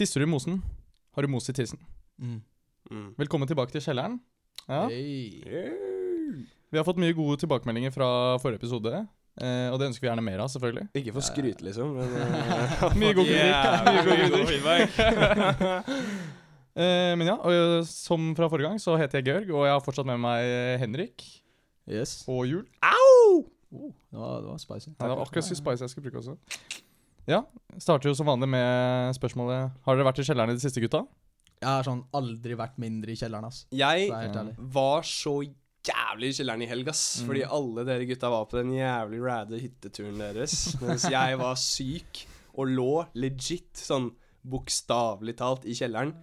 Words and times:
Tisser 0.00 0.22
du 0.22 0.24
i 0.24 0.28
mosen, 0.32 0.62
har 1.12 1.26
du 1.26 1.28
mos 1.28 1.44
i 1.50 1.52
tissen. 1.52 1.76
Mm. 2.16 2.38
Mm. 2.88 3.08
Velkommen 3.20 3.48
tilbake 3.50 3.74
til 3.74 3.82
kjelleren. 3.84 4.14
Ja, 4.64 4.86
Hey. 4.88 5.42
Vi 6.72 6.78
har 6.78 6.86
fått 6.86 6.96
mye 7.02 7.12
gode 7.12 7.36
tilbakemeldinger 7.42 7.92
fra 7.92 8.08
forrige 8.40 8.62
episode, 8.62 8.94
eh, 9.42 9.66
og 9.68 9.76
det 9.76 9.90
ønsker 9.90 10.06
vi 10.06 10.08
gjerne 10.08 10.24
mer 10.24 10.40
av, 10.40 10.48
selvfølgelig. 10.54 10.86
Ikke 11.02 11.12
for 11.18 11.26
skryt, 11.26 11.60
liksom, 11.66 11.92
men 11.98 12.16
uh, 12.16 12.96
Mye 12.96 13.12
god 13.18 13.28
kritikk. 13.28 13.90
Mye 14.08 14.30
god 14.32 14.48
feedback. 14.54 14.90
Eh, 16.80 17.12
men 17.18 17.26
ja, 17.26 17.34
og 17.34 17.50
eh, 17.52 17.80
som 17.84 18.28
fra 18.38 18.46
forrige 18.48 18.68
gang, 18.70 18.78
så 18.80 18.94
heter 18.96 19.18
jeg 19.18 19.26
Georg, 19.26 19.48
og 19.58 19.64
jeg 19.66 19.72
har 19.74 19.80
fortsatt 19.82 20.06
med 20.06 20.20
meg 20.22 20.78
Henrik 20.80 21.24
Yes. 21.90 22.20
og 22.30 22.46
Jul. 22.46 22.62
Au! 22.86 23.42
Oh, 23.74 23.90
det, 23.90 24.16
var, 24.16 24.36
det 24.46 24.52
var 24.54 24.60
spicy. 24.62 24.92
Ja, 24.94 25.08
det 25.10 25.10
var 25.10 25.24
akkurat 25.26 25.48
så 25.50 25.58
spice 25.58 25.84
jeg 25.84 25.90
skulle 25.92 26.06
bruke 26.08 26.22
også. 26.22 26.38
Ja, 27.28 27.44
starter 27.78 28.10
jo 28.10 28.16
som 28.16 28.28
vanlig 28.30 28.48
med 28.50 29.16
spørsmålet 29.18 29.74
Har 29.84 29.96
dere 29.96 30.06
vært 30.08 30.22
i 30.22 30.26
kjelleren 30.26 30.52
i 30.52 30.56
det 30.56 30.64
siste, 30.64 30.82
gutta? 30.82 31.04
Jeg 31.60 31.68
har 31.68 31.84
sånn 31.84 32.04
aldri 32.16 32.56
vært 32.56 32.78
mindre 32.80 33.12
i 33.12 33.18
kjelleren, 33.20 33.50
ass. 33.50 33.66
Jeg 33.76 34.08
var 34.72 35.04
så 35.04 35.34
jævlig 35.44 36.30
i 36.30 36.36
kjelleren 36.38 36.64
i 36.64 36.68
helg, 36.70 36.88
ass. 36.92 37.02
Mm. 37.20 37.26
Fordi 37.28 37.42
alle 37.58 37.84
dere 37.88 38.08
gutta 38.08 38.30
var 38.32 38.46
på 38.48 38.60
den 38.60 38.72
jævlig 38.78 39.20
rade 39.24 39.60
hytteturen 39.60 40.22
deres. 40.22 40.56
Mens 40.80 41.04
jeg 41.12 41.40
var 41.40 41.60
syk 41.60 42.24
og 42.56 42.72
lå 42.72 42.92
legit 43.20 43.76
sånn 43.76 44.10
bokstavelig 44.40 45.34
talt 45.36 45.66
i 45.68 45.74
kjelleren 45.76 46.14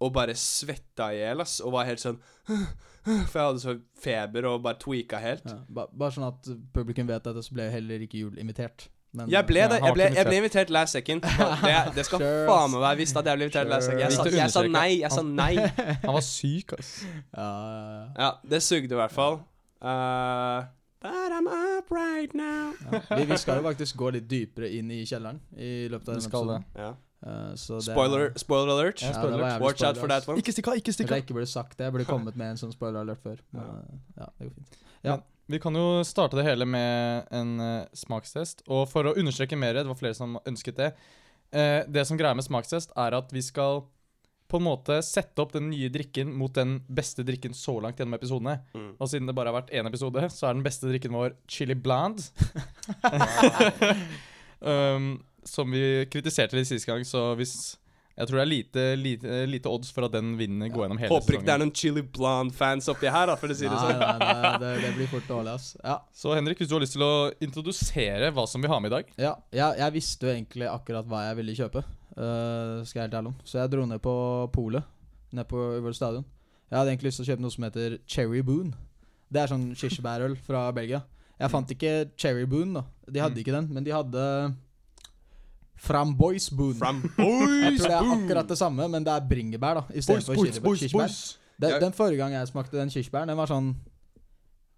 og 0.00 0.12
bare 0.16 0.32
svetta 0.38 1.10
i 1.12 1.18
hjel, 1.20 1.44
ass. 1.44 1.58
Og 1.60 1.74
var 1.76 1.88
helt 1.90 2.00
sånn 2.00 2.16
For 3.00 3.36
jeg 3.36 3.44
hadde 3.46 3.60
så 3.62 3.74
feber 4.00 4.48
og 4.48 4.64
bare 4.64 4.80
tweaka 4.80 5.20
helt. 5.20 5.44
Ja, 5.48 5.60
bare, 5.72 5.92
bare 5.92 6.12
sånn 6.16 6.26
at 6.26 6.48
publikum 6.72 7.08
vet 7.08 7.24
dette, 7.24 7.44
så 7.44 7.54
ble 7.56 7.68
jeg 7.68 7.78
heller 7.78 8.04
ikke 8.04 8.20
Jul 8.20 8.40
invitert. 8.40 8.88
Men, 9.12 9.28
Jeg 9.28 9.42
ble 9.46 9.62
det. 9.72 9.78
Jeg 9.82 9.94
ble, 9.96 10.04
jeg 10.14 10.26
ble 10.26 10.36
invitert 10.38 10.70
last 10.70 10.92
second. 10.94 11.22
Det, 11.22 11.94
det 11.96 12.04
skal 12.06 12.20
Sure, 12.22 12.44
faen 12.46 12.70
meg 12.70 12.80
være 12.84 12.96
visst 13.00 13.16
at 13.18 13.26
jeg 13.26 13.36
ble 13.40 13.44
invitert 13.48 13.68
last 13.72 13.86
second. 13.90 14.00
Jeg 14.04 14.12
sa, 14.14 14.24
jeg 14.38 14.50
sa 14.54 14.62
nei. 14.62 14.90
Jeg 15.00 15.10
sa 15.10 15.22
nei. 15.26 15.54
Han 16.06 16.14
var 16.14 16.22
syk, 16.26 16.74
ass. 16.78 16.92
ja, 17.34 17.48
ja, 17.48 17.80
ja. 17.90 18.04
Ja, 18.22 18.30
det 18.54 18.62
sugde 18.62 18.94
i 18.94 19.00
hvert 19.00 19.10
fall. 19.16 19.40
Uh, 19.82 20.62
but 21.02 21.32
I'm 21.34 21.48
up 21.50 21.90
right 21.90 22.32
now. 22.34 22.72
Ja. 22.92 23.00
Vi, 23.16 23.24
vi 23.32 23.36
skal 23.40 23.58
jo 23.58 23.66
faktisk 23.66 23.96
gå 23.98 24.10
litt 24.14 24.28
dypere 24.30 24.68
inn 24.78 24.90
i 24.94 25.02
kjelleren 25.08 25.40
i 25.56 25.88
løpet 25.90 26.06
av 26.08 26.14
denne 26.14 26.22
det. 26.22 26.30
episoden. 26.30 26.66
Ja. 26.76 26.90
Eh, 27.20 27.50
så 27.60 27.80
det- 27.80 27.90
Spoiler, 27.90 28.30
spoiler 28.40 28.70
alert. 28.76 29.02
Ja, 29.02 29.10
spoiler 29.16 29.42
alert. 29.42 29.60
Watch 29.64 29.82
out 29.84 29.98
for 29.98 30.08
that 30.08 30.28
one. 30.28 30.38
Ikke 30.40 30.52
stikk 30.54 30.68
av, 30.70 30.78
ikke 30.80 30.92
stikk 30.94 31.10
jeg 31.10 31.18
av. 31.18 31.24
ikke 31.26 31.34
burde 31.40 31.50
sagt 31.50 31.74
det. 31.78 31.84
Jeg 31.88 31.92
burde 31.98 32.06
kommet 32.14 32.36
med 32.36 32.54
en 32.54 32.60
sånn 32.62 32.72
spoiler 32.72 33.02
alert 33.02 33.20
før. 33.26 33.42
Men, 33.52 33.66
Ja. 33.66 33.74
eh, 33.80 33.98
ja, 34.22 34.30
det 34.38 34.46
går 34.48 34.54
fint. 34.60 34.78
Ja. 35.10 35.18
Vi 35.50 35.58
kan 35.62 35.74
jo 35.74 36.02
starte 36.06 36.38
det 36.38 36.46
hele 36.46 36.66
med 36.68 37.30
en 37.34 37.56
uh, 37.58 37.88
smakstest. 37.96 38.62
Og 38.70 38.84
for 38.90 39.08
å 39.08 39.16
understreke 39.18 39.58
mer, 39.58 39.80
det 39.80 39.88
var 39.88 39.98
flere 39.98 40.16
som 40.16 40.38
ønsket 40.46 40.78
det 40.78 40.90
uh, 40.94 41.80
Det 41.90 42.04
som 42.06 42.18
greier 42.20 42.38
med 42.38 42.46
smakstest, 42.46 42.94
er 42.98 43.16
at 43.18 43.34
vi 43.34 43.42
skal 43.42 43.82
på 44.50 44.58
en 44.58 44.66
måte 44.66 44.96
sette 45.06 45.38
opp 45.42 45.52
den 45.54 45.68
nye 45.70 45.90
drikken 45.94 46.32
mot 46.34 46.50
den 46.54 46.80
beste 46.90 47.22
drikken 47.26 47.54
så 47.54 47.76
langt 47.82 48.00
gjennom 48.00 48.16
episodene. 48.18 48.56
Mm. 48.74 48.88
Og 48.98 49.10
siden 49.10 49.30
det 49.30 49.34
bare 49.38 49.52
har 49.52 49.60
vært 49.60 49.70
én 49.78 49.86
episode, 49.86 50.24
så 50.34 50.48
er 50.48 50.56
den 50.56 50.66
beste 50.66 50.90
drikken 50.90 51.14
vår 51.14 51.36
chili 51.50 51.76
bland. 51.78 52.24
um, 54.72 55.12
som 55.46 55.70
vi 55.70 55.84
kritiserte 56.10 56.58
litt 56.58 56.70
sist 56.70 56.88
gang, 56.88 57.06
så 57.06 57.30
hvis 57.38 57.54
Jeg 58.18 58.26
tror 58.28 58.36
det 58.40 58.42
er 58.42 58.50
lite, 58.50 58.82
lite, 59.00 59.36
lite 59.48 59.68
odds 59.70 59.90
for 59.94 60.04
at 60.04 60.12
den 60.12 60.34
vinner 60.36 60.68
går 60.68 60.82
gjennom 60.84 60.98
hele 61.00 61.12
Håper 61.14 61.36
ikke 61.38 61.46
det 61.46 61.52
er 61.54 61.60
noen 61.62 61.70
Chili 61.72 62.02
Blonde-fans 62.02 62.88
oppi 62.92 63.08
her, 63.08 63.30
da, 63.30 63.36
for 63.40 63.48
å 63.48 63.56
si 63.56 63.64
det 63.64 63.70
Nei, 63.72 63.92
sånn. 63.94 64.02
nei, 64.20 64.50
det, 64.60 64.72
det, 64.82 64.90
blir 64.98 65.08
fort 65.08 65.28
dårlig, 65.30 65.54
ass. 65.56 65.68
Ja. 65.80 65.94
Så 66.12 66.34
Henrik, 66.36 66.58
hvis 66.60 66.68
du 66.68 66.74
har 66.76 66.82
lyst 66.84 66.96
til 66.98 67.04
å 67.06 67.30
introdusere 67.40 68.28
hva 68.36 68.44
som 68.50 68.60
vi 68.60 68.68
har 68.68 68.80
med 68.82 68.90
i 68.92 68.94
dag 68.98 69.14
Ja, 69.22 69.32
jeg, 69.54 69.78
jeg 69.80 69.94
visste 69.96 70.26
jo 70.28 70.34
egentlig 70.34 70.68
akkurat 70.68 71.08
hva 71.08 71.22
jeg 71.28 71.38
ville 71.40 71.56
kjøpe. 71.62 71.84
uh, 72.18 72.82
skal 72.84 72.98
jeg 73.00 73.06
helt 73.08 73.16
ærlig 73.22 73.32
om. 73.32 73.38
Så 73.46 73.58
jeg 73.62 73.72
dro 73.72 73.86
ned 73.88 74.02
på 74.04 74.14
polet. 74.52 74.84
Ned 75.32 75.46
på 75.48 75.56
Ullevål 75.70 75.94
stadion. 75.96 76.26
Jeg 76.70 76.78
hadde 76.78 76.92
egentlig 76.92 77.10
lyst 77.10 77.22
til 77.22 77.26
å 77.28 77.30
kjøpe 77.32 77.44
noe 77.46 77.54
som 77.54 77.64
heter 77.66 77.98
Cherry 78.10 78.42
Boon. 78.46 78.74
Det 79.30 79.40
er 79.44 79.50
sånn 79.54 79.68
kirsebærøl 79.78 80.36
fra 80.44 80.66
Belgia. 80.74 81.00
Jeg 81.40 81.50
fant 81.54 81.70
ikke 81.72 81.92
Cherry 82.20 82.44
Boon, 82.50 82.74
da. 82.76 82.82
De 83.08 83.22
hadde 83.22 83.38
Mm. 83.38 83.42
ikke 83.44 83.54
den, 83.56 83.68
men 83.74 83.86
de 83.86 83.94
hadde 83.94 84.24
Framboys 85.80 86.50
Boon. 86.52 86.74
From 86.76 86.98
jeg 87.18 87.78
tror 87.78 87.88
det 87.88 87.96
er 87.96 88.10
akkurat 88.16 88.50
det 88.52 88.58
samme, 88.60 88.88
men 88.92 89.06
det 89.06 89.12
er 89.14 89.28
bringebær, 89.30 89.80
da. 89.80 89.84
Istedenfor 89.96 90.36
kirsebær. 90.44 91.14
Den, 91.60 91.76
den 91.82 91.92
forrige 91.96 92.20
gang 92.20 92.34
jeg 92.36 92.48
smakte 92.48 92.76
den 92.78 92.92
kirsebæren, 92.92 93.28
den 93.32 93.36
var 93.40 93.48
sånn 93.50 93.70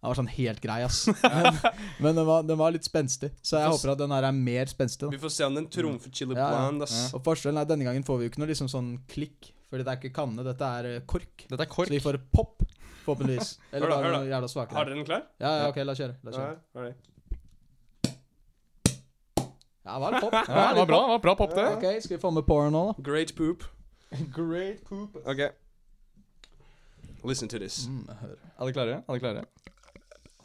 Den 0.02 0.10
var 0.10 0.18
sånn 0.18 0.30
helt 0.34 0.58
grei, 0.62 0.80
ass. 0.82 1.04
Men, 1.22 1.58
men 2.02 2.16
den, 2.16 2.24
var, 2.26 2.42
den 2.42 2.58
var 2.58 2.72
litt 2.74 2.82
spenstig. 2.86 3.28
Så 3.38 3.60
jeg 3.60 3.70
håper 3.70 3.92
at 3.92 4.00
den 4.00 4.10
her 4.10 4.26
er 4.26 4.34
mer 4.34 4.66
spenstig. 4.70 5.06
da 5.06 5.12
Vi 5.14 5.20
får 5.22 5.30
se 5.36 5.46
om 5.46 5.54
den 5.54 5.68
trumfer 5.70 6.10
Chili 6.10 6.34
Ja, 6.34 6.48
ja. 6.56 6.64
Ass. 6.82 6.96
Ja. 6.96 7.04
Og 7.19 7.22
forskjellen 7.28 7.60
er 7.62 7.69
denne 7.70 7.86
gangen 7.86 8.02
får 8.06 8.19
vi 8.19 8.26
jo 8.26 8.32
ikke 8.32 8.42
noe 8.42 8.50
liksom 8.50 8.70
sånn 8.72 8.96
klikk. 9.12 9.52
Fordi 9.70 9.86
det 9.86 9.92
er 9.94 10.00
ikke 10.02 10.10
kanne, 10.19 10.42
dette 10.44 10.72
er 10.80 10.88
eh, 10.90 11.04
kork. 11.06 11.46
Dette 11.46 11.64
er 11.64 11.70
kork. 11.70 11.86
Så 11.88 11.94
vi 11.94 12.02
får 12.02 12.19
pop, 12.34 12.66
forhåpentligvis. 13.06 13.54
Eller 13.72 13.86
Hør 13.86 13.94
da, 13.94 14.00
hør 14.02 14.50
da. 14.50 14.66
Har 14.74 14.90
dere 14.90 14.98
den 14.98 15.06
klar? 15.06 15.22
Ja, 15.38 15.54
ja, 15.62 15.70
ok, 15.70 15.78
la 15.86 15.94
oss 15.94 16.02
kjøre. 16.02 16.19
La 16.26 16.34
Ja, 16.34 16.42
kjøre. 16.42 16.58
alright. 16.74 17.11
Ja, 19.84 19.94
det 19.94 20.00
var 20.00 20.20
pop. 20.20 20.32
Ja, 20.34 20.69
det 20.70 20.78
var 20.78 20.87
bra, 20.87 21.00
det 21.03 21.09
var 21.16 21.19
bra 21.19 21.34
pop, 21.34 21.50
det. 21.56 21.66
Ok, 21.76 22.03
skal 22.03 22.16
vi 22.16 22.20
få 22.22 22.31
med 22.31 22.43
porn 22.47 22.72
nå, 22.72 22.84
da? 22.93 23.03
Great 23.10 23.34
poop. 23.37 23.65
Great 24.37 24.84
poop. 24.88 25.16
OK. 25.26 25.41
Listen 27.25 27.48
to 27.48 27.59
this. 27.59 27.87
Mm, 27.88 28.04
jeg 28.09 28.16
hører. 28.20 28.37
Er 28.59 28.65
dere 28.65 28.72
klare? 28.72 28.93
Er 28.93 29.03
dere 29.09 29.19
klare? 29.19 29.44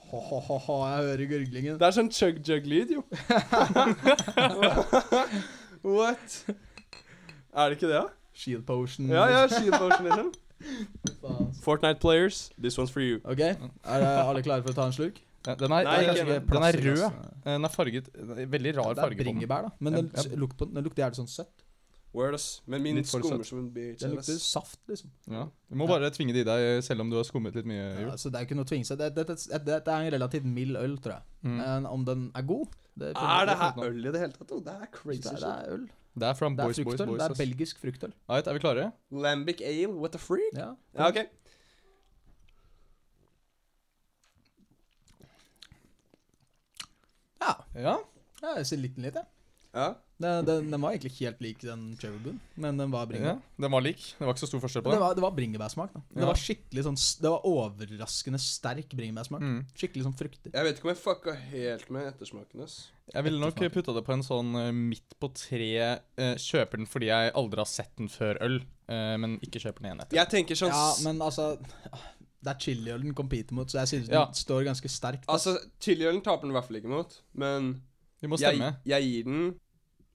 Ho-ho-ho, 0.08 0.76
jeg 0.88 0.98
hører 1.04 1.26
gurglingen. 1.30 1.76
Det 1.80 1.86
er 1.88 1.92
sånn 1.98 2.10
chug-jug-lyd, 2.16 2.92
jo. 2.96 3.02
What? 5.98 6.38
Er 7.54 7.70
det 7.70 7.76
ikke 7.78 7.90
det, 7.90 7.96
da? 7.98 8.04
Shield 8.34 8.64
potion. 8.66 9.10
Ja, 9.12 9.26
ja, 9.34 9.42
shield 9.52 9.74
potion, 9.78 10.06
liksom. 10.08 10.32
Fortnite 11.66 12.00
players, 12.00 12.50
this 12.62 12.78
one's 12.80 12.92
for 12.92 13.00
you. 13.02 13.20
Ok, 13.24 13.40
er 13.40 14.00
det 14.02 14.08
alle 14.08 14.42
klare 14.46 14.64
for 14.64 14.72
å 14.74 14.78
ta 14.80 14.86
en 14.88 14.96
slurk? 14.96 15.20
Ja, 15.46 15.54
Den 15.56 15.72
er, 15.72 15.86
Nei, 15.86 16.00
den 16.02 16.10
er, 16.10 16.18
ikke 16.18 16.40
den 16.50 16.64
er 16.66 16.78
rød. 16.88 17.22
Den 17.46 17.64
er 17.68 17.72
farget 17.72 18.10
Veldig 18.52 18.74
rar 18.76 18.96
Det 18.96 19.04
farge 19.04 19.16
på 19.16 19.24
den. 19.24 19.28
bringebær, 19.28 19.68
da. 19.70 19.70
Men 19.80 19.94
den, 19.94 20.10
lukt 20.42 20.58
på, 20.60 20.68
den 20.74 20.84
lukter 20.84 21.06
jævlig 21.06 21.20
sånn 21.22 21.30
søtt. 21.32 21.64
Word, 22.18 22.34
ass. 22.34 22.48
Men 22.66 22.82
min 22.82 22.98
Litt 22.98 23.08
skummer 23.12 23.44
som 23.46 23.60
en 23.62 23.70
bitch. 23.76 24.02
Den 24.02 24.16
lukter 24.16 24.40
saft, 24.42 24.80
liksom. 24.90 25.12
Ja. 25.30 25.46
Du 25.70 25.76
må 25.78 25.88
bare 25.88 26.10
tvinge 26.16 26.34
det 26.34 26.42
i 26.46 26.48
deg, 26.48 26.82
selv 26.84 27.04
om 27.04 27.12
du 27.12 27.18
har 27.20 27.28
skummet 27.28 27.56
litt 27.60 27.68
mye. 27.70 27.86
Ja, 28.08 28.16
så 28.18 28.32
det 28.34 28.40
er 28.40 28.46
jo 28.46 28.50
ikke 28.50 28.58
noe 28.58 28.66
å 28.68 28.72
tvinge 28.72 28.90
seg. 28.90 28.98
Dette 29.04 29.28
det, 29.28 29.38
det, 29.68 29.80
det 29.86 29.94
er 29.94 30.08
en 30.08 30.12
relativt 30.16 30.48
mild 30.50 30.80
øl, 30.82 30.98
tror 31.04 31.20
jeg. 31.20 31.28
Mm. 31.46 31.58
Men 31.62 31.88
om 31.92 32.06
den 32.08 32.28
er 32.36 32.48
god 32.48 32.74
det 32.98 33.12
Er 33.14 33.46
det 33.46 33.56
her 33.60 33.80
øl 33.86 34.00
i 34.10 34.12
det 34.16 34.22
hele 34.24 34.34
tatt? 34.34 34.50
Det 34.66 34.74
er 34.74 34.88
crazy 34.96 35.22
det, 35.22 35.34
shit. 35.36 35.44
det 35.44 35.52
er 35.54 35.74
øl. 35.76 35.84
Det 36.18 36.26
er 36.32 36.34
from 36.34 36.56
Det 36.58 36.64
er 36.64 36.72
Boys, 36.72 36.80
Boys. 36.82 37.02
Boys. 37.06 37.20
Det 37.22 37.28
er 37.30 37.36
belgisk 37.44 37.82
fruktøl. 37.84 38.14
Right, 38.32 38.48
er 38.50 38.58
vi 38.58 38.64
klare? 38.64 38.88
Lambic 39.14 39.62
ale, 39.62 39.92
what 39.94 40.16
the 40.18 40.22
freak? 40.22 40.56
Ja. 40.58 40.72
Ja, 40.98 41.12
OK. 41.12 41.20
Ja. 47.42 47.56
Ja. 47.76 47.98
ja 48.44 48.58
jeg 48.60 48.70
ser 48.72 48.82
liten 48.84 49.08
litt, 49.08 49.18
jeg. 49.18 49.34
Ja. 49.78 49.94
Den, 50.18 50.46
den, 50.48 50.72
den 50.72 50.82
var 50.82 50.96
egentlig 50.96 51.12
ikke 51.12 51.28
helt 51.28 51.42
lik 51.46 51.60
den 51.62 51.82
Cherry 52.02 52.18
Boon, 52.24 52.40
men 52.58 52.80
den 52.80 52.90
var 52.90 53.04
ja. 53.06 53.10
bringebær. 53.12 53.42
Den 53.62 53.74
var 53.76 53.84
lik. 53.86 54.02
Det 54.18 54.26
var 54.26 54.34
ikke 54.34 54.42
så 54.42 54.50
stor 54.50 54.62
forskjell 54.64 54.84
på 54.86 54.90
Det 54.90 54.98
det. 54.98 55.02
var, 55.04 55.18
det 55.20 55.24
var 55.28 55.36
bringebærsmak. 55.38 55.92
da 55.94 56.02
Det 56.16 56.30
var 56.32 56.40
skikkelig 56.42 56.86
sånn 56.88 56.98
Det 57.22 57.32
var 57.36 57.46
overraskende 57.46 58.40
sterk 58.42 58.96
bringebærsmak. 58.98 59.46
Mm. 59.46 59.60
Skikkelig 59.78 60.08
sånn 60.08 60.18
fruktig. 60.18 60.54
Jeg 60.56 60.66
vet 60.66 60.80
ikke 60.80 60.90
om 60.90 60.94
jeg 60.96 61.02
fucka 61.04 61.36
helt 61.52 61.92
med 61.94 62.10
ettersmaken, 62.10 62.66
ass. 62.66 62.80
Jeg 63.14 63.28
ville 63.28 63.40
nok 63.44 63.62
putta 63.78 63.94
det 63.94 64.04
på 64.08 64.16
en 64.18 64.26
sånn 64.26 64.58
eh, 64.60 64.74
midt 64.76 65.14
på 65.22 65.30
tre 65.38 65.70
eh, 65.78 66.34
Kjøper 66.42 66.82
den 66.82 66.90
fordi 66.90 67.08
jeg 67.08 67.32
aldri 67.40 67.62
har 67.62 67.70
sett 67.70 67.94
den 68.02 68.10
før 68.12 68.42
øl, 68.44 68.58
eh, 68.90 69.14
men 69.22 69.38
ikke 69.46 69.62
kjøper 69.62 69.84
den 69.84 69.92
igjen 69.92 70.02
etter. 70.08 70.18
Jeg 70.18 70.34
tenker 70.34 70.60
sånn 70.60 70.74
Ja, 70.74 70.90
men 71.06 71.22
altså 71.22 71.54
Det 72.44 72.52
er 72.54 72.60
chiliøl 72.62 73.02
den 73.02 73.16
competer 73.18 73.56
mot, 73.58 73.70
så 73.72 73.80
jeg 73.82 73.88
synes 73.88 74.10
den 74.10 74.34
står 74.38 74.64
ganske 74.68 74.90
sterkt. 74.94 75.26
Altså, 75.28 75.56
chiliølen 75.82 76.22
taper 76.22 76.46
den 76.46 76.52
i 76.54 76.58
hvert 76.58 76.68
fall 76.68 76.78
ikke 76.80 76.92
mot, 76.92 77.16
men 77.34 77.72
Vi 78.22 78.28
må 78.30 78.38
stemme. 78.38 78.76
jeg 78.86 79.04
gir 79.04 79.24
den 79.26 79.56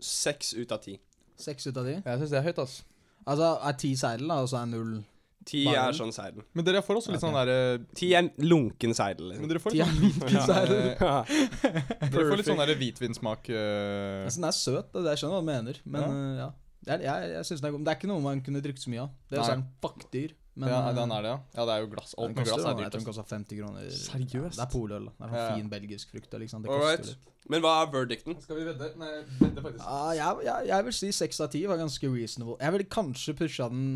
seks 0.01 0.53
ut 0.55 0.71
av 0.75 0.83
ti. 0.85 0.99
Seks 1.39 1.67
ut 1.67 1.77
av 1.77 1.87
ti. 1.89 1.97
Jeg 1.99 2.19
syns 2.21 2.31
det 2.31 2.39
er 2.39 2.47
høyt, 2.47 2.59
ass. 2.63 2.83
Altså 3.27 3.49
er 3.69 3.73
ti 3.79 3.93
seidel, 3.99 4.29
da, 4.31 4.41
og 4.43 4.49
så 4.51 4.63
er 4.63 4.71
null 4.71 5.01
Ti 5.43 5.65
er 5.67 5.91
sånn 5.91 6.13
seidel. 6.15 6.45
Men 6.55 6.65
dere 6.65 6.81
får 6.87 7.01
også 7.01 7.11
litt 7.11 7.19
okay. 7.19 7.27
sånn 7.27 7.35
derre 7.35 7.87
Ti 7.99 8.09
er 8.15 8.29
lunken 8.47 8.93
seidel. 8.95 9.33
Men 9.35 9.41
Liksom. 9.43 9.49
dere 9.51 9.63
får 9.65 9.75
litt 9.75 9.87
sånn, 9.89 10.35
Ja, 10.37 10.43
seidel. 10.47 10.83
eh, 10.87 11.03
Ja. 11.03 12.09
dere 12.13 12.27
får 12.29 12.37
litt 12.39 12.47
sånn 12.47 12.61
derre 12.63 12.77
hvitvinsmak 12.79 13.51
uh... 13.51 14.23
Altså, 14.29 14.39
den 14.39 14.47
er 14.47 14.55
søt, 14.55 14.93
og 14.95 15.03
det 15.03 15.17
jeg 15.17 15.23
skjønner 15.25 15.35
hva 15.35 15.43
du 15.43 15.49
mener, 15.51 15.81
men 15.85 16.03
Ja. 16.07 16.13
øh, 16.13 16.37
ja. 16.45 16.49
Jeg, 16.87 17.03
jeg, 17.07 17.31
jeg 17.35 17.45
synes 17.47 17.61
den 17.63 17.67
er 17.69 17.73
god. 17.75 17.79
Men 17.81 17.87
det 17.87 17.93
er 17.93 17.99
ikke 18.01 18.11
noe 18.13 18.23
man 18.23 18.41
kunne 18.47 18.63
drukket 18.63 18.83
så 18.87 18.91
mye 18.95 19.03
av. 19.03 19.11
Det 19.31 19.37
er 19.39 19.43
jo 19.43 19.49
sånn 19.51 19.67
fuckdyr. 19.83 20.33
Men 20.55 20.69
Ja, 20.69 20.93
den 20.93 21.11
er 21.17 21.23
det, 21.25 21.31
ja. 21.33 21.39
Ja, 21.57 21.65
det 21.65 21.73
er 21.75 21.81
jo 21.81 21.87
glass. 21.95 22.15
Alt 22.19 22.35
med 22.37 22.45
glass 22.45 22.61
er 22.61 22.69
jeg 22.69 22.77
dyrt. 22.77 22.93
tror 22.93 23.01
den 23.01 23.09
ass. 23.09 23.17
koster 23.17 23.37
50 23.37 23.59
kroner. 23.61 23.91
Seriøst? 23.91 24.57
Det 24.59 24.65
er 24.67 24.71
poløl. 24.73 25.07
Det 25.09 25.25
er 25.25 25.29
sånn 25.29 25.37
Ja, 25.39 25.45
ja. 25.49 25.55
fin 25.57 25.71
belgisk 25.73 26.11
frukt. 26.13 26.33
Liksom. 26.43 26.63
Det 26.63 26.69
koster 26.69 27.07
litt. 27.07 27.29
Men 27.49 27.63
hva 27.65 27.71
er 27.83 27.87
verdicten? 27.95 28.37
Skal 28.43 28.57
vi 28.61 28.65
vedde? 28.69 28.91
Nei, 29.01 29.13
vedde 29.41 29.63
faktisk. 29.65 29.87
Uh, 29.87 30.11
jeg, 30.15 30.37
jeg, 30.45 30.67
jeg 30.69 30.85
vil 30.85 30.93
si 30.99 31.13
seks 31.13 31.41
av 31.41 31.49
ti 31.55 31.63
var 31.67 31.81
ganske 31.81 32.11
reasonable. 32.13 32.59
Jeg 32.61 32.73
ville 32.77 32.89
kanskje 32.93 33.35
pusha 33.41 33.69
den 33.73 33.87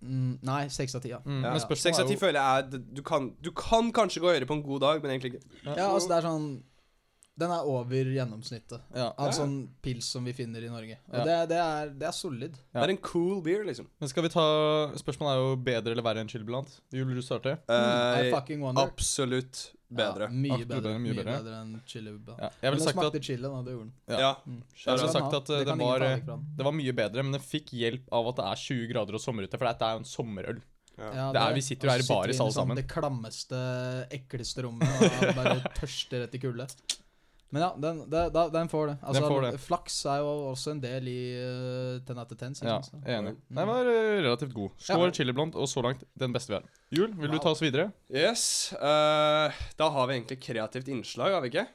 mm, 0.00 0.32
Nei, 0.48 0.62
seks 0.72 0.94
av 0.96 1.04
ti, 1.04 1.12
ja. 1.12 1.20
Mm, 1.24 1.42
Ja. 1.44 1.52
men 1.52 1.60
spørsmålet 1.60 1.84
Seks 1.84 1.98
av 2.00 2.04
er 2.06 2.08
ti 2.08 2.16
jo 2.16 2.22
føler 2.24 2.40
jeg 2.40 2.64
er 2.64 2.82
du 2.98 3.02
kan, 3.02 3.28
du 3.44 3.50
kan 3.52 3.92
kanskje 3.92 4.20
gå 4.24 4.32
høyere 4.32 4.46
på 4.48 4.56
en 4.58 4.62
god 4.64 4.80
dag, 4.80 5.02
men 5.02 5.10
egentlig 5.14 5.34
ikke. 5.36 5.44
Ja, 5.76 5.92
altså 5.92 6.08
det 6.08 6.16
er 6.22 6.26
sånn 6.30 6.48
Den 7.38 7.52
er 7.54 7.62
over 7.70 8.08
gjennomsnittet 8.10 8.80
Ja. 8.94 9.12
av 9.16 9.28
Ja. 9.28 9.30
sånn 9.36 9.68
pils 9.80 10.04
som 10.10 10.24
vi 10.24 10.32
finner 10.32 10.58
i 10.64 10.68
Norge. 10.68 10.96
Og 11.12 11.18
Ja. 11.20 11.24
det, 11.24 11.48
det, 11.50 11.58
er, 11.62 11.88
det 11.90 12.06
er 12.08 12.12
solid. 12.12 12.56
Ja. 12.74 12.80
Det 12.80 12.88
er 12.88 12.90
en 12.90 13.02
cool 13.06 13.40
beer, 13.42 13.64
liksom. 13.64 13.86
Men 14.00 14.08
skal 14.08 14.22
vi 14.24 14.28
ta 14.28 14.46
Spørsmålet 14.98 15.30
er 15.32 15.38
jo 15.44 15.56
bedre 15.56 15.92
eller 15.92 16.02
verre 16.02 16.18
enn 16.24 16.28
chill 16.28 16.42
Blant. 16.44 16.80
Vil 16.90 17.14
du 17.14 17.22
starte? 17.22 17.58
I 17.68 18.28
Eh, 18.28 18.30
fucking 18.34 18.60
wonder. 18.60 18.82
absolutt 18.82 19.70
bedre. 19.88 20.26
Ja, 20.26 20.34
mye, 20.34 20.50
Absolutt 20.52 20.68
bedre, 20.68 20.82
bedre, 20.82 20.98
mye 20.98 21.14
mye 21.14 21.24
bedre. 21.24 21.36
bedre 21.44 21.60
enn 21.62 21.80
chili. 21.86 22.10
Blanc. 22.18 22.38
Ja. 22.40 22.48
Jeg 22.48 22.52
Men 22.62 22.72
ville 22.72 22.78
den 22.78 22.88
sagt 22.88 22.98
at 22.98 23.12
smakte 23.12 23.22
chili, 23.24 23.42
da. 23.42 23.62
Det 23.62 23.72
gjorde 23.72 23.86
den. 23.86 23.92
Ja. 24.08 24.18
Ja. 24.18 24.34
Mm. 24.46 24.62
Jeg 24.74 24.98
ville 24.98 25.12
sagt 25.12 25.34
at 25.34 25.50
eh, 25.50 25.58
det 25.58 25.66
den 25.66 25.78
var 25.78 26.02
eh. 26.02 26.16
Det 26.58 26.64
var 26.64 26.72
mye 26.72 26.92
bedre, 26.92 27.22
men 27.22 27.32
den 27.32 27.40
fikk 27.40 27.70
hjelp 27.70 28.02
av 28.12 28.28
at 28.28 28.36
det 28.36 28.44
er 28.44 28.56
20 28.66 28.88
grader 28.92 29.14
og 29.14 29.20
sommer 29.20 29.42
ute, 29.46 29.56
for 29.56 29.64
dette 29.64 29.82
er 29.82 29.92
jo 29.94 29.98
en 30.02 30.04
sommerøl. 30.04 30.60
Ja. 30.98 31.12
Ja, 31.14 31.32
Det 31.32 31.40
er- 31.40 31.54
vi 31.54 31.60
sitter 31.60 31.86
jo 31.86 31.92
her 31.92 32.00
i 32.02 32.08
baris 32.08 32.40
alle 32.40 32.48
i 32.48 32.50
sånn 32.50 32.52
sammen. 32.52 32.74
Det 32.76 32.88
klammeste, 32.88 34.08
ekleste 34.10 34.62
rommet 34.64 34.82
og 34.82 35.34
bare 35.38 35.60
tørster 35.78 36.24
etter 36.26 36.40
kulde. 36.42 36.66
Men 37.50 37.62
ja, 37.64 37.68
den, 37.80 38.02
den, 38.12 38.32
den 38.52 38.68
får 38.68 38.86
det. 38.90 38.94
Altså, 39.02 39.22
får 39.28 39.42
det. 39.46 39.52
Flaks 39.64 39.94
er 40.12 40.18
jo 40.20 40.32
også 40.50 40.70
en 40.74 40.80
del 40.82 41.06
i 41.08 41.20
uh, 41.40 42.00
Ten 42.04 42.18
out 42.20 42.32
of 42.34 42.36
ten. 42.38 42.52
Ja, 42.60 42.74
er 43.06 43.14
enig. 43.22 43.32
Mm. 43.38 43.56
Den 43.56 43.70
var 43.70 43.88
eh, 43.88 44.18
relativt 44.20 44.52
god. 44.54 44.70
Slår 44.84 45.06
Ja. 45.06 45.14
Chili 45.16 45.32
Blond, 45.32 45.54
og 45.56 45.68
så 45.72 45.80
langt 45.86 46.04
den 46.20 46.32
beste 46.36 46.52
vi 46.52 46.58
har. 46.58 46.66
Jul, 46.92 47.14
vil 47.16 47.30
du 47.32 47.38
ta 47.40 47.54
oss 47.54 47.62
videre? 47.64 47.90
Yes. 48.12 48.44
Uh, 48.76 49.48
da 49.80 49.88
har 49.96 50.06
vi 50.10 50.18
egentlig 50.18 50.40
kreativt 50.44 50.88
innslag, 50.92 51.32
har 51.32 51.40
vi 51.40 51.48
ikke? 51.54 51.66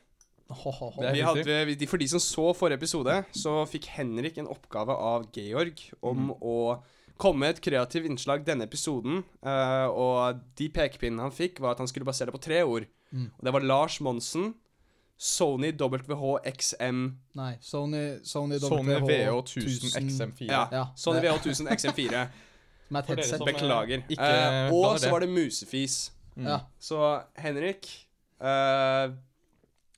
Ho, 0.54 0.70
ho, 0.78 0.92
er 1.02 1.14
Vi 1.16 1.22
hadde, 1.26 1.60
vi- 1.66 1.88
for 1.90 1.98
de 1.98 2.08
som 2.12 2.20
så 2.22 2.52
forrige 2.54 2.78
episode, 2.78 3.24
så 3.34 3.64
fikk 3.66 3.88
Henrik 3.96 4.38
en 4.38 4.48
oppgave 4.54 4.94
av 4.94 5.26
Georg 5.34 5.80
om 6.04 6.28
Mm. 6.28 6.34
å 6.42 6.84
komme 7.18 7.40
med 7.40 7.56
et 7.56 7.62
kreativt 7.62 8.06
innslag 8.06 8.44
denne 8.46 8.68
episoden. 8.70 9.24
eh, 9.42 9.88
og 9.90 10.40
de 10.56 10.70
pekepinnene 10.70 11.22
han 11.26 11.32
fikk, 11.32 11.60
var 11.60 11.72
at 11.72 11.78
han 11.80 11.88
skulle 11.88 12.06
basere 12.06 12.30
det 12.30 12.36
på 12.38 12.42
tre 12.46 12.62
ord. 12.62 12.86
Mm. 13.14 13.32
Og 13.40 13.44
det 13.46 13.54
var 13.54 13.62
Lars 13.62 14.00
Monsen, 14.02 14.54
Sony 15.24 15.70
WHXM 15.80 16.98
Nei, 17.40 17.54
Sony 17.64 18.02
Sony, 18.28 18.58
Sony 18.60 18.96
WH 19.00 19.08
VH 19.08 19.38
1000 19.40 20.02
XM4. 20.10 20.50
Ja, 20.52 20.68
Ja, 20.72 20.86
Sony 20.96 21.22
det- 21.22 21.30
VH1000 21.32 21.68
XM4. 21.78 22.28
Som 22.94 22.98
er 22.98 23.00
et 23.00 23.08
headset. 23.14 23.40
Beklager. 23.48 24.04
ikke 24.10 24.22
Eh, 24.22 24.74
og 24.74 25.00
så 25.00 25.10
var 25.10 25.20
det 25.24 25.30
musefis. 25.30 26.12
Mm. 26.36 26.46
Ja. 26.46 26.58
Så 26.80 26.98
Henrik, 27.40 27.88
uh, 28.42 29.14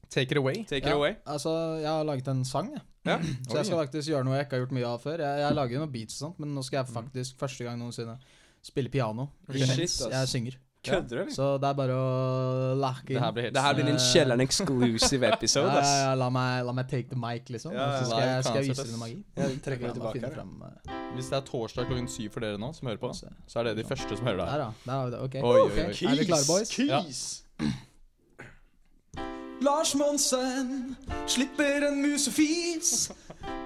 Take 0.10 0.31
it 0.31 0.38
away. 0.38 0.63
take 0.63 0.77
it 0.77 0.86
Ja, 0.86 0.94
away. 0.95 1.16
Altså, 1.25 1.50
jeg 1.81 1.89
har 1.89 2.04
laget 2.04 2.27
en 2.27 2.45
sang, 2.45 2.69
jeg. 2.72 2.81
Ja. 3.06 3.18
Så 3.50 3.57
jeg 3.57 3.66
skal 3.66 3.77
faktisk 3.81 4.07
gjøre 4.10 4.24
noe 4.24 4.36
jeg 4.38 4.45
ikke 4.45 4.56
har 4.56 4.63
gjort 4.66 4.72
mye 4.77 4.86
av 4.88 5.01
før. 5.04 5.18
Jeg, 5.25 5.39
jeg 5.44 5.56
lager 5.56 5.80
noen 5.81 5.92
beats 5.92 6.22
og 6.22 6.27
sånt, 6.30 6.39
men 6.39 6.54
nå 6.56 6.63
skal 6.63 6.77
jeg 6.83 6.88
Mm. 6.88 6.94
faktisk 7.01 7.38
første 7.42 7.63
gang 7.68 7.80
noensinne 7.81 8.16
spille 8.63 8.89
piano 8.89 9.27
Ok. 9.50 9.56
mens 9.60 9.74
Shit, 9.75 9.89
ass. 9.89 10.07
jeg 10.12 10.27
synger. 10.27 10.56
Kødder 10.92 11.10
du, 11.10 11.22
eller? 11.24 11.32
Så 11.36 11.48
det 11.62 11.70
er 11.70 11.74
bare 11.80 11.96
å 11.98 12.76
lake 12.80 13.08
Det 13.14 13.22
her 13.24 13.32
blir 13.36 13.50
Det 13.56 13.62
her 13.66 13.74
blir 13.78 13.90
en 13.90 13.96
Eh, 13.96 14.06
Kjelleren 14.06 14.42
exclusive 14.48 15.24
episode, 15.34 15.72
ass. 15.72 15.88
ja, 15.90 16.10
ja, 16.10 16.14
la, 16.20 16.30
meg, 16.30 16.66
la 16.66 16.72
meg 16.78 16.90
take 16.92 17.10
the 17.10 17.20
mic, 17.20 17.50
liksom. 17.50 17.74
Ja, 17.74 17.88
ja, 17.92 18.04
så 18.04 18.04
ja. 18.04 18.06
skal 18.10 18.22
jeg, 18.28 18.44
skal 18.44 18.60
jeg 18.60 18.68
concert, 18.68 18.86
vise 18.86 18.92
dere 18.92 19.02
magi. 19.06 19.18
Ja, 19.38 19.48
vi 19.48 19.58
trekker 19.66 19.82
La 19.82 19.88
meg 19.88 19.98
tilbake 20.00 20.20
finne 20.20 20.30
her, 20.30 20.36
frem, 20.36 20.64
eh, 20.70 21.16
Hvis 21.16 21.32
det 21.32 21.38
er 21.40 21.48
torsdag 21.52 21.90
klokken 21.90 22.08
syv 22.12 22.30
for 22.36 22.40
dere 22.46 22.58
nå, 22.62 22.74
som 22.76 22.88
hører 22.92 23.02
på, 23.02 23.14
så 23.16 23.60
er 23.60 23.64
det 23.72 23.78
de 23.78 23.84
første 23.90 24.18
som 24.18 24.26
hører 24.28 24.38
det 24.44 24.46
Der, 24.46 24.52
her. 24.52 24.60
ja. 24.60 24.72
Der 24.86 24.92
har 24.92 25.06
vi 25.06 25.12
det. 25.12 25.20
Ok. 25.30 25.36
Oi, 25.36 25.58
oi, 25.60 25.72
oi. 25.72 26.12
Er 26.12 26.16
vi 26.22 26.26
klare, 26.32 26.48
boys? 26.48 26.70
Keys. 26.76 27.26
Lars 29.62 29.96
Monsen 29.96 30.98
slipper 31.28 31.88
en 31.88 32.02
musefis. 32.02 33.12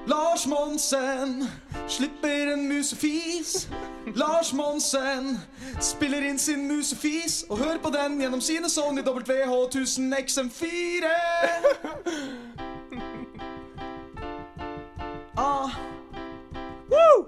Lars 0.07 0.47
Monsen 0.47 1.43
slipper 1.87 2.53
en 2.53 2.67
musefis. 2.67 3.69
Lars 4.15 4.53
Monsen 4.53 5.39
spiller 5.81 6.29
inn 6.29 6.39
sin 6.39 6.67
musefis 6.67 7.45
og 7.49 7.57
hør 7.57 7.77
på 7.77 7.89
den 7.89 8.19
gjennom 8.21 8.41
sine 8.41 8.69
Sony 8.69 9.01
WH1000 9.01 10.15
XM4. 10.25 11.05
Ah. 15.37 15.69
Woo! 16.89 17.25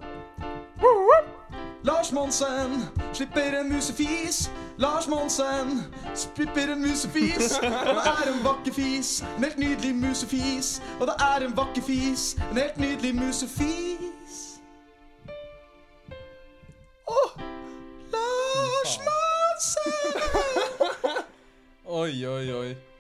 Lars 1.84 2.12
Monsen 2.12 2.84
slipper 3.14 3.60
en 3.60 3.70
musefis. 3.74 4.52
Lars 4.78 5.08
Monsen 5.08 5.84
slipper 6.16 6.74
en 6.74 6.82
musefis. 6.82 7.58
Og 7.64 7.96
det 7.96 8.06
er 8.06 8.34
en 8.34 8.44
vakker 8.44 8.74
fis. 8.74 9.22
En 9.38 9.44
helt 9.44 9.58
nydelig 9.58 9.96
musefis. 9.96 10.82
Og 11.00 11.08
det 11.08 11.16
er 11.20 11.48
en 11.48 11.58
vakker 11.58 11.82
fis. 11.82 12.36
En 12.52 12.58
helt 12.58 12.78
nydelig 12.78 13.16
musefis. 13.16 14.62
Åh! 17.08 17.42
Lars 18.12 19.00
Monsen 19.08 19.94
Oi, 22.02 22.26
oi, 22.26 22.54
oi. 22.54 22.91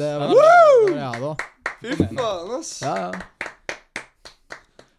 Det, 0.00 0.10
var, 0.20 0.32
det 0.32 0.96
jeg. 0.96 1.36
Fy 1.80 1.96
faen, 2.16 2.56
ass. 2.56 2.74
Ja, 2.84 2.96
ja. 3.06 3.40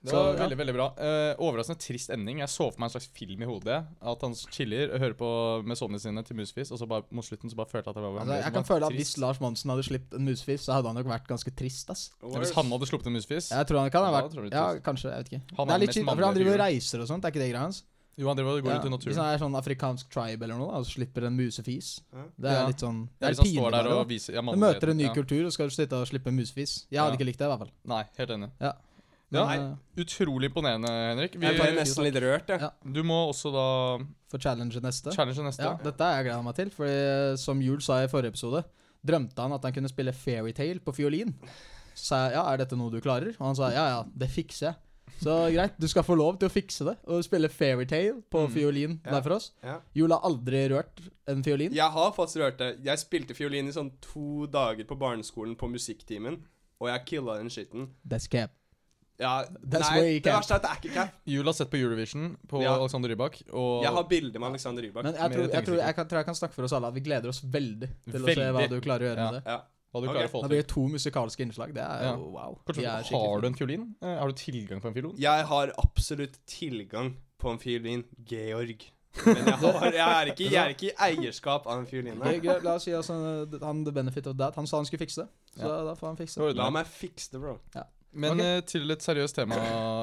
Det 0.02 0.10
var 0.10 0.24
Så, 0.24 0.30
ja. 0.34 0.38
veldig, 0.42 0.56
veldig 0.58 0.74
bra. 0.74 0.86
Uh, 0.98 1.42
overraskende 1.46 1.78
trist 1.84 2.10
ending. 2.10 2.40
Jeg 2.42 2.50
så 2.50 2.66
for 2.72 2.82
meg 2.82 2.90
en 2.90 2.94
slags 2.96 3.10
film 3.14 3.44
i 3.46 3.46
hodet. 3.46 3.76
At 4.02 4.24
han 4.26 4.34
chiller, 4.34 4.96
hører 4.98 5.14
på 5.20 5.30
med 5.68 5.78
Sony 5.78 6.00
sine 6.02 6.24
til 6.26 6.40
Musefis, 6.40 6.72
og 6.74 6.82
så 6.82 6.88
bare 6.90 7.06
mot 7.14 7.26
slutten 7.26 7.54
så 7.54 7.60
bare 7.60 7.70
følte 7.70 7.94
at 7.94 8.00
det 8.00 8.06
var 8.08 8.24
Altså, 8.24 8.40
jeg 8.40 8.56
kan 8.56 8.66
føle 8.66 8.90
at 8.90 8.98
Hvis 8.98 9.14
Lars 9.22 9.42
Monsen 9.44 9.70
hadde 9.70 9.86
sluppet 9.86 10.18
en 10.18 10.26
musefis, 10.26 10.66
så 10.66 10.74
hadde 10.74 10.90
han 10.90 10.98
nok 10.98 11.12
vært 11.12 11.30
ganske 11.30 11.54
trist. 11.54 11.94
ass 11.94 12.08
ja, 12.18 12.34
Hvis 12.34 12.56
han 12.58 12.74
hadde 12.74 12.90
sluppet 12.90 13.12
en 13.12 13.18
Musefis 13.20 13.52
Jeg 13.54 13.70
tror 13.70 13.84
han 13.84 13.94
kan 13.94 14.08
ha 14.08 14.12
vært 14.18 14.40
Ja, 14.50 14.66
kanskje. 14.82 15.14
Jeg 15.14 15.22
vet 15.22 15.34
ikke. 15.36 15.44
Han 15.60 15.70
det 15.70 15.76
er 15.76 15.78
er 15.78 15.86
litt 15.86 15.94
kjipt, 16.00 16.10
for 16.10 16.26
han 16.26 16.40
driver 16.40 16.58
og 16.58 16.64
reiser 16.66 17.06
og 17.06 17.12
sånt. 17.14 17.26
Er 17.26 17.36
ikke 17.36 17.46
det 17.46 17.52
greia 17.54 17.68
hans? 17.68 17.84
Jo, 18.18 18.28
han 18.28 18.36
driver 18.38 18.58
og 18.60 18.64
går 18.66 18.72
Ja, 18.74 18.80
ut 18.80 18.86
i 18.86 18.90
naturen. 18.92 19.14
Hvis 19.14 19.18
han 19.22 19.34
er 19.34 19.38
sånn 19.40 19.56
afrikansk 19.56 20.10
tribe 20.12 20.44
eller 20.44 20.58
noe, 20.60 20.68
da, 20.72 20.78
og 20.82 20.86
så 20.86 20.98
slipper 21.00 21.24
en 21.28 21.38
musefis. 21.38 22.02
Det 22.38 22.50
er 22.52 22.60
Ja. 22.62 22.68
litt 22.68 22.78
sånn 22.84 23.08
Det 23.20 23.30
er 23.30 23.36
han 23.36 23.46
pinlig. 23.46 23.72
der 23.72 23.88
og 23.88 24.08
viser 24.10 24.34
ja, 24.34 24.42
Du 24.42 24.58
møter 24.58 24.90
en 24.92 24.98
ny 24.98 25.04
ja. 25.08 25.14
kultur, 25.14 25.46
og 25.46 25.52
skal 25.54 25.68
du 25.68 25.72
sitte 25.76 25.94
og 25.94 26.06
slippe 26.08 26.28
en 26.28 26.36
musefis. 26.36 26.86
Jeg 26.92 27.00
hadde 27.00 27.12
Ja. 27.14 27.18
ikke 27.18 27.26
likt 27.26 27.40
det, 27.40 27.46
i 27.48 27.52
hvert 27.52 27.60
fall. 27.60 27.72
Nei, 27.86 28.04
helt 28.18 28.30
enig. 28.30 28.50
Ja. 28.60 28.74
Ja, 29.34 29.46
nei. 29.46 29.56
eh, 29.58 30.04
Utrolig 30.04 30.50
imponerende, 30.52 30.90
Henrik. 30.92 31.34
Vi, 31.40 31.48
Jeg 31.48 31.56
ble 31.56 31.72
nesten 31.80 32.04
litt 32.04 32.16
rørt, 32.22 32.48
jeg. 32.48 32.60
Ja. 32.60 32.72
du 32.84 33.02
må 33.02 33.30
også 33.32 33.50
da 33.54 34.06
For 34.28 34.38
challenge 34.38 34.76
neste. 34.82 35.14
challenge 35.14 35.38
neste. 35.40 35.64
Ja, 35.64 35.76
dette 35.78 36.00
har 36.04 36.22
jeg 36.22 36.26
gleda 36.26 36.44
meg 36.44 36.56
til, 36.56 36.70
Fordi 36.70 37.38
som 37.40 37.62
Jul 37.62 37.80
sa 37.80 38.04
i 38.04 38.08
forrige 38.08 38.28
episode, 38.36 38.66
drømte 39.06 39.38
han 39.40 39.54
at 39.54 39.62
han 39.64 39.72
kunne 39.72 39.88
spille 39.90 40.12
fairytale 40.12 40.80
på 40.82 40.94
fiolin. 40.94 41.34
Så 41.96 42.06
sa 42.12 42.28
jeg 42.28 42.34
ja, 42.36 42.44
er 42.54 42.58
dette 42.58 42.76
noe 42.78 42.92
du 42.92 43.00
klarer? 43.00 43.30
Og 43.40 43.46
han 43.48 43.56
sa 43.56 43.70
ja, 43.72 43.88
ja, 43.88 44.04
det 44.04 44.30
fikser 44.30 44.68
jeg. 44.68 44.76
Så 45.22 45.36
greit, 45.54 45.76
du 45.80 45.88
skal 45.88 46.04
få 46.04 46.16
lov 46.18 46.40
til 46.42 46.50
å 46.50 46.52
fikse 46.52 46.86
det 46.88 46.96
og 47.08 47.24
spille 47.24 47.50
fairytale 47.54 48.24
på 48.32 48.48
Mm. 48.48 48.54
fiolin 48.56 49.00
Ja. 49.06 49.12
der 49.12 49.22
for 49.22 49.34
oss. 49.38 49.52
Ja. 49.64 49.80
Jul 49.94 50.10
har 50.12 50.22
aldri 50.22 50.68
rørt 50.70 51.02
en 51.28 51.44
fiolin. 51.44 51.72
Jeg 51.74 51.92
har 51.92 52.12
faktisk 52.12 52.42
rørt 52.42 52.58
det. 52.58 52.72
Jeg 52.84 52.98
spilte 52.98 53.36
fiolin 53.38 53.68
i 53.68 53.72
sånn 53.72 53.92
to 54.02 54.48
dager 54.48 54.84
på 54.86 54.98
barneskolen 54.98 55.56
på 55.56 55.70
musikktimen, 55.70 56.40
og 56.82 56.88
jeg 56.90 57.06
killa 57.06 57.38
den 57.38 57.50
skitten. 57.50 57.90
That's 58.08 58.28
cap. 58.28 58.50
Ja, 59.20 59.44
That's 59.46 59.92
nei, 59.92 60.00
way 60.02 60.14
det 60.20 60.24
cap. 60.24 60.40
verste 60.42 60.52
er 60.52 60.56
at 60.56 60.62
det 60.64 60.70
er 60.72 60.80
ikke 60.82 60.94
cap. 60.96 61.10
Jul 61.28 61.44
har 61.46 61.54
sett 61.54 61.70
på 61.70 61.78
Eurovision 61.78 62.38
på 62.48 62.62
Ja. 62.64 62.74
Alexander 62.80 63.10
Rybak, 63.10 63.44
og 63.54 63.84
Jeg 63.84 63.92
har 63.94 64.04
bilde 64.10 64.40
med 64.40 64.50
Alexander 64.50 64.82
Rybak. 64.82 65.04
Men 65.04 65.14
jeg 65.14 65.32
tror 65.32 65.52
jeg, 65.52 65.66
tror, 65.66 65.78
jeg, 65.78 65.96
kan, 65.96 66.08
tror 66.08 66.18
jeg 66.18 66.26
kan 66.26 66.34
snakke 66.36 66.54
for 66.56 66.64
oss 66.64 66.74
alle 66.74 66.88
at 66.88 66.94
vi 66.96 67.02
gleder 67.02 67.28
oss 67.30 67.42
veldig 67.42 67.90
til 68.10 68.22
å 68.24 68.34
se 68.34 68.42
hva 68.52 68.68
du 68.68 68.82
klarer 68.82 69.02
å 69.06 69.10
gjøre 69.14 69.18
Ja. 69.18 69.32
med 69.32 69.44
det. 69.44 69.44
Ja. 69.46 69.62
Hva 69.94 70.02
du 70.02 70.08
Ok. 70.10 70.16
å 70.24 70.30
få 70.32 70.42
Da 70.42 70.48
blir 70.48 70.62
det 70.62 70.68
to 70.68 70.88
musikalske 70.88 71.42
innslag. 71.46 71.74
Det 71.74 71.84
er 71.84 72.04
Ja. 72.04 72.16
jo 72.16 72.30
wow. 72.32 72.58
Kanskje, 72.66 72.84
er 72.86 73.04
har 73.12 73.42
du 73.42 73.48
en 73.48 73.54
fiolin? 73.56 73.96
Eh, 74.02 74.18
Har 74.20 74.28
du 74.28 74.34
tilgang 74.34 74.82
på 74.82 74.88
en 74.88 74.94
fiolin? 74.94 75.18
Jeg 75.20 75.46
har 75.46 75.72
absolutt 75.78 76.38
tilgang 76.48 77.16
på 77.40 77.52
en 77.52 77.60
fiolin. 77.60 78.04
Georg. 78.26 78.86
Men 79.26 79.36
jeg, 79.36 79.54
har, 79.60 79.92
jeg, 79.92 80.08
er 80.08 80.26
ikke, 80.32 80.52
jeg 80.52 80.56
er 80.56 80.70
ikke 80.70 80.88
i 80.88 80.96
eierskap 81.10 81.66
av 81.68 81.80
en 81.82 81.86
fiolin. 81.86 82.18
La 82.64 82.76
oss 82.76 82.84
si 82.88 82.92
altså, 82.92 83.18
han 83.62 83.84
the 83.84 83.92
benefit 83.92 84.28
of 84.28 84.38
that. 84.38 84.56
Han 84.56 84.66
sa 84.68 84.78
han 84.78 84.86
skulle 84.86 85.02
fikse 85.06 85.16
det, 85.26 85.28
så 85.58 85.68
Ja. 85.68 85.84
da 85.84 85.96
får 85.96 86.08
han 86.08 86.16
fikse 86.18 86.36
det. 86.48 86.56
La 86.56 86.70
meg 86.70 86.86
fikse 86.88 87.32
det, 87.34 87.42
bro. 87.42 87.58
Men 88.14 88.32
Ok. 88.40 88.46
eh, 88.46 88.62
til 88.62 88.92
et 88.92 89.00
seriøst 89.00 89.36
tema 89.36 89.56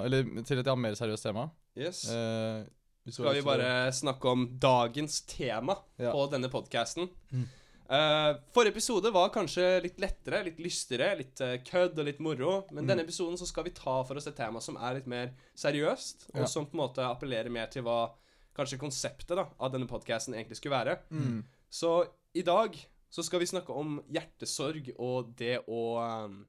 Eller 0.05 0.43
til 0.45 0.59
et 0.59 0.67
ja, 0.67 0.75
mer 0.75 0.93
seriøst 0.93 1.23
tema. 1.23 1.51
Yes. 1.77 2.05
Eh, 2.11 2.65
Skal 3.11 3.35
vi 3.35 3.41
bare 3.41 3.91
snakke 3.93 4.25
om 4.29 4.59
dagens 4.61 5.23
tema 5.23 5.77
Ja. 5.99 6.13
på 6.13 6.31
denne 6.31 6.49
podkasten. 6.51 7.09
Mm. 7.33 7.49
Forrige 7.89 8.75
episode 8.75 9.11
var 9.15 9.31
kanskje 9.33 9.65
litt 9.83 9.99
lettere, 10.03 10.43
litt 10.45 10.59
lystigere, 10.61 11.15
litt 11.23 11.41
uh, 11.41 11.55
kødd 11.65 11.99
og 11.99 12.05
litt 12.05 12.19
moro. 12.21 12.59
Men 12.71 12.85
Mm. 12.85 12.89
denne 12.91 13.05
episoden 13.07 13.39
så 13.41 13.47
skal 13.49 13.65
vi 13.65 13.71
ta 13.77 14.03
for 14.05 14.17
oss 14.21 14.27
et 14.29 14.37
tema 14.37 14.61
som 14.61 14.77
er 14.77 14.95
litt 14.99 15.07
mer 15.09 15.31
seriøst, 15.57 16.29
og 16.35 16.41
Ja. 16.43 16.47
som 16.47 16.67
på 16.67 16.75
en 16.77 16.83
måte 16.85 17.01
appellerer 17.07 17.51
mer 17.51 17.67
til 17.73 17.83
hva 17.83 18.11
kanskje 18.55 18.79
konseptet 18.79 19.37
da, 19.37 19.47
av 19.61 19.73
denne 19.73 19.87
podkasten 19.89 20.35
egentlig 20.35 20.57
skulle 20.61 20.77
være. 20.85 20.99
Mm. 21.11 21.45
Så 21.71 22.09
i 22.35 22.43
dag 22.43 22.77
så 23.11 23.23
skal 23.25 23.41
vi 23.41 23.47
snakke 23.47 23.71
om 23.73 24.03
hjertesorg 24.13 24.93
og 24.99 25.35
det 25.37 25.65
å 25.67 26.25
um, 26.27 26.47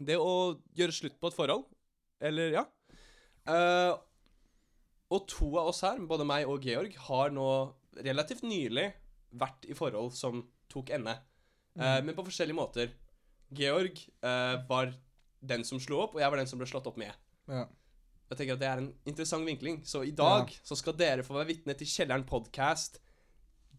Det 0.00 0.14
å 0.16 0.56
gjøre 0.78 0.92
slutt 0.94 1.20
på 1.20 1.26
et 1.26 1.34
forhold. 1.34 1.64
Eller, 2.22 2.52
ja. 2.52 2.64
Uh, 3.48 3.98
og 5.10 5.26
to 5.26 5.48
av 5.58 5.66
oss 5.72 5.80
her, 5.82 5.98
både 6.06 6.24
meg 6.24 6.46
og 6.46 6.62
Georg, 6.62 6.94
har 7.08 7.30
nå 7.30 7.74
relativt 8.04 8.42
nylig 8.46 8.92
vært 9.32 9.66
i 9.68 9.76
forhold 9.76 10.14
som 10.16 10.42
tok 10.72 10.92
ende. 10.96 11.16
Mm. 11.76 11.82
Eh, 11.82 11.98
men 12.04 12.16
på 12.16 12.24
forskjellige 12.26 12.58
måter. 12.58 12.92
Georg 13.54 14.00
eh, 14.22 14.54
var 14.68 14.92
den 15.40 15.64
som 15.64 15.80
slo 15.80 16.02
opp, 16.04 16.16
og 16.16 16.22
jeg 16.22 16.30
var 16.32 16.40
den 16.40 16.50
som 16.50 16.60
ble 16.60 16.68
slått 16.68 16.88
opp 16.90 16.98
med. 17.00 17.12
Ja. 17.48 17.66
Jeg 18.28 18.36
tenker 18.40 18.58
at 18.58 18.60
Det 18.60 18.68
er 18.68 18.80
en 18.82 18.88
interessant 19.08 19.46
vinkling. 19.48 19.80
Så 19.88 20.02
i 20.04 20.12
dag 20.12 20.50
så 20.62 20.76
skal 20.76 20.96
dere 20.98 21.24
få 21.24 21.38
være 21.38 21.48
vitne 21.54 21.76
til 21.78 21.88
Kjelleren 21.88 22.26
podcast. 22.28 23.00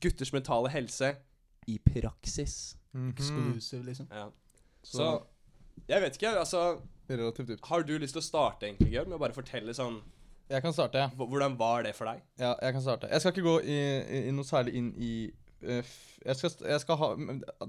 Gutters 0.01 0.31
mentale 0.33 0.71
helse 0.73 1.11
i 1.69 1.77
praksis. 1.85 2.75
Mhm. 2.95 3.11
Exclusive, 3.13 3.83
liksom. 3.85 4.07
Ja. 4.09 4.29
Så, 4.81 4.97
Så 4.97 5.85
jeg 5.89 6.01
vet 6.01 6.17
ikke, 6.17 6.31
altså 6.39 6.81
relativt 7.09 7.47
dypt. 7.47 7.67
Har 7.67 7.83
du 7.83 7.97
lyst 7.99 8.15
til 8.17 8.23
å 8.23 8.25
starte, 8.25 8.65
egentlig, 8.65 8.91
Georg, 8.93 9.09
med 9.09 9.19
å 9.19 9.21
bare 9.21 9.37
fortelle 9.37 9.73
sånn 9.75 9.99
Jeg 10.49 10.63
kan 10.65 10.73
starte. 10.73 11.03
Hvordan 11.19 11.57
var 11.59 11.83
det 11.85 11.91
for 11.97 12.09
deg? 12.09 12.23
Ja, 12.41 12.55
jeg 12.63 12.73
kan 12.73 12.81
starte. 12.85 13.09
Jeg 13.11 13.21
skal 13.21 13.35
ikke 13.35 13.45
gå 13.45 13.57
i, 13.69 13.75
i, 14.01 14.21
i 14.29 14.31
noe 14.33 14.47
særlig 14.47 14.73
inn 14.79 14.87
i 14.97 15.11
eh, 15.61 15.91
jeg 16.25 16.35
skal, 16.39 16.55
jeg 16.71 16.81
skal 16.83 16.97
ha, 16.99 17.09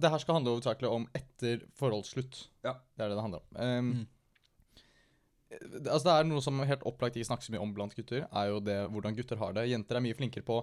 Det 0.00 0.10
her 0.14 0.22
skal 0.22 0.38
handle 0.38 0.54
hovedsakelig 0.56 0.88
om 0.90 1.04
etter 1.14 1.66
forholdsslutt. 1.78 2.46
Ja. 2.64 2.78
Det 2.96 3.04
er 3.04 3.12
det 3.12 3.18
det 3.20 3.26
handler 3.28 3.44
om. 3.44 3.60
Um, 3.60 3.92
Mm. 4.00 4.08
Altså 5.90 6.04
Det 6.06 6.12
er 6.14 6.26
noe 6.28 6.42
som 6.44 6.60
helt 6.62 6.84
opplagt 6.87 7.16
ikke 7.18 7.26
snakkes 7.26 7.49
så 7.49 7.52
mye 7.56 7.62
om 7.64 7.72
blant 7.75 7.94
gutter, 7.99 8.22
er 8.30 8.50
jo 8.52 8.60
det 8.62 8.76
hvordan 8.94 9.16
gutter 9.18 9.40
har 9.40 9.56
det. 9.56 9.64
Jenter 9.72 9.99
er 9.99 10.04
mye 10.04 10.14
flinkere 10.14 10.46
på 10.46 10.60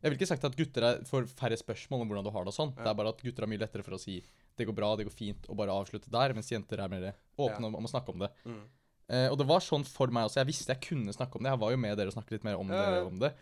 Jeg 0.00 0.08
vil 0.08 0.16
ikke 0.16 0.28
sagt 0.30 0.46
at 0.48 0.54
gutter 0.56 0.86
er 0.88 1.02
får 1.04 1.26
færre 1.36 1.58
spørsmål 1.60 2.06
om 2.06 2.08
hvordan 2.08 2.24
du 2.24 2.30
har 2.32 2.46
det 2.46 2.54
og 2.54 2.56
sånn. 2.56 2.70
Ja. 2.78 2.86
Det 2.86 2.88
er 2.88 2.96
bare 3.02 3.12
at 3.12 3.20
gutter 3.20 3.44
er 3.44 3.50
mye 3.52 3.60
lettere 3.60 3.84
for 3.84 3.98
å 3.98 4.00
si 4.00 4.14
det 4.56 4.64
går 4.64 4.76
bra, 4.78 4.94
det 4.96 5.04
går 5.10 5.12
fint, 5.12 5.44
og 5.52 5.58
bare 5.60 5.72
avslutte 5.76 6.08
der, 6.12 6.32
mens 6.36 6.48
jenter 6.48 6.80
er 6.80 6.88
mer 6.88 7.04
åpne 7.36 7.60
Ja. 7.60 7.68
om, 7.68 7.76
om 7.82 7.84
å 7.84 7.92
snakke 7.92 8.12
om 8.14 8.24
det. 8.24 8.30
Mm. 8.48 8.62
Eh, 9.10 9.26
og 9.32 9.38
det 9.40 9.46
var 9.48 9.58
sånn 9.64 9.82
for 9.88 10.06
meg 10.14 10.28
også. 10.28 10.38
Jeg 10.40 10.46
visste 10.52 10.70
jeg 10.70 10.80
kunne 10.86 11.12
snakke 11.16 11.36
om 11.40 11.42
det. 11.42 11.50
Jeg 11.50 11.60
var 11.64 11.72
jo 11.74 11.78
med 11.82 11.96
dere 11.98 12.12
og 12.12 12.14
snakket 12.14 12.36
litt 12.38 12.44
mer 12.46 12.60
om, 12.60 12.68
Ja, 12.70 12.82
ja. 12.84 12.90
det, 12.94 13.06
om 13.10 13.18
det. 13.18 13.32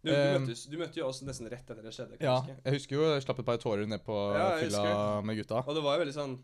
Du, 0.00 0.08
du, 0.08 0.16
Um, 0.16 0.46
møttes, 0.46 0.62
du 0.72 0.78
møtte 0.80 0.96
jo 0.96 1.06
oss 1.10 1.20
nesten 1.28 1.50
rett 1.52 1.68
etter 1.68 1.82
det 1.84 1.92
skjedde. 1.92 2.16
kan 2.16 2.24
Ja, 2.24 2.38
huske? 2.40 2.54
jeg 2.64 2.72
husker 2.78 2.96
jo 2.96 3.02
jeg 3.12 3.22
slapp 3.26 3.38
et 3.42 3.46
par 3.50 3.58
tårer 3.60 3.86
ned 3.86 4.00
på 4.06 4.16
Ja, 4.32 4.46
fylla 4.56 4.80
fylla 4.80 5.20
med 5.28 5.36
gutta. 5.36 5.60
Og 5.68 5.74
det 5.76 5.82
var 5.84 5.98
jo 5.98 6.04
veldig 6.06 6.14
sånn 6.16 6.38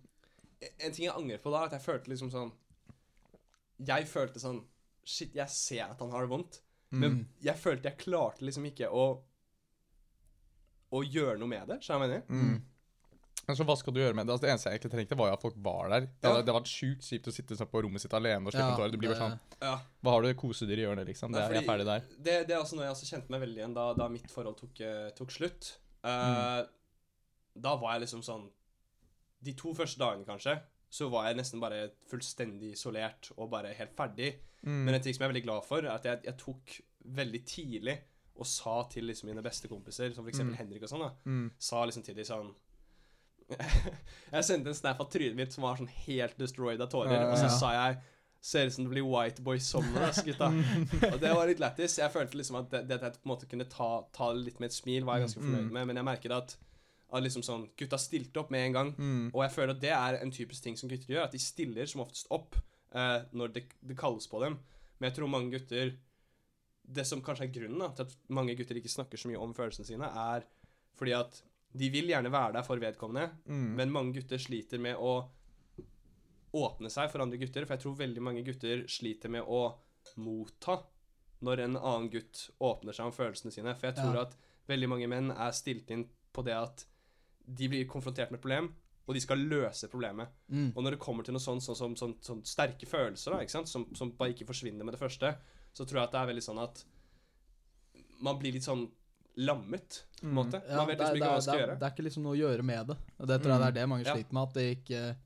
En 0.81 0.93
ting 0.93 1.07
jeg 1.07 1.15
angrer 1.17 1.39
på 1.41 1.51
da, 1.55 1.63
at 1.65 1.73
jeg 1.73 1.81
følte 1.87 2.09
liksom 2.13 2.31
sånn 2.31 2.53
Jeg 3.87 4.05
følte 4.13 4.41
sånn 4.45 4.61
Shit, 5.09 5.33
jeg 5.35 5.49
ser 5.49 5.85
at 5.89 6.01
han 6.01 6.11
har 6.11 6.27
det 6.27 6.31
vondt, 6.35 6.61
men 6.91 7.11
Mm. 7.13 7.27
jeg 7.41 7.57
følte 7.57 7.85
jeg 7.89 7.99
klarte 7.99 8.43
liksom 8.45 8.65
ikke 8.69 8.91
å 8.93 9.23
Å 10.93 11.03
gjøre 11.03 11.39
noe 11.39 11.49
med 11.51 11.67
det. 11.69 11.81
Skjønner 11.83 12.07
du 12.07 12.13
hva 12.13 12.21
jeg 12.21 12.25
mener? 12.29 12.53
Mm. 12.53 12.63
Men 13.47 13.57
så 13.57 13.65
hva 13.65 13.77
skal 13.79 13.95
du 13.95 14.01
gjøre 14.01 14.15
med 14.19 14.27
det? 14.27 14.33
Altså, 14.35 14.43
det 14.43 14.51
eneste 14.51 14.71
jeg 14.71 14.79
egentlig 14.81 14.91
trengte, 14.97 15.17
var 15.21 15.29
jo 15.31 15.35
at 15.37 15.43
folk 15.43 15.55
var 15.63 15.89
der. 15.93 16.01
Det 16.01 16.11
Ja. 16.25 16.31
hadde, 16.33 16.45
det 16.47 16.51
hadde 16.53 16.61
vært 16.61 16.73
sjukt 16.73 17.05
kjipt 17.07 17.29
å 17.31 17.33
sitte 17.37 17.57
sånn 17.57 17.71
på 17.71 17.83
rommet 17.85 18.01
sitt 18.03 18.13
alene 18.19 18.47
og 18.47 18.53
slippe 18.53 18.71
en 18.73 18.77
tåre. 18.81 18.91
Det 18.91 18.99
blir 18.99 19.13
bare 19.15 19.23
sånn 19.23 19.39
Ja. 19.63 19.75
Hva 20.03 20.11
har 20.17 20.23
du 20.23 20.35
kosedyr 20.35 20.79
i 20.79 20.83
hjørnet, 20.87 21.07
liksom? 21.07 21.31
Det 21.33 21.39
Nei, 21.39 21.47
er, 21.47 21.55
jeg 21.55 21.63
er 21.63 21.71
ferdig 21.71 21.87
der. 21.87 22.01
Det, 22.19 22.35
det 22.49 22.55
er 22.57 22.61
også 22.63 22.75
noe 22.77 22.85
jeg 22.89 22.95
også 22.97 23.11
kjente 23.13 23.31
meg 23.31 23.41
veldig 23.47 23.61
igjen 23.63 23.75
da, 23.75 23.93
da 23.95 24.09
mitt 24.09 24.31
forhold 24.31 24.57
tok, 24.59 24.81
eh, 24.81 25.11
tok 25.11 25.31
slutt. 25.31 25.77
Uh, 26.05 26.11
Mm. 26.67 26.69
Da 27.63 27.77
var 27.77 27.93
jeg 27.95 28.03
liksom 28.09 28.23
sånn 28.23 28.51
De 29.43 29.53
to 29.55 29.73
første 29.75 29.99
dagene, 29.99 30.25
kanskje, 30.27 30.61
så 30.91 31.09
var 31.11 31.27
jeg 31.29 31.37
nesten 31.37 31.61
bare 31.61 31.91
fullstendig 32.11 32.73
isolert 32.73 33.31
og 33.37 33.51
bare 33.51 33.73
helt 33.75 33.95
ferdig. 33.95 34.35
Mm. 34.65 34.85
Men 34.87 34.95
en 34.95 35.01
ting 35.01 35.15
som 35.15 35.23
jeg 35.23 35.29
er 35.31 35.33
veldig 35.35 35.45
glad 35.45 35.65
for, 35.65 35.79
er 35.85 35.95
at 35.95 36.03
jeg, 36.05 36.23
jeg 36.25 36.37
tok 36.39 36.81
veldig 37.15 37.45
tidlig 37.47 37.99
og 38.37 38.45
sa 38.47 38.83
til 38.91 39.05
liksom 39.05 39.29
mine 39.31 39.43
beste 39.45 39.69
kompiser, 39.69 40.13
som 40.15 40.27
eksempel 40.27 40.53
Mm. 40.57 40.59
Henrik 40.59 40.83
og 40.83 40.89
sånn, 40.91 41.01
da, 41.07 41.13
Mm. 41.25 41.51
sa 41.59 41.85
liksom 41.87 42.03
til 42.05 42.15
de 42.15 42.23
sånn 42.25 42.55
Jeg 44.33 44.45
sendte 44.45 44.73
en 44.73 44.75
snap 44.79 45.01
av 45.01 45.09
trynet 45.13 45.37
mitt 45.39 45.53
som 45.55 45.63
var 45.67 45.77
sånn 45.79 45.91
helt 46.07 46.37
destroyed 46.41 46.81
av 46.83 46.89
tårer, 46.93 47.15
Ja, 47.15 47.27
og 47.31 47.39
så 47.39 47.51
sa 47.53 47.73
jeg 47.77 47.99
Ser 48.47 48.69
ut 48.69 48.75
som 48.77 48.85
det 48.85 48.93
blir 48.93 49.03
White 49.09 49.43
Boy 49.43 49.59
Summer, 49.59 50.05
ass, 50.07 50.21
gutta. 50.23 50.47
og 51.09 51.17
det 51.19 51.31
var 51.35 51.49
litt 51.49 51.59
lættis. 51.59 51.97
Jeg 51.99 52.13
følte 52.15 52.37
liksom 52.39 52.59
at 52.61 52.69
det, 52.71 52.83
det 52.87 52.99
at 53.01 53.07
jeg 53.09 53.15
på 53.23 53.27
en 53.27 53.31
måte 53.33 53.49
kunne 53.51 53.65
ta, 53.73 53.89
ta 54.15 54.29
det 54.37 54.45
litt 54.45 54.61
med 54.63 54.69
et 54.71 54.77
smil, 54.77 55.07
var 55.09 55.17
jeg 55.19 55.25
ganske 55.27 55.41
fornøyd 55.43 55.65
Mm. 55.65 55.73
med, 55.75 55.87
men 55.89 55.99
jeg 55.99 56.07
merket 56.07 56.35
at, 56.37 56.55
at 57.17 57.25
liksom 57.25 57.43
sånn 57.43 57.65
Gutta 57.81 57.99
stilte 57.99 58.39
opp 58.45 58.53
med 58.55 58.69
en 58.69 58.77
gang. 58.77 58.93
Mm. 59.01 59.25
Og 59.33 59.41
jeg 59.43 59.55
føler 59.57 59.75
at 59.75 59.81
det 59.83 59.91
er 59.97 60.19
en 60.21 60.31
typisk 60.37 60.63
ting 60.63 60.79
som 60.79 60.93
gutter 60.93 61.15
gjør, 61.17 61.25
at 61.27 61.35
de 61.35 61.41
stiller 61.43 61.91
som 61.91 62.05
oftest 62.05 62.31
opp 62.37 62.55
eh, 62.95 63.25
når 63.35 63.55
det, 63.57 63.65
det 63.83 63.99
kalles 63.99 64.29
på 64.31 64.45
dem. 64.45 64.61
Men 65.01 65.09
jeg 65.11 65.17
tror 65.19 65.33
mange 65.33 65.51
gutter 65.57 65.97
Det 66.87 67.07
som 67.09 67.25
kanskje 67.27 67.49
er 67.49 67.55
grunnen 67.57 67.83
da, 67.83 67.89
til 67.99 68.07
at 68.07 68.15
mange 68.31 68.55
gutter 68.55 68.79
ikke 68.79 68.93
snakker 68.95 69.19
så 69.19 69.33
mye 69.33 69.43
om 69.43 69.57
følelsene 69.59 69.89
sine, 69.91 70.07
er 70.07 70.47
fordi 70.95 71.17
at 71.19 71.43
de 71.77 71.89
vil 71.93 72.09
gjerne 72.09 72.31
være 72.33 72.53
der 72.57 72.63
for 72.67 72.81
vedkommende, 72.81 73.31
Mm. 73.47 73.75
men 73.77 73.91
mange 73.93 74.15
gutter 74.15 74.39
sliter 74.39 74.79
med 74.81 74.97
å 74.97 75.29
åpne 76.57 76.91
seg 76.91 77.11
for 77.13 77.21
andre 77.25 77.39
gutter. 77.41 77.67
For 77.67 77.77
jeg 77.77 77.83
tror 77.85 77.97
veldig 77.99 78.23
mange 78.25 78.45
gutter 78.47 78.85
sliter 78.89 79.29
med 79.33 79.43
å 79.45 79.75
motta 80.17 80.79
når 81.45 81.61
en 81.67 81.77
annen 81.77 82.09
gutt 82.11 82.47
åpner 82.65 82.97
seg 82.97 83.07
om 83.11 83.13
følelsene 83.13 83.53
sine. 83.53 83.75
For 83.77 83.89
jeg 83.91 83.97
tror 83.99 84.15
Ja. 84.15 84.23
at 84.23 84.37
veldig 84.69 84.89
mange 84.89 85.09
menn 85.09 85.31
er 85.31 85.51
stilt 85.53 85.91
inn 85.91 86.09
på 86.33 86.45
det 86.45 86.55
at 86.55 86.85
de 87.47 87.69
blir 87.69 87.85
konfrontert 87.87 88.31
med 88.31 88.39
et 88.39 88.43
problem, 88.43 88.75
og 89.07 89.15
de 89.15 89.21
skal 89.21 89.39
løse 89.39 89.89
problemet. 89.89 90.29
Mm. 90.51 90.73
Og 90.77 90.83
når 90.83 90.91
det 90.97 90.99
kommer 91.01 91.23
til 91.25 91.33
noe 91.35 91.41
sånn, 91.41 91.61
sånn, 91.61 91.77
sånn, 91.77 91.97
sånn, 91.97 92.15
sånn 92.21 92.43
sterke 92.45 92.87
følelser, 92.87 93.33
da? 93.37 93.65
Som, 93.65 93.95
som 93.95 94.11
bare 94.13 94.33
ikke 94.35 94.47
forsvinner 94.47 94.85
med 94.85 94.95
det 94.95 95.01
første, 95.01 95.37
så 95.75 95.85
tror 95.87 96.01
jeg 96.01 96.05
at 96.09 96.13
det 96.13 96.21
er 96.23 96.33
veldig 96.33 96.43
sånn 96.43 96.63
at 96.63 96.85
man 98.21 98.39
blir 98.39 98.53
litt 98.53 98.65
sånn 98.65 98.91
lammet, 99.37 100.03
på 100.21 100.27
en 100.27 100.31
Mm. 100.33 100.35
måte. 100.35 100.63
Ja, 100.69 100.77
man 100.77 100.87
vet 100.87 100.99
liksom 100.99 101.13
det, 101.13 101.21
ikke 101.21 101.27
hva 101.29 101.33
man 101.33 101.43
skal 101.43 101.55
det, 101.59 101.61
gjøre. 101.67 101.79
det 101.79 101.87
er 101.87 101.91
ikke 101.95 102.05
liksom 102.07 102.23
noe 102.23 102.33
å 102.37 102.41
gjøre 102.41 102.63
med 102.65 102.87
det. 102.87 102.97
Og 103.21 103.27
det 103.29 103.37
tror 103.43 103.51
jeg 103.53 103.61
det 103.61 103.67
er 103.69 103.73
det 103.81 103.89
mange 103.89 104.05
sliter 104.05 104.33
med. 104.33 104.43
At 104.49 104.55
det 104.55 104.67
ikke 104.79 105.17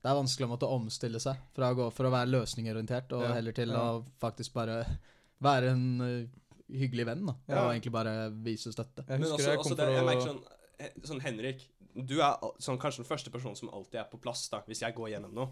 Det 0.00 0.08
er 0.12 0.14
vanskelig 0.14 0.46
å 0.46 0.50
måtte 0.52 0.68
omstille 0.70 1.18
seg 1.20 1.36
fra 1.52 1.72
å 1.72 1.76
gå 1.76 1.92
for 1.92 2.04
å 2.06 2.10
være 2.12 2.30
løsningorientert, 2.30 3.12
og 3.12 3.22
Ja. 3.22 3.32
heller 3.34 3.52
til 3.52 3.68
Ja. 3.68 3.78
å 3.98 4.04
faktisk 4.20 4.52
bare 4.54 4.86
være 5.42 5.70
en 5.72 6.00
ø, 6.00 6.26
hyggelig 6.70 7.04
venn, 7.06 7.26
da. 7.26 7.34
Ja. 7.48 7.64
Og 7.66 7.72
egentlig 7.74 7.92
bare 7.92 8.30
vise 8.30 8.70
støtte. 8.72 9.04
Jeg 9.08 9.18
Men 9.20 9.28
også, 9.32 9.38
jeg 9.48 9.58
også 9.58 9.76
det, 9.76 9.88
jeg 9.88 10.04
merker 10.04 10.28
sånn, 10.28 11.02
sånn 11.02 11.20
Henrik, 11.20 11.68
du 12.06 12.20
er 12.22 12.36
sånn, 12.60 12.78
kanskje 12.78 12.98
den 13.02 13.06
første 13.16 13.30
personen 13.30 13.56
som 13.56 13.68
alltid 13.70 13.94
er 14.00 14.04
på 14.04 14.20
plass 14.20 14.48
da, 14.48 14.60
hvis 14.68 14.80
jeg 14.80 14.94
går 14.94 15.10
gjennom 15.10 15.34
noe. 15.34 15.50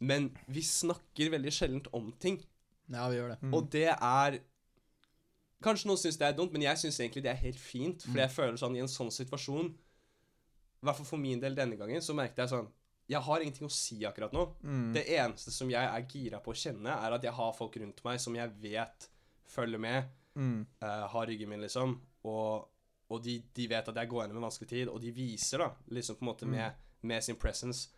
Men 0.00 0.36
vi 0.48 0.60
snakker 0.60 1.30
veldig 1.30 1.50
sjeldent 1.50 1.86
om 1.94 2.12
ting. 2.20 2.44
Ja, 2.90 3.08
vi 3.08 3.16
gjør 3.16 3.30
det. 3.30 3.40
Mm. 3.42 3.54
Og 3.54 3.70
det 3.70 3.88
er 3.88 4.38
Kanskje 5.62 5.86
noen 5.90 5.98
syns 5.98 6.16
det 6.20 6.26
er 6.28 6.36
dumt, 6.38 6.52
men 6.52 6.62
jeg 6.62 6.76
syns 6.78 7.00
egentlig 7.00 7.22
det 7.24 7.30
er 7.32 7.40
helt 7.42 7.58
fint. 7.58 8.02
Fordi 8.02 8.14
Mm. 8.14 8.24
jeg 8.28 8.30
føler 8.30 8.56
sånn 8.60 8.76
i 8.76 8.80
en 8.80 8.86
sånn 8.88 9.10
situasjon, 9.10 9.70
i 10.78 10.86
hvert 10.86 10.96
fall 10.96 11.06
for 11.06 11.16
min 11.18 11.40
del 11.40 11.54
denne 11.54 11.76
gangen, 11.76 12.00
så 12.00 12.14
merket 12.14 12.36
jeg 12.44 12.48
sånn 12.48 12.68
Jeg 13.10 13.22
har 13.22 13.40
ingenting 13.40 13.66
å 13.66 13.70
si 13.72 14.04
akkurat 14.04 14.32
nå. 14.32 14.54
mm. 14.62 14.92
Det 14.92 15.06
eneste 15.08 15.50
som 15.50 15.70
jeg 15.70 15.80
er 15.82 16.02
gira 16.06 16.40
på 16.44 16.50
å 16.52 16.54
kjenne, 16.54 16.86
er 16.92 17.12
at 17.14 17.22
jeg 17.22 17.32
har 17.32 17.52
folk 17.54 17.74
rundt 17.80 18.04
meg 18.04 18.20
som 18.20 18.34
jeg 18.34 18.50
vet 18.60 19.08
følger 19.46 19.78
med, 19.80 20.04
Mm. 20.36 20.66
uh, 20.82 21.08
har 21.08 21.26
ryggen 21.26 21.48
min, 21.48 21.60
liksom. 21.62 21.98
Og, 22.24 22.68
og 23.10 23.22
de, 23.24 23.42
de 23.54 23.66
vet 23.66 23.88
at 23.88 23.94
jeg 23.94 24.08
går 24.10 24.22
gjennom 24.26 24.36
en 24.36 24.50
vanskelig 24.50 24.68
tid, 24.68 24.88
og 24.88 25.00
de 25.00 25.10
viser, 25.10 25.56
da, 25.58 25.70
liksom 25.90 26.16
på 26.16 26.22
en 26.22 26.28
måte 26.34 26.42
Mm. 26.46 26.50
med, 26.50 26.72
med 27.02 27.24
sin 27.24 27.36
presence, 27.36 27.88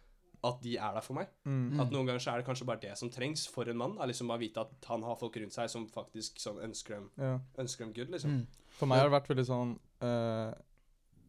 at 0.47 0.61
de 0.65 0.77
er 0.81 0.95
der 0.97 1.05
for 1.05 1.19
meg. 1.19 1.29
Mm. 1.45 1.59
Mm. 1.75 1.81
At 1.83 1.93
noen 1.93 2.09
ganger 2.09 2.23
så 2.25 2.33
er 2.33 2.41
det 2.41 2.47
kanskje 2.49 2.67
bare 2.69 2.81
det 2.81 2.95
som 2.97 3.11
trengs 3.13 3.43
for 3.53 3.69
en 3.69 3.77
mann. 3.81 3.99
Er 4.01 4.09
liksom 4.09 4.31
bare 4.33 4.41
vite 4.41 4.63
at 4.63 4.89
han 4.89 5.05
har 5.05 5.19
folk 5.21 5.37
rundt 5.37 5.53
seg 5.57 5.69
som 5.73 5.87
faktisk 5.93 6.41
sånn 6.41 6.63
ønsker 6.65 6.97
dem, 6.97 7.11
Ja. 7.21 7.35
ønsker 7.61 7.85
dem 7.85 7.93
good, 7.97 8.13
liksom. 8.15 8.39
Mm. 8.41 8.47
For 8.79 8.89
meg 8.89 9.03
har 9.03 9.11
det 9.11 9.17
vært 9.19 9.29
veldig 9.33 9.47
sånn 9.49 9.73
uh, 10.07 10.53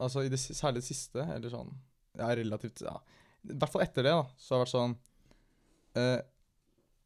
Altså 0.01 0.23
i 0.25 0.29
det, 0.31 0.39
særlig 0.39 0.79
det 0.81 0.87
siste, 0.87 1.25
eller 1.35 1.51
sånn 1.51 1.73
Ja, 2.17 2.29
relativt 2.37 2.81
Ja. 2.85 2.95
I 3.49 3.57
hvert 3.57 3.73
fall 3.73 3.83
etter 3.83 4.05
det, 4.05 4.13
da, 4.13 4.23
så 4.37 4.55
har 4.55 4.61
det 4.61 4.67
vært 4.67 4.75
sånn 4.75 4.95
uh, 5.97 6.21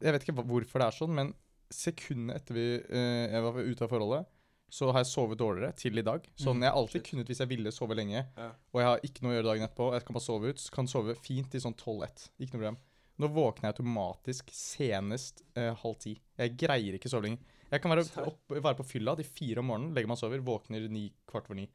Jeg 0.05 0.13
vet 0.15 0.27
ikke 0.27 0.45
hvorfor 0.45 0.83
det 0.83 0.87
er 0.87 0.97
sånn, 0.99 1.15
men 1.15 1.33
sekundet 1.73 2.43
etter 2.43 2.53
vi, 2.59 2.65
uh, 2.91 3.25
jeg 3.33 3.41
var 3.47 3.59
ute 3.65 3.83
av 3.87 3.89
forholdet, 3.89 4.27
så 4.75 4.89
har 4.91 5.03
jeg 5.03 5.09
sovet 5.13 5.39
dårligere 5.39 5.75
til 5.79 6.01
i 6.01 6.03
dag. 6.03 6.25
Sånn 6.41 6.63
jeg 6.65 6.73
alltid 6.75 6.99
shit. 6.99 7.07
kunnet 7.13 7.29
hvis 7.31 7.39
jeg 7.43 7.51
ville 7.53 7.71
sove 7.71 7.95
lenge, 7.95 8.25
Ja. 8.35 8.49
og 8.73 8.81
jeg 8.81 8.87
har 8.89 9.05
ikke 9.07 9.23
noe 9.23 9.31
å 9.31 9.37
gjøre 9.37 9.47
dagen 9.51 9.67
etterpå, 9.69 9.87
jeg 9.95 10.05
kan 10.05 10.17
bare 10.17 10.25
sove 10.27 10.51
ut, 10.51 10.59
så 10.59 10.71
kan 10.75 10.87
sove 10.91 11.15
fint 11.15 11.49
til 11.53 11.61
sånn 11.63 11.75
12-1. 11.79 12.25
Ikke 12.39 12.53
noe 12.57 12.59
problem. 12.59 12.77
Nå 13.23 13.29
våkner 13.31 13.69
jeg 13.69 13.75
automatisk 13.77 14.49
senest 14.51 15.41
eh, 15.55 15.71
halv 15.79 15.95
ti. 16.03 16.17
Jeg 16.37 16.57
greier 16.59 16.97
ikke 16.97 17.07
sove 17.11 17.23
lenger. 17.29 17.39
Jeg 17.71 17.81
kan 17.81 17.91
være, 17.95 18.03
opp, 18.29 18.51
være 18.51 18.75
på 18.81 18.85
fylla 18.89 19.15
til 19.15 19.25
fire 19.29 19.63
om 19.63 19.69
morgenen, 19.71 19.93
legger 19.95 20.11
meg 20.11 20.17
og 20.19 20.23
sover, 20.25 20.43
våkner 20.45 20.89
ni, 20.91 21.05
kvart 21.29 21.47
over 21.49 21.61
ni. 21.61 21.69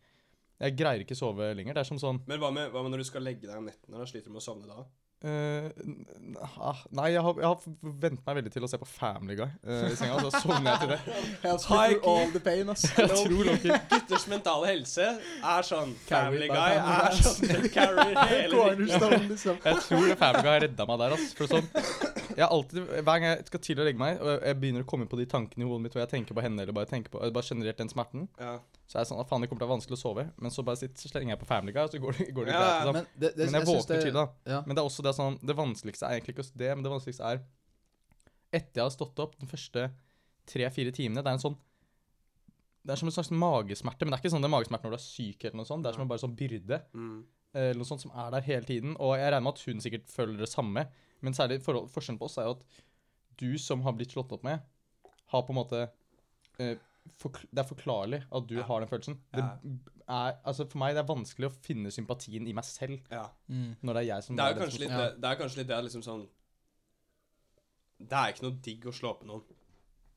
Jeg 0.61 0.77
greier 0.77 1.01
ikke 1.07 1.17
sove 1.17 1.47
lenger. 1.57 1.73
Det 1.79 1.81
er 1.81 1.89
som 1.89 1.97
sånn 2.03 2.19
Men 2.29 2.39
hva 2.43 2.51
med, 2.53 2.69
hva 2.75 2.83
med 2.85 2.93
når 2.93 3.01
du 3.01 3.09
skal 3.09 3.25
legge 3.25 3.49
deg 3.49 3.57
om 3.57 3.65
nettene? 3.65 3.97
Da 3.97 4.05
sliter 4.05 4.29
du 4.29 4.35
med 4.37 4.43
å 4.43 4.45
sovne 4.45 4.69
da? 4.69 4.85
Eh, 5.25 5.67
ah, 6.61 6.81
Nei, 6.97 7.11
jeg 7.15 7.23
har, 7.25 7.41
jeg 7.43 7.49
har 7.49 7.95
vent 8.05 8.23
meg 8.27 8.39
veldig 8.41 8.53
til 8.55 8.67
å 8.67 8.71
se 8.71 8.79
på 8.81 8.89
Family 8.89 9.37
Guy 9.39 9.49
uh, 9.67 9.87
i 9.91 9.97
senga, 9.99 10.21
så 10.25 10.43
sovner 10.43 10.71
jeg 10.71 10.81
til 10.81 10.93
det. 10.95 11.01
Through 11.65 12.09
all 12.13 12.33
the 12.35 12.43
pain, 12.45 12.71
ass. 12.73 12.87
Jeg 12.97 13.11
tror 13.13 13.51
Gutters 13.91 14.27
mentale 14.31 14.71
helse 14.73 15.09
er 15.11 15.69
sånn 15.69 15.95
Family 16.09 16.49
Guy 16.51 16.79
er 16.81 17.19
sånn 17.21 17.69
carry 17.75 18.09
hele 18.33 18.49
tiden. 18.87 19.29
Liksom. 19.35 19.61
Jeg 19.65 19.85
tror 19.87 20.15
Family 20.25 20.45
Guy 20.47 20.53
har 20.55 20.65
redda 20.67 20.89
meg 20.93 21.05
der. 21.05 21.17
ass. 21.19 21.35
For 21.39 21.51
sånn, 21.51 21.69
jeg 22.37 22.47
alltid, 22.49 22.87
Hver 23.05 23.05
gang 23.21 23.23
jeg 23.31 23.47
skal 23.47 23.61
til 23.61 23.79
å 23.81 23.85
legge 23.85 23.99
meg, 23.99 24.21
og 24.21 24.43
jeg 24.47 24.57
begynner 24.61 24.83
å 24.85 24.87
komme 24.87 25.07
på 25.11 25.17
de 25.19 25.27
tankene 25.27 25.65
i 25.65 25.69
hodet 25.69 25.83
mitt, 25.83 25.97
og 25.97 26.03
jeg 26.03 26.11
tenker 26.13 26.35
på 26.37 26.43
henne, 26.45 26.61
eller 26.63 26.73
bare 26.77 26.87
tenker 26.91 27.11
på, 27.11 27.21
bare 27.33 27.43
generert 27.47 27.77
den 27.79 27.89
smerten, 27.89 28.29
Ja. 28.39 28.59
så 28.87 28.97
er 28.99 29.05
jeg 29.05 29.11
sånn, 29.13 29.21
at 29.21 29.29
faen, 29.29 29.41
det 29.41 29.49
kommer 29.51 29.61
til 29.63 29.69
å 29.69 29.71
være 29.71 29.77
vanskelig 29.79 29.99
å 29.99 30.03
sove. 30.03 30.25
Men 30.39 30.51
så 30.51 30.65
bare 30.65 30.77
sitter, 30.77 30.97
så 31.01 31.09
slenger 31.13 31.35
jeg 31.37 31.41
på 31.41 31.47
Family 31.47 31.73
Guy, 31.73 31.83
og 31.85 31.91
så 31.91 31.99
går 32.01 32.13
det, 32.19 32.29
går 32.35 32.45
det 32.47 32.53
Ja, 32.53 32.61
greit. 32.61 32.77
Liksom. 32.81 32.95
Men, 32.95 33.07
det, 33.21 33.31
det, 33.37 33.45
Men 33.45 33.55
jeg 33.55 33.67
jeg 33.67 33.71
våkner 33.75 34.01
til 34.01 34.13
det. 34.13 34.13
da. 34.15 34.27
Ja. 34.55 34.61
Men 34.67 34.75
det 34.77 34.83
er 34.83 34.89
også 34.91 35.03
det 35.03 35.15
sånn 35.17 35.39
Det 35.47 35.57
vanskeligste 35.57 36.05
er 36.07 36.19
egentlig 36.21 36.35
ikke 36.39 36.47
det, 36.57 36.71
men 36.77 36.83
det 36.85 36.93
vanskeligste 36.93 37.25
er 37.35 37.41
Etter 38.53 38.81
jeg 38.81 38.85
har 38.89 38.91
stått 38.95 39.19
opp 39.23 39.37
de 39.39 39.47
første 39.47 39.91
tre-fire 40.51 40.91
timene 40.91 41.23
Det 41.23 41.31
er 41.31 41.37
en 41.39 41.43
sånn 41.45 41.59
Det 42.83 42.95
er 42.95 42.97
som 42.99 43.11
en 43.11 43.15
slags 43.15 43.31
magesmerte, 43.31 44.03
men 44.07 44.11
det 44.11 44.19
er 44.19 44.23
ikke 44.25 44.33
sånn 44.35 44.43
det 44.43 44.49
er 44.51 44.57
magesmerte 44.57 44.89
når 44.89 44.95
du 44.97 44.99
er 44.99 45.05
syk. 45.05 45.45
eller 45.45 45.57
noe 45.61 45.69
sånt. 45.69 45.85
Det 45.85 45.91
er 45.93 45.99
som 45.99 46.03
en 46.07 46.09
bare 46.09 46.23
sånn 46.25 46.35
byrde 46.39 46.81
Mm. 46.97 47.25
eh, 47.55 47.61
eller 47.71 47.81
noe 47.83 47.91
sånt 47.91 48.01
som 48.01 48.11
er 48.17 48.31
der 48.31 48.41
hele 48.47 48.65
tiden. 48.65 48.97
Og 48.99 49.17
jeg 49.19 49.31
regner 49.33 49.43
med 49.45 49.53
at 49.55 49.65
hun 49.67 49.81
sikkert 49.85 50.07
føler 50.09 50.39
det 50.39 50.49
samme. 50.49 50.87
Men 51.23 51.35
særlig 51.37 51.61
forhold, 51.63 51.91
forskjellen 51.93 52.19
på 52.19 52.25
oss 52.31 52.39
er 52.39 52.45
jo 52.49 52.51
at 52.59 52.63
du 53.41 53.59
som 53.59 53.83
har 53.83 53.93
blitt 53.97 54.13
slått 54.13 54.33
opp 54.33 54.43
med, 54.45 54.61
har 55.33 55.43
på 55.43 55.51
en 55.55 55.59
måte 55.61 55.91
eh, 56.59 56.77
for, 57.17 57.31
Det 57.31 57.59
er 57.63 57.69
forklarlig 57.69 58.25
at 58.31 58.47
du 58.47 58.57
Ja. 58.59 58.63
har 58.69 58.81
den 58.81 58.89
følelsen. 58.89 59.19
Det 59.33 59.41
Ja. 59.41 59.57
er, 60.09 60.37
altså 60.45 60.67
For 60.69 60.79
meg 60.79 60.95
det 60.95 61.01
er 61.05 61.15
vanskelig 61.15 61.49
å 61.49 61.55
finne 61.65 61.91
sympatien 61.91 62.47
i 62.49 62.53
meg 62.53 62.65
selv 62.65 63.01
Ja. 63.11 63.29
Mm. 63.49 63.77
når 63.83 63.95
det 63.95 64.03
er 64.03 64.15
jeg 64.15 64.23
som 64.25 64.37
Det 64.37 64.45
er, 64.45 64.55
jo 64.55 64.61
kanskje 64.61 64.73
som- 64.73 64.81
litt, 64.81 64.91
det, 64.91 65.21
det 65.21 65.31
er 65.31 65.37
kanskje 65.43 65.57
litt 65.57 65.67
det 65.69 65.85
liksom 65.85 66.03
sånn 66.03 66.29
Det 68.01 68.13
er 68.17 68.33
ikke 68.33 68.43
noe 68.47 68.59
digg 68.65 68.85
å 68.89 68.93
slå 68.97 69.15
på 69.21 69.27
noen. 69.29 69.43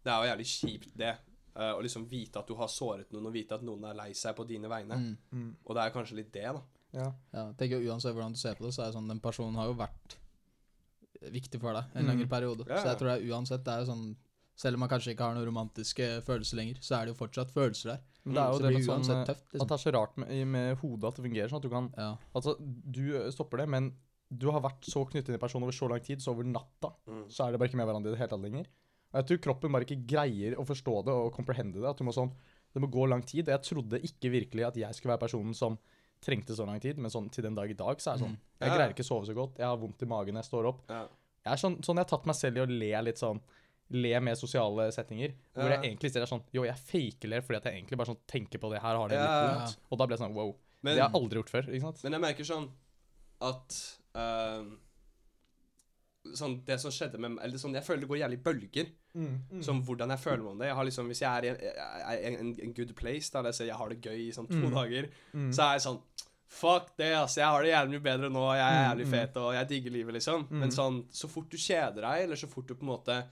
Det 0.04 0.12
er 0.12 0.24
jo 0.24 0.30
jævlig 0.32 0.48
kjipt, 0.48 0.94
det. 0.98 1.18
Uh, 1.56 1.76
Å 1.78 1.82
liksom 1.84 2.08
vite 2.10 2.40
at 2.40 2.48
du 2.48 2.56
har 2.56 2.68
såret 2.68 3.12
noen, 3.14 3.28
og 3.28 3.34
vite 3.36 3.54
at 3.54 3.62
noen 3.62 3.84
er 3.86 3.94
lei 3.94 4.12
seg 4.18 4.36
på 4.36 4.46
dine 4.48 4.68
vegne. 4.72 4.96
Mm. 4.98 5.18
Mm, 5.34 5.56
Og 5.68 5.76
det 5.76 5.84
er 5.84 5.92
kanskje 5.92 6.16
litt 6.16 6.32
det, 6.32 6.44
da. 6.44 6.62
ja. 6.94 7.12
Ja, 7.34 7.44
tenker 7.54 7.84
Uansett 7.86 8.14
hvordan 8.16 8.32
du 8.34 8.38
ser 8.40 8.56
på 8.56 8.66
det, 8.66 8.74
så 8.74 8.82
er 8.84 8.86
det 8.92 8.96
sånn 8.96 9.08
den 9.08 9.20
personen 9.20 9.56
har 9.56 9.68
jo 9.68 9.76
vært 9.76 10.16
viktig 11.32 11.60
for 11.62 11.74
deg 11.74 11.86
en 11.96 12.06
Mm. 12.06 12.10
lengre 12.12 12.28
periode. 12.30 12.66
Ja, 12.68 12.78
Så 12.78 12.86
jeg 12.92 12.98
tror 13.00 13.08
det 13.14 13.24
er 13.24 13.32
uansett 13.34 13.64
det 13.64 13.74
er 13.74 13.86
jo 13.86 13.92
sånn 13.94 14.16
Selv 14.56 14.76
om 14.76 14.82
man 14.82 14.90
kanskje 14.90 15.16
ikke 15.16 15.26
har 15.26 15.34
noen 15.34 15.48
romantiske 15.50 16.22
følelser 16.22 16.58
lenger, 16.58 16.76
så 16.80 17.02
er 17.02 17.06
det 17.08 17.16
jo 17.18 17.26
fortsatt 17.26 17.50
følelser 17.50 17.86
der. 17.90 18.00
Men 18.24 18.36
det 18.36 18.42
er 18.44 18.52
jo 18.52 18.60
det 18.60 18.62
det 18.70 18.76
blir 18.76 18.86
sånn 18.86 19.00
uansett 19.02 19.26
tøft. 19.26 19.42
At 19.48 19.54
Liksom. 19.54 19.68
det 19.68 19.74
er 19.74 19.82
så 19.82 19.94
rart 19.96 20.18
med, 20.18 20.48
med 20.48 20.78
hodet 20.78 21.04
at 21.10 21.16
det 21.16 21.26
fungerer 21.26 21.50
sånn 21.50 21.56
at 21.58 21.62
du 21.64 21.70
kan 21.70 21.94
Ja. 21.98 22.18
Altså, 22.36 22.56
du 22.60 23.32
stopper 23.32 23.58
det, 23.58 23.68
men 23.70 23.94
du 24.30 24.52
har 24.52 24.62
vært 24.62 24.82
så 24.86 25.10
knyttet 25.10 25.26
til 25.26 25.34
en 25.34 25.40
person 25.40 25.64
over 25.64 25.72
så 25.72 25.90
lang 25.90 26.00
tid, 26.02 26.20
så 26.22 26.28
over 26.30 26.44
natta 26.44 26.94
Mm. 27.10 27.26
så 27.30 27.48
er 27.48 27.52
det 27.52 27.60
bare 27.60 27.70
ikke 27.70 27.78
med 27.82 27.88
hverandre 27.88 28.08
i 28.10 28.12
det 28.14 28.20
hele 28.20 28.30
tatt 28.30 28.42
lenger. 28.46 28.66
Og 29.12 29.26
jeg 29.26 29.26
tror 29.26 29.42
kroppen 29.42 29.72
bare 29.72 29.86
ikke 29.86 30.06
greier 30.06 30.56
å 30.56 30.66
forstå 30.68 31.06
det 31.06 31.14
og 31.14 31.34
comprehende 31.34 31.74
det. 31.82 31.90
At 31.90 31.98
du 31.98 32.04
må 32.04 32.14
sånn, 32.14 32.32
det 32.76 32.80
må 32.84 32.92
gå 32.92 33.10
lang 33.10 33.24
tid. 33.26 33.50
Og 33.50 33.58
jeg 33.58 33.62
trodde 33.74 34.02
ikke 34.06 34.30
virkelig 34.30 34.68
at 34.68 34.76
jeg 34.76 34.94
skulle 34.94 35.18
være 35.18 35.26
personen 35.28 35.56
som 35.56 35.80
trengte 36.24 36.56
så 36.58 36.66
lang 36.68 36.80
tid, 36.84 36.98
men 36.98 37.12
sånn 37.12 37.30
til 37.32 37.44
den 37.46 37.56
dag 37.58 37.70
i 37.70 37.76
dag 37.78 38.00
så 38.02 38.14
er 38.14 38.18
det 38.18 38.24
sånn 38.26 38.34
Mm. 38.38 38.40
Jeg 38.64 38.70
Ja. 38.70 38.78
greier 38.78 38.94
ikke 38.96 39.04
å 39.06 39.12
sove 39.12 39.26
så 39.28 39.36
godt. 39.36 39.58
Jeg 39.60 39.66
har 39.68 39.78
vondt 39.78 40.02
i 40.02 40.06
magen 40.10 40.34
når 40.36 40.44
jeg 40.44 40.50
står 40.52 40.66
opp. 40.72 40.82
Ja. 40.90 41.04
Jeg 41.46 41.54
er 41.54 41.60
sånn, 41.60 41.78
sånn 41.84 41.98
jeg 42.00 42.06
har 42.08 42.12
tatt 42.18 42.26
meg 42.26 42.36
selv 42.40 42.58
i 42.58 42.62
å 42.64 42.68
le 42.68 43.02
litt 43.04 43.18
sånn 43.20 43.42
Le 43.92 44.20
med 44.22 44.38
sosiale 44.40 44.88
settinger. 44.96 45.34
Hvor 45.54 45.70
jeg 45.70 45.82
egentlig 45.84 46.10
ser 46.12 46.22
det 46.22 46.30
sånn 46.30 46.42
Jo, 46.54 46.64
jeg 46.64 46.74
faker-ler 46.80 47.42
fordi 47.44 47.58
at 47.58 47.64
jeg 47.66 47.74
egentlig 47.84 47.98
bare 48.00 48.08
sånn 48.08 48.22
tenker 48.26 48.58
på 48.58 48.72
det 48.72 48.82
her, 48.82 48.96
har 48.96 49.08
det 49.10 49.20
litt 49.20 49.28
vondt. 49.60 49.78
Og 49.92 49.98
da 50.00 50.06
ble 50.08 50.16
jeg 50.18 50.24
sånn 50.26 50.34
wow. 50.34 50.56
Men, 50.82 50.96
det 50.96 51.02
har 51.04 51.10
jeg 51.12 51.22
aldri 51.22 51.38
gjort 51.42 51.50
før. 51.52 51.64
ikke 51.70 51.82
sant? 51.82 52.04
men 52.04 52.12
jeg 52.14 52.22
merker 52.22 52.44
sånn 52.48 52.70
at 53.42 53.98
ehm, 54.16 54.78
Sånn 56.40 56.62
det 56.66 56.80
som 56.80 56.90
skjedde 56.92 57.20
med 57.20 57.38
Eller 57.44 57.58
sånn, 57.60 57.74
jeg 57.76 57.84
føler 57.84 58.00
det 58.06 58.08
går 58.10 58.20
jævlig 58.22 58.44
bølger. 58.44 58.88
Som 59.62 59.82
hvordan 59.84 60.10
jeg 60.10 60.20
føler 60.24 60.44
meg 60.44 60.52
om 60.54 60.58
det. 60.62 60.68
Jeg 60.68 60.76
har 60.76 60.86
liksom, 60.88 61.08
Hvis 61.12 61.20
jeg 61.22 61.30
er 61.30 61.44
i 61.44 61.50
en, 61.52 61.58
en, 62.34 62.38
en, 62.40 62.54
en 62.64 62.74
good 62.74 62.94
place, 62.96 63.30
da, 63.34 63.42
oss 63.44 63.60
jeg 63.68 63.76
har 63.76 63.90
det 63.90 64.02
gøy 64.02 64.28
i 64.28 64.32
sånn 64.32 64.48
to 64.48 64.56
Mm. 64.56 64.72
dager, 64.74 65.10
Mm. 65.34 65.52
så 65.54 65.62
er 65.68 65.74
jeg 65.78 65.82
sånn 65.88 66.02
Fuck 66.54 66.92
det, 66.98 67.12
ass. 67.18 67.36
Jeg 67.36 67.46
har 67.50 67.64
det 67.64 67.72
jævlig 67.74 67.98
mye 67.98 68.04
bedre 68.06 68.30
nå. 68.30 68.42
Jeg 68.54 68.62
er 68.62 68.74
Mm, 68.78 68.90
jævlig 68.92 69.06
mm. 69.08 69.12
fet, 69.12 69.38
og 69.42 69.54
jeg 69.56 69.68
digger 69.70 69.92
livet, 69.92 70.14
liksom. 70.14 70.48
Men 70.52 70.70
Mm. 70.70 70.76
sånn, 70.76 71.04
så 71.12 71.28
fort 71.28 71.50
du 71.50 71.58
kjeder 71.58 72.02
deg, 72.06 72.24
eller 72.24 72.36
så 72.36 72.48
fort 72.48 72.68
du 72.68 72.76
på 72.76 72.84
en 72.84 72.94
måte 72.94 73.24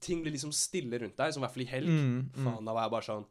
Ting 0.00 0.22
blir 0.22 0.32
liksom 0.32 0.52
stille 0.52 0.98
rundt 1.00 1.16
deg, 1.16 1.32
som 1.32 1.42
i 1.42 1.46
hvert 1.46 1.54
fall 1.54 1.62
i 1.62 1.70
helg. 1.70 1.88
Mm, 1.88 2.30
mm. 2.36 2.44
Faen, 2.44 2.64
da 2.66 2.72
var 2.74 2.82
jeg 2.82 2.90
bare 2.90 3.06
sånn 3.06 3.26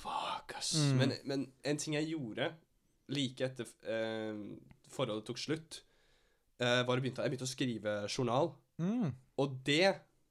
Fuck, 0.00 0.54
ass. 0.56 0.74
Mm. 0.76 0.96
Men, 0.98 1.12
men 1.24 1.46
en 1.64 1.76
ting 1.76 1.94
jeg 1.94 2.10
gjorde 2.14 2.50
like 3.08 3.40
etter 3.44 3.66
eh, 3.88 4.34
forholdet 4.92 5.24
tok 5.28 5.38
slutt, 5.38 5.80
eh, 6.60 6.82
var 6.84 6.96
å 6.96 7.00
begynte, 7.02 7.22
jeg 7.22 7.30
begynte 7.30 7.46
å 7.46 7.54
skrive 7.56 8.08
journal. 8.08 8.52
Mm. 8.80 9.12
Og 9.38 9.64
det 9.64 9.84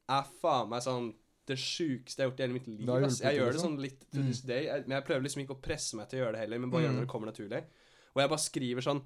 er 0.09 0.23
faen 0.41 0.69
meg 0.69 0.81
sånn 0.81 1.13
det 1.47 1.55
sjukeste 1.57 2.17
jeg 2.19 2.25
har 2.25 2.31
gjort 2.31 2.39
i 2.39 2.43
hele 2.43 2.53
mitt 2.57 2.67
liv. 2.67 2.79
Det 2.85 2.95
hjulpet 3.01 3.21
Jeg 3.23 3.37
gjør 3.39 3.51
det 3.53 3.61
sånn 3.61 3.77
litt 3.79 3.99
to 4.11 4.19
Mm. 4.19 4.27
this 4.27 4.41
day. 4.41 4.63
Jeg, 4.65 4.87
men 4.87 4.97
jeg 5.01 5.05
prøver 5.05 5.23
liksom 5.23 5.41
ikke 5.45 5.55
å 5.55 5.61
presse 5.61 5.95
meg 5.95 6.09
til 6.09 6.19
å 6.19 6.23
gjøre 6.25 6.31
det 6.33 6.39
heller, 6.41 6.59
men 6.59 6.69
bare 6.69 6.81
gjør 6.81 6.87
det 6.87 6.95
Mm. 6.95 6.99
når 6.99 7.05
det 7.07 7.13
kommer 7.13 7.31
naturlig. 7.31 7.63
Og 8.15 8.21
jeg 8.21 8.29
bare 8.29 8.39
skriver 8.39 8.81
sånn 8.81 9.01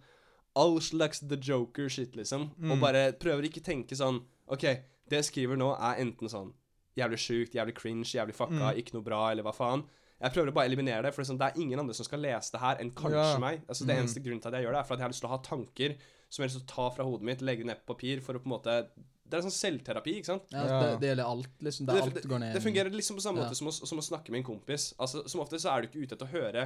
all 0.55 0.79
slags 0.81 1.19
The 1.19 1.37
Joker-shit, 1.37 2.15
liksom. 2.15 2.41
Og 2.57 2.77
Mm. 2.77 2.81
bare 2.81 3.13
prøver 3.13 3.43
ikke 3.43 3.61
tenke 3.63 3.91
sånn 3.95 4.23
OK, 4.47 4.61
det 4.61 4.83
jeg 5.09 5.23
skriver 5.23 5.55
nå, 5.57 5.77
er 5.79 6.01
enten 6.01 6.27
sånn 6.27 6.53
jævlig 6.97 7.19
sjukt, 7.19 7.53
jævlig 7.53 7.73
cringe, 7.75 8.03
jævlig 8.05 8.33
fucka, 8.35 8.73
Mm. 8.73 8.77
ikke 8.77 8.93
noe 8.95 9.03
bra, 9.03 9.29
eller 9.31 9.43
hva 9.43 9.53
faen. 9.53 9.85
Jeg 10.21 10.33
prøver 10.33 10.49
å 10.51 10.53
bare 10.53 10.65
eliminere 10.69 11.03
det, 11.03 11.13
for 11.13 11.21
det 11.23 11.29
er, 11.29 11.33
sånn, 11.33 11.39
det 11.39 11.55
er 11.55 11.61
ingen 11.61 11.79
andre 11.79 11.93
som 11.93 12.03
skal 12.05 12.19
lese 12.19 12.51
det 12.51 12.59
her 12.61 12.75
enn 12.77 12.91
kanskje 12.91 13.33
Ja. 13.33 13.37
meg. 13.39 13.61
Altså 13.67 13.85
Det 13.85 13.95
Mm. 13.95 14.03
eneste 14.03 14.23
grunnen 14.23 14.41
til 14.41 14.47
at 14.49 14.53
jeg 14.55 14.65
gjør 14.65 14.71
det, 14.73 14.79
er 14.79 14.83
for 14.83 14.93
at 14.93 14.99
jeg 14.99 15.03
har 15.03 15.09
lyst 15.09 15.21
til 15.21 15.29
å 15.29 15.31
ha 15.31 15.37
tanker 15.37 15.95
som 16.31 16.43
jeg 16.45 16.53
har 16.53 16.61
å 16.61 16.67
ta 16.71 16.85
fra 16.95 17.03
hodet 17.07 17.27
mitt, 17.27 17.41
legge 17.43 17.65
ned 17.67 17.81
på 17.83 17.91
papir, 17.93 18.21
for 18.23 18.37
å 18.37 18.41
på 18.41 18.47
en 18.47 18.55
måte 18.55 18.75
Det 19.31 19.37
er 19.39 19.45
sånn 19.45 19.53
selvterapi, 19.55 20.13
ikke 20.19 20.27
sant? 20.27 20.49
Ja. 20.51 20.63
Det, 20.67 20.87
det 20.99 21.07
gjelder 21.11 21.27
alt, 21.27 21.51
liksom. 21.63 21.85
Det, 21.87 21.93
Det- 21.95 22.01
alt 22.03 22.25
går 22.27 22.39
ned 22.43 22.53
Det 22.55 22.61
fungerer 22.65 22.91
liksom 22.91 23.15
på 23.15 23.23
samme 23.23 23.39
Ja. 23.39 23.45
måte 23.47 23.55
som 23.55 23.67
å, 23.67 23.71
som 23.71 23.97
å 23.99 24.03
snakke 24.03 24.29
med 24.31 24.39
en 24.41 24.47
kompis. 24.49 24.93
Altså, 24.99 25.21
Som 25.29 25.39
ofte 25.39 25.55
så 25.59 25.71
er 25.71 25.81
du 25.81 25.87
ikke 25.87 26.03
ute 26.03 26.15
etter 26.17 26.27
å 26.27 26.33
høre 26.33 26.65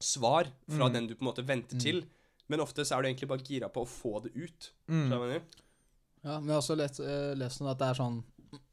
svar 0.00 0.46
fra 0.68 0.86
Mm. 0.88 0.92
den 0.94 1.06
du 1.08 1.14
på 1.14 1.20
en 1.22 1.28
måte 1.34 1.44
venter 1.44 1.76
Mm. 1.76 1.80
til, 1.82 2.04
men 2.48 2.60
ofte 2.60 2.80
så 2.84 2.96
er 2.98 3.02
du 3.02 3.08
egentlig 3.08 3.28
bare 3.28 3.44
gira 3.44 3.68
på 3.68 3.82
å 3.84 3.86
få 3.86 4.22
det 4.22 4.32
ut. 4.34 4.70
Mm. 4.88 5.10
Jeg 5.10 5.18
mener? 5.20 5.42
Ja, 6.24 6.40
men 6.40 6.48
jeg 6.48 6.54
har 6.54 6.60
også 6.62 6.76
lest, 6.76 7.00
uh, 7.00 7.34
lest 7.34 7.60
noe 7.60 7.70
at 7.72 7.78
det 7.78 7.88
er 7.88 7.94
sånn 8.02 8.24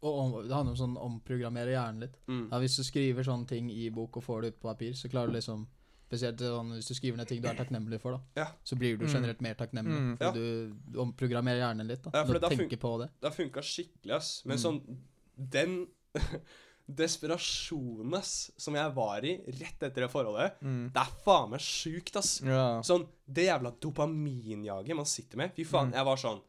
og 0.01 0.13
om, 0.19 0.31
Det 0.47 0.55
handler 0.55 0.71
om 0.71 0.75
sånn 0.75 0.97
omprogrammere 0.97 1.69
hjernen 1.75 1.99
litt. 1.99 2.15
Mm. 2.27 2.49
Ja, 2.51 2.57
Hvis 2.59 2.77
du 2.77 2.83
skriver 2.83 3.23
sånne 3.23 3.47
ting 3.47 3.69
i 3.69 3.89
bok 3.89 4.17
og 4.17 4.23
får 4.23 4.41
det 4.41 4.47
ut 4.55 4.59
på 4.61 4.69
papir, 4.73 4.91
så 4.93 5.07
klarer 5.11 5.27
du 5.27 5.33
liksom 5.37 5.67
Spesielt 6.07 6.39
sånn, 6.39 6.69
hvis 6.77 6.87
du 6.87 6.93
skriver 6.95 7.17
ned 7.19 7.27
ting 7.27 7.41
du 7.43 7.49
er 7.49 7.55
takknemlig 7.59 7.99
for, 7.99 8.11
da. 8.15 8.19
Ja. 8.41 8.45
Så 8.63 8.77
blir 8.79 8.97
du 8.97 9.05
Mm. 9.05 9.11
generelt 9.13 9.41
mer 9.41 9.55
takknemlig. 9.55 9.97
Mm. 9.99 10.17
Fordi 10.17 10.25
Ja. 10.25 10.31
du 10.31 10.99
omprogrammerer 11.03 11.59
hjernen 11.59 11.87
litt. 11.87 12.01
da 12.03 12.11
Ja, 12.13 12.23
for 12.25 12.33
Du 12.33 12.39
det 12.39 12.57
tenker 12.57 12.77
på 12.79 12.97
det. 13.01 13.09
Det 13.21 13.27
har 13.29 13.35
funka 13.45 13.61
skikkelig, 13.61 14.13
ass. 14.15 14.41
Men 14.45 14.57
Mm. 14.57 14.63
sånn 14.63 14.97
Den 15.37 15.87
desperasjonen, 16.89 18.15
ass, 18.17 18.51
som 18.57 18.73
jeg 18.73 18.93
var 18.95 19.17
i 19.25 19.35
rett 19.47 19.83
etter 19.83 20.01
det 20.05 20.09
forholdet, 20.11 20.53
Mm. 20.63 20.91
det 20.93 21.01
er 21.01 21.11
faen 21.25 21.49
meg 21.49 21.59
sjukt, 21.59 22.15
ass. 22.15 22.41
Ja. 22.41 22.79
Sånn, 22.81 23.07
det 23.31 23.45
jævla 23.47 23.71
dopaminjaget 23.79 24.95
man 24.95 25.05
sitter 25.05 25.37
med 25.37 25.53
Fy 25.53 25.63
faen, 25.65 25.89
Mm. 25.91 25.93
jeg 25.93 26.05
var 26.05 26.15
sånn 26.15 26.41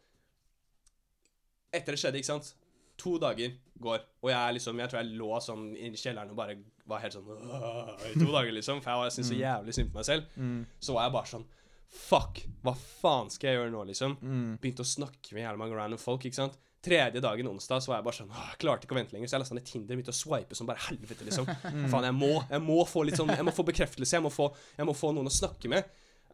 Etter 1.70 1.92
det 1.92 1.98
skjedde, 1.98 2.14
ikke 2.16 2.24
sant 2.24 2.54
To 2.98 3.18
dager 3.22 3.52
går 3.80 4.00
Og 4.22 4.30
jeg 4.32 4.54
liksom, 4.58 4.78
jeg 4.82 4.90
tror 4.90 4.98
jeg 5.02 5.12
lå 5.18 5.28
sånn 5.44 5.68
i 5.78 5.90
kjelleren 5.94 6.30
Og 6.32 6.36
bare 6.36 6.56
var 6.88 6.98
helt 7.04 7.14
sånn 7.14 7.28
I 8.10 8.14
to 8.18 8.30
dager 8.32 8.52
liksom 8.56 8.80
For 8.82 8.90
jeg 8.90 8.98
var- 8.98 9.06
jeg 9.10 9.16
synes 9.18 9.28
så 9.30 9.36
Mm. 9.36 9.42
jævlig 9.44 9.74
synd 9.76 9.90
på 9.92 10.00
meg 10.00 10.04
selv 10.08 10.24
Mm. 10.36 10.66
Så 10.80 10.94
var 10.94 11.04
jeg 11.06 11.12
bare 11.12 11.26
sånn 11.34 11.44
Fuck, 11.88 12.42
hva 12.64 12.74
faen 12.76 13.30
skal 13.32 13.48
jeg 13.48 13.56
gjøre 13.60 13.70
nå 13.72 13.84
liksom 13.88 14.16
Mm. 14.20 14.58
Begynte 14.60 14.84
å 14.84 14.88
snakke 14.88 15.32
med 15.32 15.44
jævlig 15.46 15.58
mange 15.62 15.76
random 15.78 15.98
folk, 15.98 16.24
ikke 16.26 16.34
sant 16.42 16.58
Tredje 16.82 17.20
dagen 17.20 17.46
onsdag 17.50 17.80
så 17.82 17.88
var 17.90 17.96
jeg 17.98 18.04
bare 18.04 18.14
sånn 18.18 18.30
«Åh, 18.30 18.50
klarte 18.58 18.84
ikke 18.86 18.94
å 18.94 18.98
vente 19.00 19.12
lenger 19.12 19.26
Så 19.28 19.34
jeg 19.34 19.40
lasta 19.42 19.54
ned 19.54 19.64
Tinder 19.66 19.96
Begynte 19.96 20.12
å 20.14 20.18
swipe 20.18 20.54
som 20.54 20.66
bare 20.66 20.78
helvete 20.88 21.24
liksom 21.26 21.46
Mm. 21.74 21.88
Faen, 21.90 22.04
jeg 22.06 22.14
må, 22.14 22.32
jeg 22.50 22.60
må 22.62 22.82
få 22.86 23.04
litt 23.06 23.16
sånn 23.18 23.30
Jeg 23.34 23.44
må 23.46 23.54
få 23.54 23.64
bekreftelse 23.66 24.12
Jeg 24.18 24.22
må 24.22 24.30
få, 24.30 24.50
jeg 24.76 24.86
må 24.86 24.94
få 24.94 25.10
noen 25.14 25.26
å 25.26 25.34
snakke 25.34 25.68
med 25.68 25.84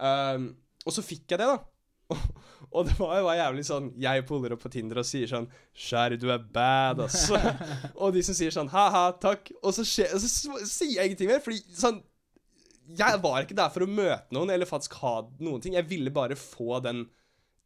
um, 0.01 0.51
Og 0.85 0.93
så 0.93 1.03
fikk 1.05 1.29
jeg 1.33 1.39
det 1.39 1.47
da 1.49 1.59
og, 2.75 2.81
det 2.87 2.95
var 2.99 3.17
jo 3.17 3.31
jævlig 3.39 3.63
sånn 3.65 3.87
Jeg 4.01 4.25
puller 4.29 4.53
opp 4.53 4.61
på 4.65 4.71
Tinder 4.73 4.99
og 5.01 5.07
sier 5.09 5.31
sånn 5.31 5.47
Skjære, 5.73 6.19
du 6.21 6.27
er 6.35 6.43
bad, 6.53 7.01
ass 7.07 7.31
Og 8.03 8.13
de 8.13 8.21
som 8.27 8.37
sier 8.37 8.53
sånn 8.53 8.69
Haha, 8.69 9.07
takk 9.23 9.49
Og 9.63 9.73
så, 9.73 9.87
skje, 9.89 10.11
og 10.13 10.21
så 10.21 10.59
sier 10.69 10.99
jeg 10.99 11.13
ingenting 11.15 11.31
mer 11.33 11.41
Fordi 11.45 11.63
sånn 11.81 12.03
Jeg 13.01 13.23
var 13.25 13.47
ikke 13.47 13.57
der 13.57 13.73
for 13.73 13.87
å 13.87 13.89
møte 13.89 14.37
noen 14.37 14.53
Eller 14.53 14.69
faktisk 14.69 14.99
ha 15.01 15.15
noen 15.41 15.65
ting 15.65 15.79
Jeg 15.79 15.89
ville 15.89 16.13
bare 16.15 16.37
få 16.37 16.77
den 16.85 17.07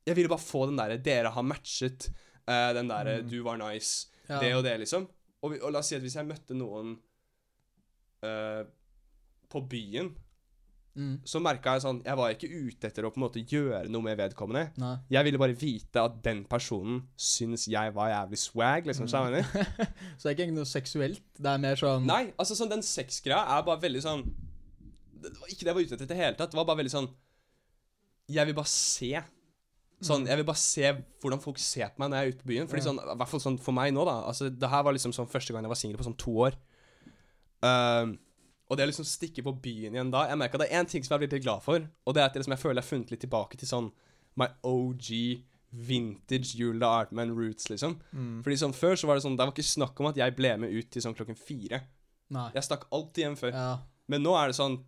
Jeg 0.07 0.15
ville 0.21 0.31
bare 0.31 0.47
få 0.47 0.69
den 0.71 0.79
der 0.79 0.95
Dere 1.03 1.35
har 1.35 1.47
matchet 1.51 2.11
uh, 2.47 2.71
Den 2.79 2.95
der 2.95 3.13
Mm. 3.19 3.29
Du 3.33 3.41
var 3.43 3.59
nice 3.59 4.07
Ja. 4.29 4.39
det 4.39 4.55
og 4.55 4.63
det, 4.65 4.79
liksom. 4.85 5.09
Og, 5.43 5.55
og 5.65 5.71
la 5.73 5.81
oss 5.81 5.89
si 5.91 5.97
at 5.97 6.03
hvis 6.05 6.15
jeg 6.19 6.27
møtte 6.29 6.55
noen 6.55 6.99
uh, 8.27 8.63
på 9.49 9.63
byen, 9.71 10.11
Mm. 10.99 11.13
så 11.23 11.39
merka 11.39 11.77
jeg 11.77 11.85
sånn 11.85 12.01
Jeg 12.03 12.19
var 12.19 12.33
ikke 12.35 12.49
ute 12.51 12.89
etter 12.89 13.07
å 13.07 13.11
på 13.15 13.21
en 13.21 13.23
måte 13.23 13.43
gjøre 13.47 13.85
noe 13.93 14.03
med 14.03 14.19
vedkommende. 14.19 14.73
Nei. 14.83 14.97
Jeg 15.15 15.29
ville 15.29 15.39
bare 15.39 15.55
vite 15.55 16.03
at 16.03 16.17
den 16.25 16.41
personen 16.51 17.05
syns 17.15 17.69
jeg 17.71 17.95
var 17.95 18.11
jævlig 18.11 18.41
swag, 18.43 18.89
liksom. 18.91 19.07
Mm. 19.07 19.13
skjønner 19.13 19.39
du? 19.39 19.79
Så 20.19 20.27
det 20.27 20.33
er 20.33 20.37
ikke 20.49 20.57
noe 20.57 20.67
seksuelt. 20.67 21.23
Det 21.39 21.53
er 21.53 21.63
mer 21.63 21.79
sånn 21.79 22.09
Nei, 22.09 22.25
altså 22.35 22.59
sånn 22.59 22.73
den 22.73 22.83
sexgreia 22.83 23.45
er 23.57 23.63
bare 23.69 23.83
veldig 23.87 24.03
sånn 24.03 24.27
Det 25.23 25.35
var 25.39 25.55
ikke 25.55 25.63
det 25.63 25.71
jeg 25.71 25.79
var 25.79 25.87
ute 25.87 25.99
etter 26.01 26.09
i 26.09 26.13
det 26.15 26.21
hele 26.25 26.39
tatt. 26.41 26.51
Det 26.55 26.59
var 26.59 26.67
bare 26.73 26.83
veldig 26.83 26.95
sånn 26.97 27.11
Jeg 28.35 28.51
vil 28.51 28.59
bare 28.59 28.73
se. 28.75 29.13
Sånn, 30.03 30.27
Jeg 30.31 30.39
vil 30.39 30.47
bare 30.51 30.63
se 30.63 30.91
hvordan 31.23 31.41
folk 31.43 31.59
ser 31.63 31.91
på 31.95 32.03
meg 32.03 32.11
når 32.11 32.19
jeg 32.19 32.27
er 32.27 32.35
ute 32.35 32.43
på 32.45 32.51
byen. 32.53 32.69
Fordi 32.71 32.85
sånn, 32.85 32.99
i 33.03 33.19
hvert 33.19 33.31
fall 33.33 33.43
sånn 33.43 33.59
for 33.63 33.75
meg 33.75 33.95
nå, 33.95 34.05
da 34.07 34.21
Altså, 34.31 34.51
Det 34.51 34.71
her 34.71 34.83
var 34.87 34.95
liksom 34.99 35.15
sånn 35.15 35.31
første 35.31 35.55
gang 35.55 35.67
jeg 35.67 35.73
var 35.75 35.81
singel 35.81 35.99
på 35.99 36.07
sånn 36.07 36.19
to 36.19 36.35
år. 36.47 36.59
Ehm, 37.67 38.19
og 38.69 38.77
det 38.77 38.85
å 38.85 38.91
liksom 38.91 39.07
stikke 39.09 39.43
på 39.47 39.53
byen 39.65 39.95
igjen 39.97 40.11
da 40.13 40.27
Jeg 40.29 40.39
merka 40.41 40.59
det 40.61 40.67
er 40.69 40.81
én 40.83 40.89
ting 40.89 41.03
som 41.05 41.15
jeg 41.15 41.17
har 41.17 41.23
blitt 41.25 41.37
litt 41.39 41.45
glad 41.47 41.63
for, 41.65 41.87
og 42.05 42.15
det 42.15 42.21
er 42.23 42.27
at 42.29 42.35
jeg 42.37 42.43
liksom, 42.43 42.53
jeg 42.57 42.63
føler 42.65 42.77
jeg 42.79 42.85
har 42.85 42.91
funnet 42.93 43.13
litt 43.15 43.23
tilbake 43.25 43.57
til 43.61 43.71
sånn 43.71 43.89
my 44.39 44.49
OG 44.69 45.09
vintage 45.71 46.55
Jula 46.57 46.87
Artman 47.03 47.33
roots, 47.37 47.69
liksom. 47.69 47.99
Mm. 48.13 48.39
Fordi 48.45 48.57
sånn 48.61 48.77
før 48.77 48.97
så 48.97 49.09
var 49.09 49.19
det 49.19 49.25
sånn 49.27 49.35
Det 49.37 49.45
var 49.45 49.53
ikke 49.53 49.67
snakk 49.69 49.99
om 50.01 50.09
at 50.11 50.17
jeg 50.21 50.37
ble 50.39 50.53
med 50.63 50.73
ut 50.73 50.89
til 50.95 51.05
sånn 51.05 51.17
klokken 51.19 51.37
fire. 51.37 51.83
Nei. 52.33 52.47
Jeg 52.55 52.65
stakk 52.65 52.87
alltid 52.95 53.25
hjem 53.25 53.37
før. 53.41 53.53
Ja. 53.57 53.73
Men 54.09 54.25
nå 54.25 54.33
er 54.39 54.49
det 54.53 54.57
sånn 54.57 54.79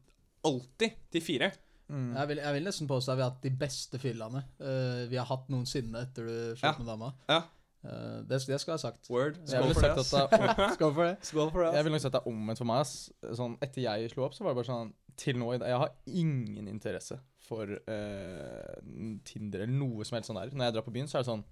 alltid 0.48 0.96
til 1.12 1.24
fire. 1.24 1.50
Mm. 1.90 2.12
Jeg, 2.16 2.28
vil, 2.30 2.40
jeg 2.46 2.56
vil 2.56 2.68
nesten 2.68 2.88
påstå 2.88 3.12
at 3.12 3.18
vi 3.18 3.24
har 3.24 3.32
hatt 3.32 3.42
de 3.44 3.50
beste 3.60 3.98
fyllene 4.00 4.44
uh, 4.62 5.04
vi 5.10 5.18
har 5.18 5.26
hatt 5.28 5.48
noensinne 5.52 6.04
etter 6.06 6.28
du 6.28 6.34
Ja. 6.36 6.54
slapp 6.62 6.78
med 6.80 6.88
dama. 6.92 7.12
Ja. 7.28 7.40
Eh, 7.80 8.18
det, 8.28 8.38
det 8.44 8.58
skal 8.60 8.74
jeg 8.74 8.76
ha 8.76 8.82
sagt. 8.82 9.08
Word. 9.08 9.38
Skål 9.48 9.70
for 9.72 9.80
sagt 9.80 10.00
er 10.36 10.74
Skål 10.74 10.92
for 10.96 11.04
det. 11.06 11.14
Skål 11.30 11.50
for 11.54 11.64
det, 11.64 11.70
Jeg 11.78 11.84
ville 11.86 11.88
vil 11.88 11.94
nok 11.96 12.02
si 12.04 12.08
at 12.10 12.16
det 12.18 12.22
omvendt 12.28 12.60
for 12.60 12.68
meg. 12.68 12.82
ass. 12.84 12.94
Sånn, 13.38 13.54
etter 13.64 13.86
jeg 13.86 14.10
slo 14.12 14.26
opp, 14.26 14.36
så 14.36 14.44
var 14.44 14.52
det 14.52 14.60
bare 14.60 14.68
sånn 14.68 14.92
Til 15.20 15.40
nå 15.40 15.48
Jeg 15.56 15.80
har 15.84 15.94
ingen 16.06 16.68
interesse 16.68 17.16
for 17.50 17.66
uh, 17.66 18.76
Tinder 19.26 19.64
eller 19.64 19.74
noe 19.74 20.04
som 20.06 20.18
helst 20.18 20.30
sånn 20.30 20.38
der. 20.38 20.52
Når 20.54 20.68
jeg 20.68 20.76
drar 20.76 20.86
på 20.86 20.92
byen, 20.94 21.08
så 21.10 21.18
er 21.18 21.24
det 21.24 21.30
sånn 21.32 21.44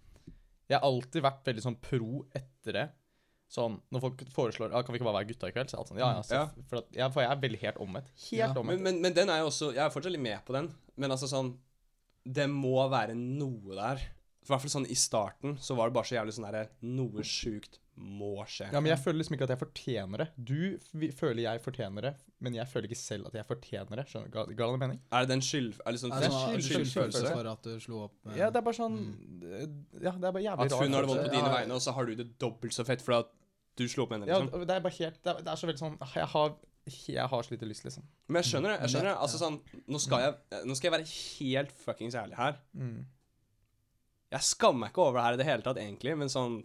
Jeg 0.69 0.77
har 0.79 0.85
alltid 0.87 1.25
vært 1.25 1.49
veldig 1.49 1.65
sånn 1.65 1.79
pro 1.89 2.11
etter 2.37 2.77
det. 2.77 2.87
Sånn, 3.49 3.79
Når 3.89 4.03
folk 4.05 4.23
foreslår 4.35 4.75
ah, 4.77 4.83
Kan 4.85 4.93
vi 4.93 4.99
ikke 5.01 5.09
bare 5.09 5.23
være 5.23 5.31
gutta 5.33 5.49
i 5.49 5.55
kveld? 5.57 5.71
Så 5.73 5.79
er 5.79 5.81
alt 5.81 5.89
sånn 5.95 6.03
Ja, 6.03 6.11
ja. 6.19 6.25
Ja. 6.29 6.43
For, 6.69 6.83
at, 6.83 6.93
jeg, 6.93 7.13
for 7.15 7.25
jeg 7.25 7.33
er 7.33 7.41
veldig 7.47 7.61
helt 7.65 7.81
omvendt. 7.81 8.13
Helt 8.29 8.43
Ja. 8.43 8.51
omvendt. 8.53 8.85
Men, 8.85 8.85
men, 8.85 9.01
men 9.09 9.17
den 9.17 9.33
er 9.33 9.41
jo 9.41 9.49
også 9.49 9.71
Jeg 9.73 9.81
er 9.87 9.95
fortsatt 9.95 10.13
litt 10.13 10.27
med 10.29 10.45
på 10.45 10.53
den. 10.59 10.69
Men 11.01 11.15
altså 11.17 11.31
sånn 11.33 11.55
Det 12.29 12.45
må 12.53 12.77
være 12.93 13.17
noe 13.17 13.73
der. 13.81 14.05
For 14.49 14.55
I 14.55 14.57
hvert 14.57 14.65
fall 14.65 14.73
sånn 14.81 14.87
i 14.89 14.97
starten 14.97 15.59
så 15.61 15.75
var 15.77 15.91
det 15.91 15.95
bare 15.99 16.09
så 16.09 16.15
jævlig 16.17 16.33
sånn 16.39 16.47
derre 16.49 16.69
Noe 16.89 17.21
sjukt 17.29 17.75
må 17.99 18.31
skje. 18.47 18.69
Ja, 18.73 18.79
men 18.81 18.93
jeg 18.93 19.01
føler 19.03 19.19
liksom 19.19 19.35
ikke 19.35 19.45
at 19.49 19.53
jeg 19.53 19.59
fortjener 19.61 20.21
det. 20.23 20.27
Du 20.39 20.79
føler 21.19 21.41
jeg 21.43 21.61
fortjener 21.65 22.05
det, 22.07 22.13
men 22.47 22.55
jeg 22.55 22.71
føler 22.71 22.87
ikke 22.89 22.97
selv 23.01 23.27
at 23.27 23.35
jeg 23.35 23.45
fortjener 23.49 23.99
det. 24.01 24.05
Skjønner 24.09 24.31
du? 24.31 24.37
Ga, 24.39 24.45
ga 24.61 24.69
det 24.71 24.79
mening? 24.85 25.01
Er 25.13 25.27
det 25.27 25.33
den 25.35 25.43
skyld... 25.43 25.81
Er 25.85 25.93
det 25.97 26.01
sånn 26.01 26.15
det 26.15 26.31
sånn 26.31 26.55
skyld- 26.55 26.69
skyldfølelse 26.69 26.95
skyldfølelse? 26.95 27.35
for 27.35 27.51
at 27.53 27.67
du 27.67 27.81
slo 27.83 28.01
opp 28.07 28.15
med 28.25 28.39
Ja, 28.39 28.49
det 28.55 28.63
er 28.63 28.67
bare 28.71 28.79
sånn 28.79 28.97
Ja, 30.01 30.13
det 30.15 30.31
er 30.31 30.33
bare 30.39 30.45
jævlig 30.47 30.69
At 30.71 30.79
hun 30.79 30.95
har 30.97 31.03
det 31.05 31.11
vondt 31.11 31.25
på 31.27 31.29
Ja. 31.29 31.35
dine 31.35 31.53
vegne, 31.59 31.75
og 31.75 31.83
så 31.85 31.93
har 31.99 32.07
du 32.07 32.15
det 32.23 32.29
dobbelt 32.39 32.73
så 32.79 32.87
fett 32.87 33.03
fordi 33.05 33.19
at 33.27 33.35
du 33.83 33.85
slo 33.91 34.07
opp 34.07 34.11
med 34.15 34.21
henne, 34.23 34.31
Ja, 34.33 34.39
liksom. 34.47 34.65
det 34.67 34.75
er 34.79 34.81
bare 34.87 34.99
helt 35.03 35.21
Det 35.23 35.35
er, 35.35 35.43
det 35.43 35.53
er 35.53 35.61
så 35.61 35.67
veldig 35.69 35.83
sånn 35.83 35.99
Jeg 36.15 36.27
har, 36.39 36.57
jeg 37.19 37.29
har 37.35 37.43
så 37.43 37.51
lite 37.59 37.67
lyst, 37.69 37.85
liksom. 37.85 38.07
Men 38.31 38.43
jeg 38.43 38.53
skjønner 38.55 38.73
det. 38.77 38.81
jeg 38.87 38.95
skjønner 38.95 39.11
det- 39.11 39.19
det, 39.19 39.23
Altså 39.27 39.43
sånn 39.43 39.61
Nå 39.91 39.99
skal 40.07 40.21
jeg 40.25 40.65
Nå 40.71 40.75
skal 40.79 40.91
jeg 40.91 40.95
være 41.01 41.11
helt 41.43 41.73
fuckings 41.83 42.15
ærlig 42.15 42.37
her. 42.39 42.57
Mm. 42.79 43.07
Jeg 44.33 44.45
skammer 44.45 44.81
meg 44.85 44.91
ikke 44.93 45.05
over 45.07 45.19
det 45.19 45.25
her 45.25 45.37
i 45.37 45.41
det 45.41 45.47
hele 45.49 45.63
tatt, 45.65 45.79
egentlig, 45.81 46.17
men 46.21 46.29
sånn 46.29 46.59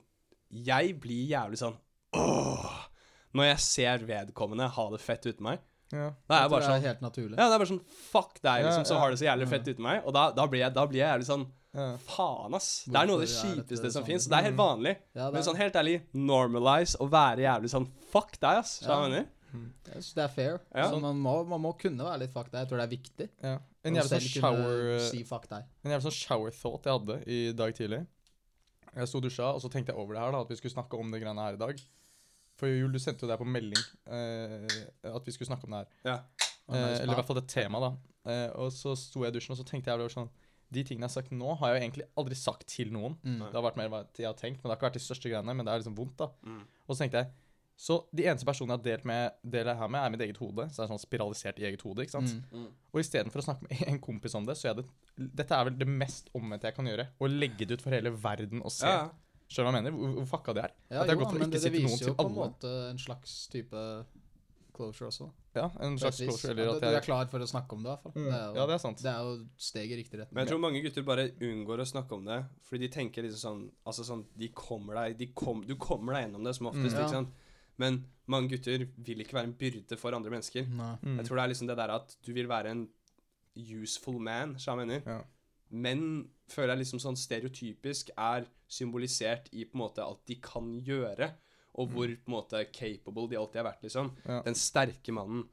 Jeg 0.51 0.97
blir 0.99 1.29
jævlig 1.31 1.57
sånn 1.61 1.77
Åh 2.19 2.79
Når 3.33 3.47
jeg 3.47 3.59
ser 3.65 4.03
vedkommende 4.05 4.67
ha 4.75 4.83
det 4.93 4.99
fett 5.01 5.23
uten 5.25 5.41
meg. 5.47 5.61
Ja. 5.93 6.09
Da 6.29 6.35
er 6.35 6.41
jeg 6.43 6.51
bare 6.53 6.61
sånn, 6.65 6.73
det 6.73 6.77
er 6.77 6.81
sånn 6.81 6.87
helt 6.89 7.01
naturlig. 7.01 7.37
Ja, 7.37 7.47
det 7.49 7.55
er 7.55 7.61
bare 7.63 7.69
sånn 7.71 7.83
Fuck 8.11 8.39
deg, 8.43 8.63
liksom, 8.67 8.85
som 8.89 8.95
ja. 8.97 9.01
har 9.01 9.09
det 9.13 9.19
så 9.21 9.25
jævlig 9.27 9.47
fett 9.49 9.67
uten 9.71 9.83
meg. 9.85 9.99
Og 10.05 10.13
da, 10.13 10.23
da, 10.37 10.45
blir 10.49 10.61
jeg, 10.63 10.73
da 10.75 10.85
blir 10.89 10.99
jeg 11.01 11.09
jævlig 11.13 11.27
sånn 11.29 11.45
ja. 11.73 11.87
Faen, 12.05 12.53
ass. 12.53 12.67
Det 12.85 12.99
er 12.99 13.07
noe 13.09 13.17
av 13.17 13.23
det 13.23 13.29
Hvorfor 13.31 13.55
kjipeste 13.55 13.89
som 13.89 13.95
sånn? 14.03 14.05
fins. 14.11 14.27
Det 14.29 14.37
er 14.37 14.43
helt 14.45 14.53
Mm. 14.59 14.61
vanlig. 14.61 14.93
Ja, 15.15 15.25
det, 15.25 15.33
Men 15.33 15.45
sånn 15.47 15.57
helt 15.57 15.77
ærlig, 15.81 15.95
normalize 16.13 16.99
og 17.01 17.09
være 17.13 17.41
jævlig 17.47 17.71
sånn 17.73 17.87
Fuck 18.13 18.35
deg, 18.39 18.59
ass. 18.61 18.75
Ja. 18.83 18.87
Skjønner 18.87 18.93
du 18.93 19.01
hva 19.01 19.09
jeg 19.09 19.15
mener? 19.17 19.29
jeg 19.85 19.93
synes 20.01 20.13
det 20.17 20.23
er 20.23 20.33
fair. 20.33 20.59
Ja. 20.75 20.85
Så 20.89 20.99
man 21.01 21.17
må, 21.21 21.33
man 21.49 21.61
må 21.61 21.71
kunne 21.77 22.05
være 22.05 22.19
litt 22.25 22.33
fuck 22.33 22.51
deg. 22.51 22.59
Jeg 22.63 22.69
tror 22.69 22.77
det 22.81 22.85
er 22.85 22.93
viktig. 22.97 23.29
ja. 23.43 23.57
En 23.83 23.97
jævlig 23.99 24.19
sånn 24.19 24.43
shower 24.43 24.99
Si 25.03 25.23
fuck 25.27 25.47
deg. 25.51 25.65
En 25.83 25.91
jævlig 25.91 26.07
sånn 26.07 26.15
shower 26.15 26.55
thought 26.55 26.87
jeg 26.87 26.99
hadde 26.99 27.17
i 27.27 27.39
dag 27.57 27.75
tidlig. 27.75 28.03
Jeg 28.93 29.09
sto 29.09 29.19
og 29.19 29.25
dusja, 29.25 29.49
og 29.49 29.61
så 29.63 29.71
tenkte 29.73 29.93
jeg 29.93 29.99
over 29.99 30.15
det 30.15 30.21
her, 30.21 30.35
da, 30.35 30.43
at 30.45 30.51
vi 30.53 30.59
skulle 30.59 30.75
snakke 30.75 30.99
om 31.01 31.11
det 31.13 31.19
greiene 31.23 31.47
her 31.47 31.57
i 31.57 31.61
dag. 31.61 31.81
For 32.59 32.69
Jul, 32.69 32.93
du 32.93 33.01
sendte 33.01 33.25
jo 33.25 33.29
det 33.29 33.33
her 33.33 33.41
på 33.41 33.49
melding, 33.49 33.85
eh, 34.05 34.79
at 35.09 35.25
vi 35.25 35.33
skulle 35.33 35.49
snakke 35.49 35.65
om 35.65 35.73
det 35.73 35.81
her. 35.81 35.93
Ja. 36.05 36.17
Eh, 36.69 37.01
eller 37.01 37.15
i 37.15 37.17
hvert 37.17 37.27
fall 37.27 37.39
det 37.39 37.47
temaet, 37.49 37.87
da. 37.87 38.31
Eh, 38.31 38.49
og 38.61 38.69
så 38.75 38.93
sto 38.99 39.25
jeg 39.25 39.33
i 39.33 39.37
dusjen, 39.39 39.55
og 39.55 39.59
så 39.59 39.65
tenkte 39.67 39.91
jeg 39.91 39.99
over 39.99 40.13
sånn 40.13 40.29
De 40.73 40.81
tingene 40.87 41.03
jeg 41.03 41.11
har 41.11 41.17
sagt 41.17 41.33
nå, 41.35 41.49
har 41.59 41.69
jeg 41.69 41.75
jo 41.75 41.81
egentlig 41.83 42.05
aldri 42.17 42.35
sagt 42.39 42.63
til 42.71 42.93
noen. 42.93 43.17
Mm. 43.21 43.41
Det 43.43 43.57
har 43.57 43.65
vært 43.65 43.75
mer 43.77 43.89
hva 43.93 43.99
jeg 44.17 44.25
har 44.25 44.37
tenkt, 44.39 44.61
men 44.61 44.69
det 44.69 44.71
har 44.71 44.79
ikke 44.79 44.87
vært 44.87 44.95
de 44.97 45.03
største 45.05 45.29
greiene. 45.29 45.53
Men 45.53 45.67
det 45.67 45.73
er 45.73 45.81
liksom 45.83 45.97
vondt, 45.99 46.15
da. 46.17 46.29
Mm. 46.49 46.63
Og 46.87 46.95
så 46.95 47.03
tenkte 47.03 47.21
jeg 47.21 47.42
Så 47.75 47.97
de 48.13 48.23
eneste 48.29 48.45
personene 48.45 48.75
jeg 48.77 48.79
har 48.79 48.85
delt 48.85 49.05
med 49.09 49.31
deler 49.55 49.75
her 49.75 49.89
med, 49.89 49.99
er 50.05 50.11
mitt 50.13 50.21
eget 50.21 50.37
hode. 50.37 50.67
Så 50.69 50.77
det 50.81 50.85
er 50.85 50.91
sånn 50.93 51.01
spiralisert 51.01 51.59
i 51.59 51.65
eget 51.67 51.81
hode, 51.81 52.05
ikke 52.05 52.15
sant. 52.19 52.35
Mm. 52.51 52.61
Mm. 52.67 52.69
Og 52.93 53.01
istedenfor 53.01 53.41
å 53.41 53.45
snakke 53.47 53.65
med 53.67 53.81
en 53.91 53.99
kompis 54.03 54.35
om 54.37 54.45
det, 54.45 54.55
så 54.59 54.69
er 54.71 54.79
det 54.79 54.85
Dette 55.17 55.57
er 55.57 55.67
vel 55.69 55.77
det 55.81 55.89
mest 55.89 56.29
omvendte 56.37 56.69
jeg 56.69 56.77
kan 56.77 56.87
gjøre. 56.87 57.07
Å 57.19 57.29
legge 57.31 57.65
det 57.67 57.77
ut 57.79 57.83
for 57.85 57.93
hele 57.97 58.13
verden 58.13 58.61
og 58.63 58.71
se. 58.73 58.87
Ja. 58.89 59.09
Skjønner 59.49 59.69
du 59.69 59.73
hva 59.73 59.79
jeg 59.79 59.83
mener? 59.83 59.97
Hvor, 59.99 60.13
hvor 60.21 60.29
fucka 60.37 60.53
det 60.57 60.63
er. 60.67 60.75
Ja, 60.89 61.01
At 61.03 61.09
jeg 61.11 61.17
jo, 61.17 61.19
har 61.19 61.23
gått 61.25 61.33
fra 61.33 61.39
men 61.39 61.47
ikke 61.49 61.53
det, 61.57 61.61
si 61.61 61.69
det 61.69 61.73
til 61.73 61.83
noen 61.85 61.93
viser 61.97 62.07
jo 62.09 62.15
på 62.17 62.25
en 62.29 62.37
måte 62.37 62.69
en 62.93 63.01
slags 63.03 63.33
type 63.53 63.81
closure 64.73 65.07
også. 65.11 65.27
Ja, 65.53 65.67
En 65.85 65.97
slags 66.01 66.17
closure, 66.17 66.53
eller 66.55 66.71
At 66.77 66.81
jeg... 66.81 66.93
du 66.95 66.97
er 66.97 67.05
klar 67.05 67.27
for 67.29 67.43
å 67.45 67.47
snakke 67.49 67.75
om 67.77 67.83
det, 67.85 67.91
i 67.91 67.93
hvert 67.93 68.03
fall. 68.07 68.15
Mm. 68.15 68.25
Det, 68.25 68.37
er 68.39 68.45
jo, 68.47 68.55
Ja, 68.57 68.65
det 68.69 68.73
er 68.73 68.81
sant. 68.81 69.03
det 69.05 69.11
er 69.11 69.27
jo 69.27 69.35
steg 69.67 69.91
i 69.93 69.99
riktig 69.99 70.17
retning. 70.17 70.33
Men 70.33 70.45
jeg 70.45 70.51
tror 70.53 70.61
mange 70.63 70.81
gutter 70.85 71.05
bare 71.05 71.27
unngår 71.49 71.83
å 71.83 71.87
snakke 71.91 72.17
om 72.17 72.25
det, 72.25 72.39
fordi 72.69 72.87
de 72.87 72.91
tenker 72.95 73.27
liksom 73.27 73.43
sånn 73.43 73.63
Altså 73.85 74.05
sånn 74.07 74.23
De 74.39 74.49
kommer 74.57 74.97
deg 74.97 75.17
de 75.19 75.27
kom, 75.37 75.61
Du 75.67 75.75
kommer 75.77 76.17
deg 76.17 76.25
gjennom 76.25 76.47
det 76.49 76.55
som 76.57 76.71
oftest, 76.71 76.89
Mm. 76.89 76.97
Ja. 76.97 77.05
ikke 77.05 77.17
sant? 77.19 77.35
Men 77.83 78.01
mange 78.31 78.53
gutter 78.53 78.85
vil 79.03 79.21
ikke 79.23 79.35
være 79.35 79.49
en 79.51 79.55
byrde 79.59 79.97
for 79.99 80.15
andre 80.15 80.31
mennesker. 80.31 80.65
Mm. 80.69 81.17
Jeg 81.19 81.27
tror 81.27 81.39
det 81.41 81.43
er 81.45 81.51
liksom 81.53 81.69
det 81.69 81.77
der 81.81 81.91
at 81.97 82.15
du 82.23 82.31
vil 82.35 82.47
være 82.51 82.71
en 82.71 82.85
useful 83.59 84.19
man, 84.23 84.55
som 84.59 84.79
jeg 84.79 84.87
mener. 84.87 85.03
Ja. 85.05 85.19
Men 85.73 86.03
føler 86.53 86.75
jeg 86.75 86.83
liksom 86.85 87.01
sånn 87.01 87.17
stereotypisk 87.17 88.11
er 88.17 88.45
symbolisert 88.71 89.49
i 89.53 89.65
på 89.65 89.75
en 89.77 89.83
måte 89.83 90.03
alt 90.05 90.21
de 90.29 90.37
kan 90.41 90.69
gjøre, 90.85 91.31
og 91.73 91.89
hvor 91.89 92.07
på 92.13 92.29
en 92.29 92.35
måte 92.35 92.59
capable 92.73 93.27
de 93.31 93.37
alltid 93.39 93.59
har 93.63 93.67
vært, 93.71 93.83
liksom. 93.85 94.11
Ja. 94.29 94.39
Den 94.45 94.57
sterke 94.57 95.13
mannen. 95.15 95.47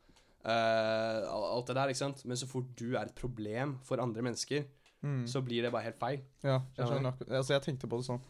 Uh, 0.45 1.25
alt 1.29 1.69
det 1.69 1.77
der, 1.77 1.93
ikke 1.93 2.01
sant. 2.01 2.23
Men 2.29 2.37
så 2.41 2.49
fort 2.49 2.69
du 2.77 2.91
er 2.95 3.07
et 3.09 3.17
problem 3.17 3.79
for 3.89 4.01
andre 4.05 4.25
mennesker, 4.29 4.69
Mm. 5.01 5.23
så 5.25 5.41
blir 5.41 5.63
det 5.65 5.71
bare 5.73 5.87
helt 5.87 5.97
feil. 5.97 6.19
Ja, 6.45 6.59
jeg 6.77 6.85
Skjønner. 6.91 7.15
Altså, 7.31 7.55
jeg 7.55 7.63
tenkte 7.65 7.89
på 7.89 7.97
det 7.97 8.05
sånn 8.05 8.21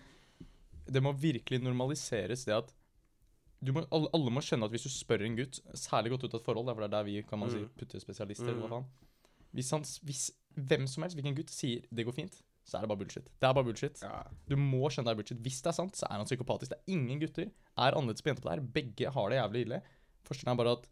Det 0.87 1.01
må 1.03 1.11
virkelig 1.19 1.59
normaliseres, 1.65 2.45
det 2.47 2.55
at 2.55 2.71
må, 3.69 3.85
alle, 3.93 4.09
alle 4.17 4.31
må 4.33 4.41
skjønne 4.41 4.65
at 4.65 4.71
hvis 4.73 4.83
du 4.89 4.89
spør 4.89 5.23
en 5.27 5.37
gutt, 5.37 5.61
særlig 5.77 6.11
godt 6.15 6.25
ut 6.25 6.35
av 6.35 6.41
et 6.41 6.47
forhold, 6.47 6.67
for 6.73 6.81
det 6.81 6.89
er 6.89 6.97
der 6.97 7.05
vi 7.05 7.23
kan 7.29 7.39
man 7.39 7.51
si 7.53 7.59
putte 7.77 8.01
spesialister, 8.01 8.49
eller 8.49 8.63
Mm. 8.63 8.69
hva 8.69 8.69
faen 8.81 8.87
hvis, 9.53 9.71
han, 9.75 9.83
hvis 10.07 10.31
hvem 10.57 10.87
som 10.89 11.03
helst, 11.03 11.17
hvilken 11.19 11.35
gutt, 11.37 11.51
sier 11.51 11.83
'det 11.93 12.07
går 12.07 12.15
fint', 12.15 12.41
så 12.65 12.79
er 12.79 12.81
det 12.83 12.89
bare 12.89 12.99
bullshit. 12.99 13.25
Det 13.41 13.49
er 13.49 13.53
bare 13.53 13.65
bullshit. 13.65 14.01
Ja. 14.03 14.23
Du 14.49 14.55
må 14.57 14.87
skjønne 14.89 15.05
det 15.11 15.13
er 15.13 15.21
bullshit. 15.23 15.43
Hvis 15.43 15.61
det 15.63 15.67
er 15.67 15.73
sant, 15.77 15.93
så 15.97 16.07
er 16.09 16.17
han 16.17 16.25
psykopatisk. 16.25 16.71
Det 16.71 16.79
er 16.79 16.93
ingen 16.93 17.19
gutter 17.21 17.51
er 17.77 17.93
annerledes 17.93 18.23
på 18.23 18.31
jenter 18.31 18.43
på 18.43 18.49
det 18.49 18.59
her. 18.59 18.67
Begge 18.73 19.11
har 19.13 19.29
det 19.31 19.37
jævlig 19.43 19.61
ille. 19.67 19.83
Forskjellen 20.25 20.53
er 20.53 20.57
bare 20.65 20.73
at 20.79 20.87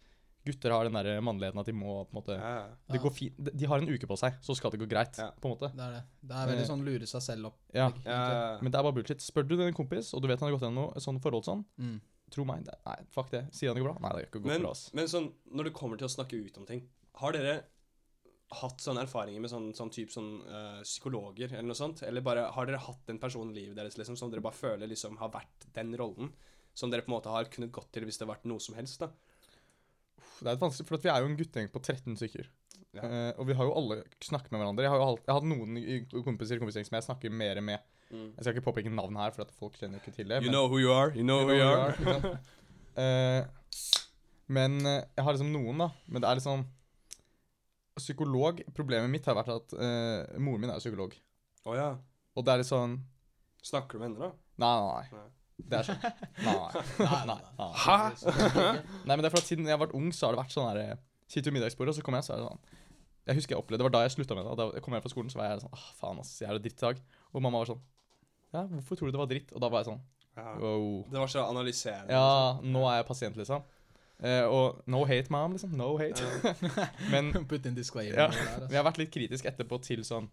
gutter 0.45 0.71
har 0.73 0.85
den 0.89 0.93
der 0.95 1.21
mannligheten 1.21 1.61
at 1.61 1.67
de 1.67 1.73
må 1.73 2.05
på 2.09 2.17
en 2.17 2.23
måte 2.23 2.35
Ja. 2.41 2.69
det 2.91 3.01
går 3.01 3.13
fint. 3.13 3.37
De 3.45 3.51
de 3.53 3.67
har 3.67 3.79
en 3.79 3.89
uke 3.89 4.07
på 4.09 4.17
seg, 4.19 4.33
så 4.43 4.57
skal 4.57 4.71
det 4.73 4.81
gå 4.81 4.89
greit. 4.89 5.17
Ja. 5.19 5.31
på 5.31 5.45
en 5.49 5.55
måte. 5.57 5.71
Det 5.77 5.81
er 5.87 5.93
det. 5.93 6.05
Det 6.25 6.37
er 6.37 6.47
veldig 6.47 6.65
Eh, 6.65 6.67
sånn 6.67 6.85
lure 6.85 7.07
seg 7.07 7.23
selv 7.23 7.47
opp. 7.47 7.59
Ja. 7.73 7.93
Ja. 8.05 8.59
Men 8.61 8.73
det 8.73 8.79
er 8.79 8.83
bare 8.83 8.93
bullshit. 8.95 9.21
Spør 9.21 9.47
du 9.47 9.57
din 9.57 9.73
kompis, 9.75 10.13
og 10.15 10.23
du 10.23 10.27
vet 10.29 10.41
han 10.41 10.51
har 10.51 10.59
gått 10.59 10.67
gjennom 10.67 10.75
noe 10.75 10.95
sånn 11.01 11.21
forhold 11.21 11.45
sånn, 11.45 11.65
Mm. 11.79 12.01
Tro 12.35 12.45
meg, 12.49 12.63
det, 12.67 12.77
nei, 12.87 12.99
fuck 13.15 13.33
det. 13.33 13.47
Sier 13.55 13.71
han 13.71 13.79
det 13.79 13.85
går 13.85 13.93
bra? 13.93 14.03
Nei, 14.05 14.13
det 14.15 14.23
gjør 14.23 14.31
ikke 14.33 14.45
Men, 14.47 14.65
bra, 14.67 14.75
ass. 14.77 14.85
men 14.97 15.11
sånn, 15.11 15.29
når 15.55 15.69
det 15.69 15.75
kommer 15.79 16.01
til 16.01 16.09
å 16.09 16.13
snakke 16.13 16.41
ut 16.41 16.61
om 16.61 16.69
ting, 16.69 16.85
har 17.23 17.35
dere 17.37 17.57
hatt 18.59 18.81
sånne 18.81 19.03
erfaringer 19.05 19.43
med 19.45 19.53
sånn, 19.53 19.71
sånn 19.77 19.91
type 19.93 20.15
sånn 20.15 20.31
eh, 20.49 20.79
psykologer 20.87 21.53
eller 21.53 21.69
noe 21.69 21.77
sånt? 21.77 22.03
Eller 22.07 22.25
bare 22.25 22.47
har 22.55 22.69
dere 22.69 22.81
hatt 22.81 23.11
en 23.13 23.21
person 23.21 23.51
i 23.53 23.59
livet 23.59 23.77
deres 23.77 23.99
liksom, 24.01 24.17
som 24.17 24.31
dere 24.33 24.45
bare 24.45 24.57
føler 24.57 24.89
liksom 24.89 25.19
har 25.21 25.33
vært 25.35 25.69
den 25.77 25.93
rollen? 26.01 26.31
Som 26.79 26.93
dere 26.93 27.05
på 27.05 27.13
en 27.13 27.19
måte 27.19 27.33
har 27.33 27.51
kunnet 27.53 27.75
gått 27.75 27.91
til 27.93 28.07
hvis 28.09 28.21
det 28.21 28.25
har 28.25 28.33
vært 28.37 28.49
noe 28.49 28.63
som 28.63 28.79
helst, 28.79 29.03
da? 29.03 29.11
Det 30.39 30.47
er 30.47 30.55
et 30.55 30.63
vanskelig, 30.63 30.87
for 30.89 31.03
vi 31.03 31.11
er 31.13 31.21
jo 31.21 31.29
en 31.29 31.39
guttegjeng 31.39 31.71
på 31.75 31.83
13 31.83 32.17
stykker. 32.21 32.49
Ja. 32.97 33.03
Uh, 33.03 33.31
og 33.43 33.49
vi 33.51 33.57
har 33.59 33.69
jo 33.69 33.75
alle 33.77 34.01
snakket 34.25 34.53
med 34.55 34.63
hverandre. 34.63 34.85
Jeg 34.87 34.93
har 34.95 35.03
jo 35.03 35.09
hatt 35.29 35.49
noen 35.51 35.77
kompiser 36.25 36.57
i 36.57 36.63
kompisgjeng 36.63 36.87
som 36.89 36.97
jeg 36.97 37.07
snakker 37.09 37.35
mer 37.35 37.61
med. 37.65 37.98
Jeg 38.11 38.41
skal 38.41 38.55
ikke 38.55 38.65
påpeke 38.71 38.93
navn 38.93 39.17
her, 39.21 39.35
for 39.37 39.45
at 39.45 39.53
folk 39.53 39.77
kjenner 39.77 40.01
ikke 40.01 40.15
til 40.17 40.31
det. 40.31 40.41
You 40.45 40.53
know 40.53 40.69
who 40.71 40.81
you 40.81 40.93
are, 40.95 41.13
you 41.15 41.25
know 41.27 41.45
who 41.45 41.57
you 41.57 41.67
are. 41.67 41.95
sant? 42.05 42.31
Eh, 42.99 43.45
men 44.51 44.81
eh, 44.83 45.05
jeg 45.15 45.23
har 45.23 45.37
liksom 45.37 45.53
noen, 45.55 45.79
da. 45.79 45.87
Men 46.11 46.25
det 46.25 46.27
er 46.27 46.39
liksom 46.41 46.65
Psykolog 47.99 48.63
Problemet 48.75 49.11
mitt 49.13 49.27
har 49.29 49.37
vært 49.39 49.53
at 49.55 49.75
uh, 49.79 50.39
moren 50.43 50.65
min 50.65 50.73
er 50.73 50.81
jo 50.81 50.83
psykolog. 50.83 51.15
Oh, 51.63 51.77
ja. 51.77 51.93
Og 52.35 52.47
det 52.47 52.55
er 52.55 52.63
litt 52.63 52.71
sånn 52.71 52.97
Snakker 53.69 53.99
du 53.99 54.03
med 54.03 54.09
henne, 54.09 54.31
da? 54.31 54.33
Nei, 54.63 54.73
nei, 54.83 55.21
nei. 55.21 55.27
Det 55.59 55.81
er 55.81 55.89
sånn 55.89 56.03
Nei, 56.47 56.57
nei. 56.57 56.85
Nei, 57.03 57.23
nei. 57.31 57.71
Hæ? 57.85 57.97
Nei, 59.07 59.13
men 59.13 59.23
det 59.23 59.31
er 59.31 59.35
for 59.35 59.43
at 59.43 59.51
siden 59.51 59.67
jeg 59.67 59.75
har 59.75 59.83
vært 59.83 59.95
ung, 59.99 60.11
så 60.15 60.29
har 60.29 60.37
det 60.37 60.43
vært 60.43 60.55
sånn 60.55 60.71
her 60.71 60.99
Sitter 61.29 61.51
ved 61.51 61.59
middagsbordet, 61.59 61.93
og 61.93 61.99
så 61.99 62.07
kommer 62.07 62.23
jeg, 62.23 62.29
så 62.31 62.35
er 62.35 62.43
det 62.43 62.49
sånn 62.49 62.63
Jeg 63.29 63.41
husker 63.41 63.55
jeg 63.57 63.63
opplevde 63.63 63.83
Det 63.83 63.89
var 63.91 63.97
da 63.99 64.05
jeg 64.07 64.17
slutta 64.17 64.39
med 64.39 64.47
det. 64.47 64.57
Da 64.63 64.69
jeg 64.79 64.85
kom 64.87 64.97
hjem 64.97 65.05
fra 65.05 65.13
skolen, 65.13 65.31
så 65.35 65.43
var 65.43 65.53
jeg 65.53 65.65
sånn 65.67 65.77
ah, 65.77 65.87
faen, 65.99 66.23
ass, 66.23 66.35
jeg 66.41 66.49
er 66.49 66.57
det 66.57 66.65
dritt 66.67 66.83
i 66.83 66.87
dag. 66.87 67.03
Og 67.35 67.45
mamma 67.45 67.63
var 67.63 67.73
sånn 67.75 67.83
Ja, 68.55 68.65
hvorfor 68.65 68.97
tror 68.97 69.11
du 69.11 69.17
det 69.17 69.21
var 69.21 69.31
dritt? 69.31 69.53
Og 69.53 69.63
da 69.63 69.69
var 69.73 69.83
jeg 69.83 69.93
sånn 69.93 70.05
Ja. 70.39 70.53
wow. 70.63 71.05
Det 71.11 71.21
var 71.21 71.31
så 71.33 71.45
analyserende. 71.49 72.15
Ja, 72.15 72.61
nå 72.63 72.85
er 72.89 73.01
jeg 73.01 73.09
pasient, 73.09 73.37
liksom. 73.41 73.65
Eh, 74.19 74.45
og 74.51 74.83
no 74.91 75.05
hate, 75.07 75.31
mom, 75.31 75.55
liksom. 75.55 75.75
No 75.79 75.93
hate. 76.01 76.27
men 77.13 77.33
Put 77.47 77.67
in 77.67 77.77
disclaimer. 77.79 78.19
Ja. 78.19 78.29
der, 78.31 78.39
men 78.39 78.55
altså. 78.55 78.71
jeg 78.73 78.81
har 78.81 78.87
vært 78.89 79.01
litt 79.03 79.15
kritisk 79.15 79.49
etterpå 79.51 79.81
til 79.85 80.05
sånn 80.07 80.31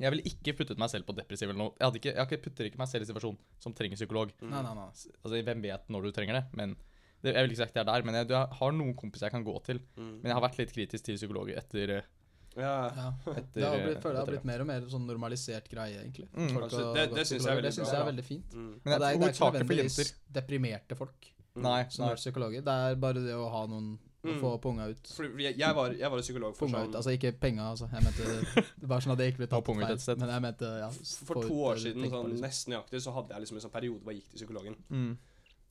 Jeg 0.00 0.14
ville 0.14 0.24
ikke 0.30 0.54
puttet 0.58 0.80
meg 0.80 0.90
selv 0.92 1.06
på 1.08 1.16
depressiv 1.18 1.50
eller 1.50 1.60
noe. 1.60 1.74
Jeg, 1.76 1.86
hadde 1.86 2.00
ikke, 2.00 2.14
jeg 2.16 2.44
putter 2.46 2.70
ikke 2.70 2.80
meg 2.80 2.88
selv 2.88 3.04
i 3.04 3.10
situasjon 3.10 3.40
som 3.60 3.74
trenger 3.76 4.00
psykolog. 4.00 4.32
Mm. 4.40 4.54
Nei, 4.54 4.62
nei, 4.64 4.76
nei. 4.78 4.86
Altså, 5.20 5.42
Hvem 5.50 5.66
vet 5.66 5.92
når 5.92 6.08
du 6.08 6.14
trenger 6.16 6.40
det? 6.40 6.46
Men 6.56 6.78
det, 7.20 7.34
Jeg 7.34 7.44
vil 7.44 7.52
ikke 7.52 7.60
si 7.60 7.66
at 7.68 7.74
det 7.76 7.82
er 7.82 7.90
der, 7.90 8.06
men 8.08 8.16
jeg, 8.16 8.30
jeg 8.32 8.58
har 8.62 8.72
noen 8.72 8.94
kompiser 8.96 9.28
jeg 9.28 9.36
kan 9.36 9.44
gå 9.44 9.58
til. 9.66 9.82
Mm. 9.98 10.14
Men 10.22 10.30
jeg 10.30 10.38
har 10.38 10.46
vært 10.46 10.58
litt 10.62 10.72
kritisk 10.72 11.04
til 11.04 11.20
psykologer 11.20 11.60
etter 11.60 11.94
eh, 11.98 12.08
Ja. 12.56 12.90
Ja. 12.96 13.12
Etter- 13.26 13.54
Det 13.54 13.64
har 13.64 13.78
blitt, 13.78 14.00
føler 14.02 14.14
jeg 14.16 14.24
har 14.24 14.26
blitt 14.32 14.44
mer 14.44 14.60
og 14.60 14.66
mer 14.66 14.80
sånn 14.90 15.06
normalisert 15.06 15.68
greie, 15.70 16.00
egentlig. 16.02 16.28
Mm. 16.34 16.56
Altså, 16.62 16.94
det- 16.94 17.14
det 17.14 17.26
syns 17.26 17.44
jeg 17.44 17.52
er 17.52 17.56
veldig 17.60 17.62
Det 17.62 17.74
synes 17.74 17.92
jeg 17.92 18.00
er 18.00 18.12
veldig 18.12 18.24
fint. 18.24 18.50
Mm. 18.54 18.80
Men 18.84 18.84
det 18.84 18.90
jeg 18.90 19.00
det 19.00 19.06
er, 19.06 19.18
det 19.18 19.26
er 19.28 19.32
ikke 19.32 19.52
nødvendigvis 19.52 20.14
deprimerte 20.32 20.96
folk 20.96 21.32
Nei, 21.56 21.84
som 21.88 22.04
nei. 22.06 22.12
er 22.12 22.16
psykologer. 22.16 22.60
Det 22.64 22.74
er 22.74 22.94
bare 22.96 23.14
det 23.14 23.34
å 23.34 23.50
ha 23.50 23.66
noen 23.66 23.98
Å 24.22 24.34
Mm. 24.34 24.40
få 24.42 24.60
punga 24.60 24.84
ut. 24.90 25.00
Fordi 25.16 25.42
jeg, 25.42 25.56
jeg, 25.56 25.74
var, 25.74 25.92
jeg 25.96 26.10
var 26.10 26.20
psykolog 26.20 26.54
for 26.54 26.66
Punga 26.68 26.78
sånn 26.84 26.88
ut, 26.90 26.94
altså 26.94 27.10
ikke 27.16 27.32
penga, 27.40 27.62
altså. 27.72 27.88
Jeg 27.90 28.02
mente 28.04 28.64
Bare 28.86 29.00
sånn 29.00 29.12
at 29.12 29.18
det 29.18 29.32
ikke 29.32 29.38
ble 29.38 29.46
tatt 29.54 29.64
feil. 29.64 29.92
et 29.94 30.00
sted. 30.00 30.18
Men 30.18 30.28
jeg 30.28 30.42
mente, 30.42 30.60
ja 30.78 30.90
For 31.24 31.34
to 31.40 31.48
år 31.48 31.76
siden, 31.80 32.04
sånn, 32.10 32.28
liksom. 32.28 32.40
nesten 32.44 32.68
nøyaktig, 32.74 33.00
så 33.00 33.14
hadde 33.14 33.30
jeg 33.32 33.40
liksom 33.40 33.56
en 33.56 33.62
sånn 33.64 33.72
periode 33.72 34.02
hvor 34.04 34.12
jeg 34.12 34.20
gikk 34.20 34.28
til 34.28 34.38
psykologen. 34.44 34.76
Mm. 34.90 35.16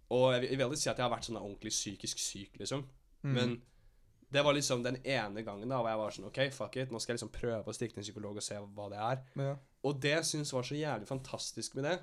Og 0.10 0.34
jeg, 0.34 0.50
jeg 0.50 0.58
vil 0.58 0.66
aldri 0.66 0.78
si 0.82 0.90
at 0.90 0.98
jeg 0.98 1.06
har 1.08 1.14
vært 1.16 1.26
sånn 1.30 1.38
ordentlig 1.38 1.70
psykisk 1.78 2.18
syk, 2.18 2.58
liksom. 2.58 2.84
Mm. 3.24 3.34
Men 3.36 3.62
det 4.30 4.44
var 4.46 4.54
liksom 4.54 4.84
den 4.86 5.00
ene 5.02 5.42
gangen 5.46 5.72
da 5.72 5.80
hvor 5.80 5.90
jeg 5.90 6.00
var 6.02 6.16
sånn 6.16 6.28
OK, 6.30 6.40
fuck 6.54 6.78
it, 6.78 6.92
nå 6.94 7.02
skal 7.02 7.16
jeg 7.16 7.20
liksom 7.20 7.34
prøve 7.34 7.72
å 7.72 7.76
stikke 7.76 7.96
til 7.96 8.04
en 8.04 8.06
psykolog 8.06 8.38
og 8.38 8.46
se 8.46 8.60
hva 8.62 8.88
det 8.94 9.02
er. 9.02 9.26
ja. 9.42 9.58
Og 9.88 10.00
det 10.04 10.10
jeg 10.12 10.28
syns 10.28 10.50
var 10.52 10.66
så 10.68 10.76
jævlig 10.76 11.08
fantastisk 11.08 11.78
med 11.80 11.86
det, 11.88 11.98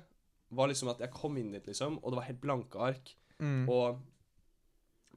var 0.57 0.69
liksom 0.71 0.89
at 0.89 1.01
jeg 1.03 1.13
kom 1.13 1.35
inn 1.37 1.51
dit, 1.53 1.65
liksom, 1.69 1.99
og 2.01 2.13
det 2.13 2.19
var 2.19 2.25
helt 2.25 2.39
blanke 2.41 2.79
ark. 2.81 3.11
Mm. 3.37 3.67
Og 3.69 3.99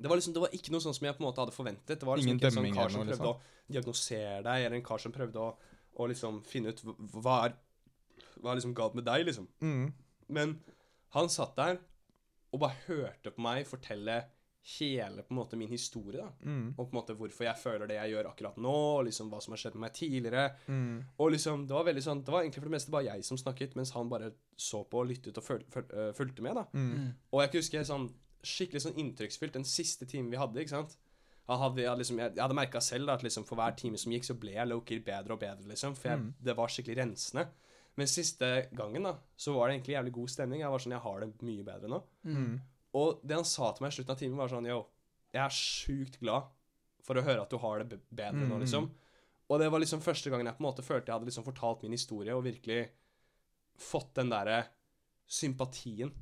det 0.01 0.09
var 0.09 0.17
liksom 0.17 0.35
Det 0.37 0.43
var 0.43 0.55
ikke 0.57 0.73
noe 0.73 0.85
sånn 0.85 0.97
som 0.97 1.07
jeg 1.07 1.17
på 1.17 1.23
en 1.23 1.27
måte 1.27 1.43
hadde 1.43 1.55
forventet. 1.55 2.01
Det 2.01 2.09
var 2.09 2.17
liksom 2.19 2.35
Ingen 2.35 2.41
ikke 2.41 2.51
en 2.51 2.57
sånn 2.57 2.77
kar 2.77 2.93
som 2.93 3.03
prøvde 3.05 3.17
prøvde 3.17 3.33
å 3.33 3.73
diagnosere 3.75 4.43
deg, 4.47 4.67
eller 4.67 4.77
en 4.79 4.87
kar 4.87 5.03
som 5.03 5.15
prøvde 5.15 5.41
å, 5.45 5.51
å 6.01 6.09
liksom 6.11 6.41
finne 6.49 6.73
ut 6.73 6.85
hva 7.17 7.37
er 7.47 7.57
Hva 8.41 8.53
er 8.53 8.61
liksom 8.61 8.77
galt 8.77 8.97
med 8.97 9.05
deg, 9.05 9.27
liksom. 9.29 9.49
Mm. 9.61 9.91
Men 10.33 10.55
han 11.17 11.29
satt 11.33 11.57
der 11.59 11.81
og 12.51 12.63
bare 12.63 12.79
hørte 12.87 13.33
på 13.35 13.43
meg 13.45 13.67
fortelle 13.69 14.23
hele 14.63 15.23
på 15.25 15.33
en 15.33 15.37
måte 15.39 15.57
min 15.57 15.69
historie. 15.69 16.21
da 16.21 16.31
Mm. 16.45 16.75
Og 16.79 16.91
på 16.91 16.97
en 16.97 16.99
måte 17.03 17.15
hvorfor 17.17 17.45
jeg 17.45 17.57
føler 17.57 17.87
det 17.89 17.97
jeg 17.97 18.13
gjør 18.13 18.29
akkurat 18.31 18.57
nå, 18.57 18.75
og 18.99 19.05
liksom 19.07 19.31
hva 19.31 19.41
som 19.41 19.53
har 19.53 19.59
skjedd 19.59 19.75
med 19.75 19.81
meg 19.81 19.93
tidligere. 19.95 20.57
Mm. 20.69 21.05
Og 21.19 21.31
liksom, 21.33 21.67
Det 21.67 21.75
var 21.75 21.85
veldig 21.85 22.03
sånn 22.03 22.25
Det 22.25 22.33
var 22.33 22.43
egentlig 22.43 22.63
for 22.63 22.69
det 22.69 22.77
meste 22.77 22.91
bare 22.91 23.05
jeg 23.05 23.25
som 23.25 23.37
snakket, 23.39 23.75
mens 23.77 23.91
han 23.93 24.09
bare 24.09 24.33
så 24.57 24.85
på 24.85 25.01
og 25.01 25.07
lyttet 25.09 25.39
og 25.39 25.45
føl, 25.45 25.65
føl, 25.71 25.85
øh, 25.93 26.13
fulgte 26.15 26.43
med. 26.43 26.55
da 26.55 26.65
Mm. 26.75 26.91
Mm. 26.95 27.13
Og 27.33 27.41
jeg 27.43 27.51
kan 27.51 27.61
huske 27.61 27.85
sånn 27.87 28.11
skikkelig 28.43 28.81
sånn 28.83 28.97
inntrykksfylt 28.97 29.53
den 29.53 29.65
siste 29.65 30.07
timen 30.07 30.31
vi 30.31 30.37
hadde. 30.37 30.57
ikke 30.61 30.69
sant 30.71 30.97
hadde, 31.49 31.79
jeg, 31.83 31.89
hadde 31.89 31.99
liksom, 31.99 32.19
jeg, 32.19 32.35
jeg 32.37 32.43
hadde 32.43 32.55
merka 32.55 32.81
selv 32.81 33.07
da, 33.07 33.15
at 33.15 33.23
liksom 33.23 33.45
for 33.45 33.57
hver 33.57 33.75
time 33.77 33.97
som 33.99 34.13
gikk, 34.13 34.25
så 34.25 34.39
ble 34.39 34.53
jeg 34.53 34.69
low-key 34.69 35.01
bedre 35.05 35.33
og 35.33 35.41
bedre. 35.41 35.67
liksom 35.67 35.97
For 35.97 36.09
jeg, 36.11 36.19
Mm. 36.19 36.35
det 36.43 36.57
var 36.57 36.69
skikkelig 36.69 36.97
rensende. 36.97 37.49
Men 37.97 38.07
siste 38.07 38.69
gangen 38.73 39.03
da 39.03 39.17
så 39.37 39.53
var 39.55 39.69
det 39.69 39.81
egentlig 39.81 39.97
jævlig 39.97 40.13
god 40.13 40.29
stemning. 40.29 40.61
Jeg 40.61 40.71
var 40.71 40.79
sånn, 40.79 40.93
jeg 40.93 41.01
har 41.01 41.21
det 41.21 41.43
mye 41.43 41.65
bedre 41.65 41.89
nå. 41.89 42.03
Og 42.95 43.21
det 43.25 43.37
han 43.37 43.45
sa 43.45 43.73
til 43.73 43.85
meg 43.85 43.93
i 43.93 43.97
slutten 43.97 44.11
av 44.11 44.19
timen, 44.19 44.37
var 44.37 44.49
sånn 44.49 44.67
Yo, 44.67 44.87
jeg 45.33 45.43
er 45.45 45.49
sjukt 45.55 46.19
glad 46.21 46.43
for 47.03 47.15
å 47.15 47.23
høre 47.23 47.43
at 47.43 47.51
du 47.51 47.59
har 47.59 47.79
det 47.85 48.01
bedre 48.11 48.33
nå, 48.49 48.57
Mm. 48.57 48.61
liksom. 48.61 48.91
Og 49.51 49.59
det 49.61 49.71
var 49.71 49.81
liksom 49.81 50.01
første 50.01 50.31
gangen 50.31 50.47
jeg 50.47 50.57
på 50.57 50.61
en 50.65 50.69
måte 50.73 50.83
følte 50.87 51.07
jeg 51.07 51.15
hadde 51.19 51.27
liksom 51.31 51.45
fortalt 51.45 51.83
min 51.83 51.93
historie 51.93 52.35
og 52.35 52.45
virkelig 52.45 52.89
fått 53.79 54.15
den 54.15 54.29
derre 54.31 54.67
sympatien. 55.27 56.13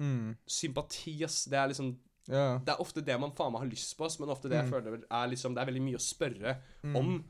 Mm. 0.00 0.36
Sympati, 0.46 1.22
ass. 1.24 1.44
Det 1.44 1.58
er 1.58 1.68
liksom 1.68 1.96
yeah. 2.30 2.58
Det 2.64 2.68
er 2.72 2.80
ofte 2.80 3.02
det 3.04 3.18
man 3.20 3.32
faen 3.32 3.52
meg 3.52 3.62
har 3.64 3.68
lyst 3.70 3.96
på, 3.98 4.04
ass, 4.06 4.18
men 4.20 4.28
ofte 4.32 4.48
det 4.48 4.56
jeg 4.62 4.70
Mm. 4.70 4.72
føler 4.72 5.04
er 5.10 5.28
liksom 5.28 5.54
Det 5.54 5.60
er 5.62 5.72
veldig 5.72 5.82
mye 5.82 5.96
å 5.98 6.04
spørre 6.14 6.56
Mm. 6.84 6.96
om 6.96 7.24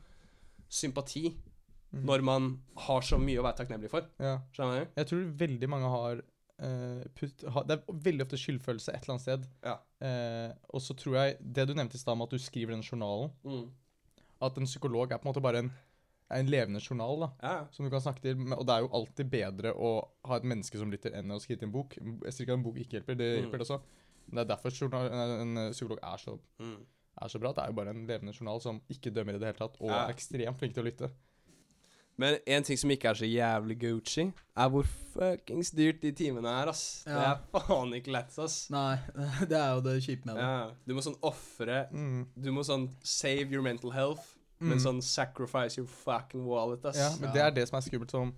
sympati 0.69 1.37
Mm. 1.93 2.05
når 2.05 2.23
man 2.23 2.61
har 2.77 3.01
så 3.01 3.17
mye 3.19 3.37
å 3.39 3.43
være 3.43 3.57
takknemlig 3.57 3.89
for. 3.89 4.05
ja. 4.19 4.39
Skjønner 4.53 4.85
du? 4.85 4.91
Jeg 4.95 5.07
tror 5.07 5.37
veldig 5.37 5.67
mange 5.69 5.89
har 5.89 6.21
eh, 6.61 7.03
put, 7.17 7.43
ha, 7.49 7.63
Det 7.67 7.77
er 7.79 7.93
veldig 8.05 8.21
ofte 8.27 8.37
skyldfølelse 8.39 8.93
et 8.93 9.03
eller 9.03 9.15
annet 9.15 9.25
sted. 9.25 9.47
Ja. 9.65 9.77
Uh, 10.01 10.53
og 10.73 10.81
så 10.81 10.95
tror 10.97 11.15
jeg 11.19 11.37
Det 11.41 11.67
du 11.67 11.73
nevnte 11.77 11.95
i 11.95 12.01
stad 12.01 12.17
med 12.17 12.25
at 12.29 12.35
du 12.35 12.39
skriver 12.41 12.71
den 12.75 12.81
journalen 12.85 13.31
Mm. 13.43 13.69
At 14.41 14.57
en 14.57 14.65
psykolog 14.65 15.11
er 15.11 15.17
på 15.21 15.27
en 15.27 15.33
måte 15.33 15.41
bare 15.43 15.59
en, 15.61 15.71
en 16.31 16.47
levende 16.49 16.79
journal 16.81 17.19
da 17.19 17.29
Ja. 17.43 17.67
som 17.71 17.85
du 17.85 17.91
kan 17.91 18.01
snakke 18.01 18.21
til. 18.21 18.37
Og 18.53 18.65
det 18.65 18.73
er 18.73 18.81
jo 18.85 18.89
alltid 18.93 19.29
bedre 19.29 19.73
å 19.75 20.07
ha 20.25 20.35
et 20.37 20.43
menneske 20.43 20.77
som 20.79 20.89
lytter, 20.89 21.13
enn 21.13 21.29
å 21.29 21.39
skrive 21.39 21.59
til 21.59 21.67
en 21.69 21.73
bok. 21.75 21.93
Jeg 21.97 22.33
sier 22.33 22.45
ikke 22.47 22.53
at 22.55 22.57
en 22.57 22.63
bok 22.63 22.77
ikke 22.81 22.97
hjelper, 22.97 23.15
det 23.17 23.27
Mm. 23.29 23.41
hjelper 23.43 23.57
det 23.59 23.67
også. 23.67 23.81
Men 24.27 24.35
det 24.35 24.41
er 24.49 24.55
derfor 24.55 24.71
journal, 24.71 25.11
en, 25.11 25.57
en 25.57 25.71
psykolog 25.73 25.99
er 26.01 26.17
så, 26.17 26.39
Mm. 26.59 26.85
er 27.21 27.27
så 27.27 27.39
bra. 27.39 27.51
Det 27.53 27.63
er 27.63 27.67
jo 27.67 27.73
bare 27.73 27.89
en 27.89 28.07
levende 28.07 28.33
journal 28.33 28.61
som 28.61 28.81
ikke 28.89 29.11
dømmer 29.13 29.35
i 29.35 29.39
det 29.39 29.47
hele 29.53 29.57
tatt, 29.59 29.77
og 29.81 29.89
Ja. 29.89 30.07
er 30.07 30.13
ekstremt 30.13 30.57
flink 30.57 30.73
til 30.73 30.83
å 30.83 30.87
lytte. 30.89 31.11
Men 32.17 32.35
en 32.45 32.63
ting 32.63 32.77
som 32.77 32.91
ikke 32.93 33.09
er 33.09 33.17
så 33.17 33.25
jævlig 33.25 33.77
Gucci, 33.81 34.25
er 34.57 34.69
hvor 34.69 34.83
fuckings 35.13 35.71
dyrt 35.71 36.01
de 36.03 36.11
timene 36.11 36.49
er, 36.61 36.69
ass. 36.69 37.03
Det 37.07 37.13
er 37.15 37.39
faen 37.55 37.93
ikke 37.97 38.11
lett, 38.13 38.35
ass. 38.39 38.69
Nei, 38.73 38.97
det 39.49 39.57
er 39.57 39.71
jo 39.77 39.81
det 39.87 39.95
kjipe 40.05 40.25
med 40.29 40.35
det. 40.37 40.43
Ja. 40.43 40.69
Du 40.85 40.93
må 40.97 41.01
sånn 41.05 41.17
ofre 41.25 41.87
Mm. 41.91 42.27
Du 42.35 42.51
må 42.51 42.63
sånn 42.67 42.89
save 43.03 43.49
your 43.51 43.63
mental 43.65 43.91
health, 43.95 44.35
men 44.59 44.77
Mm. 44.77 44.83
sånn 44.83 45.01
sacrifice 45.01 45.77
your 45.79 45.87
fucking 45.87 46.45
wallet, 46.45 46.85
ass. 46.85 46.97
Ja, 46.99 47.09
men 47.19 47.33
det 47.33 47.41
er 47.41 47.51
det 47.51 47.67
som 47.69 47.77
er 47.79 47.81
skummelt. 47.87 48.11
Sånn. 48.13 48.33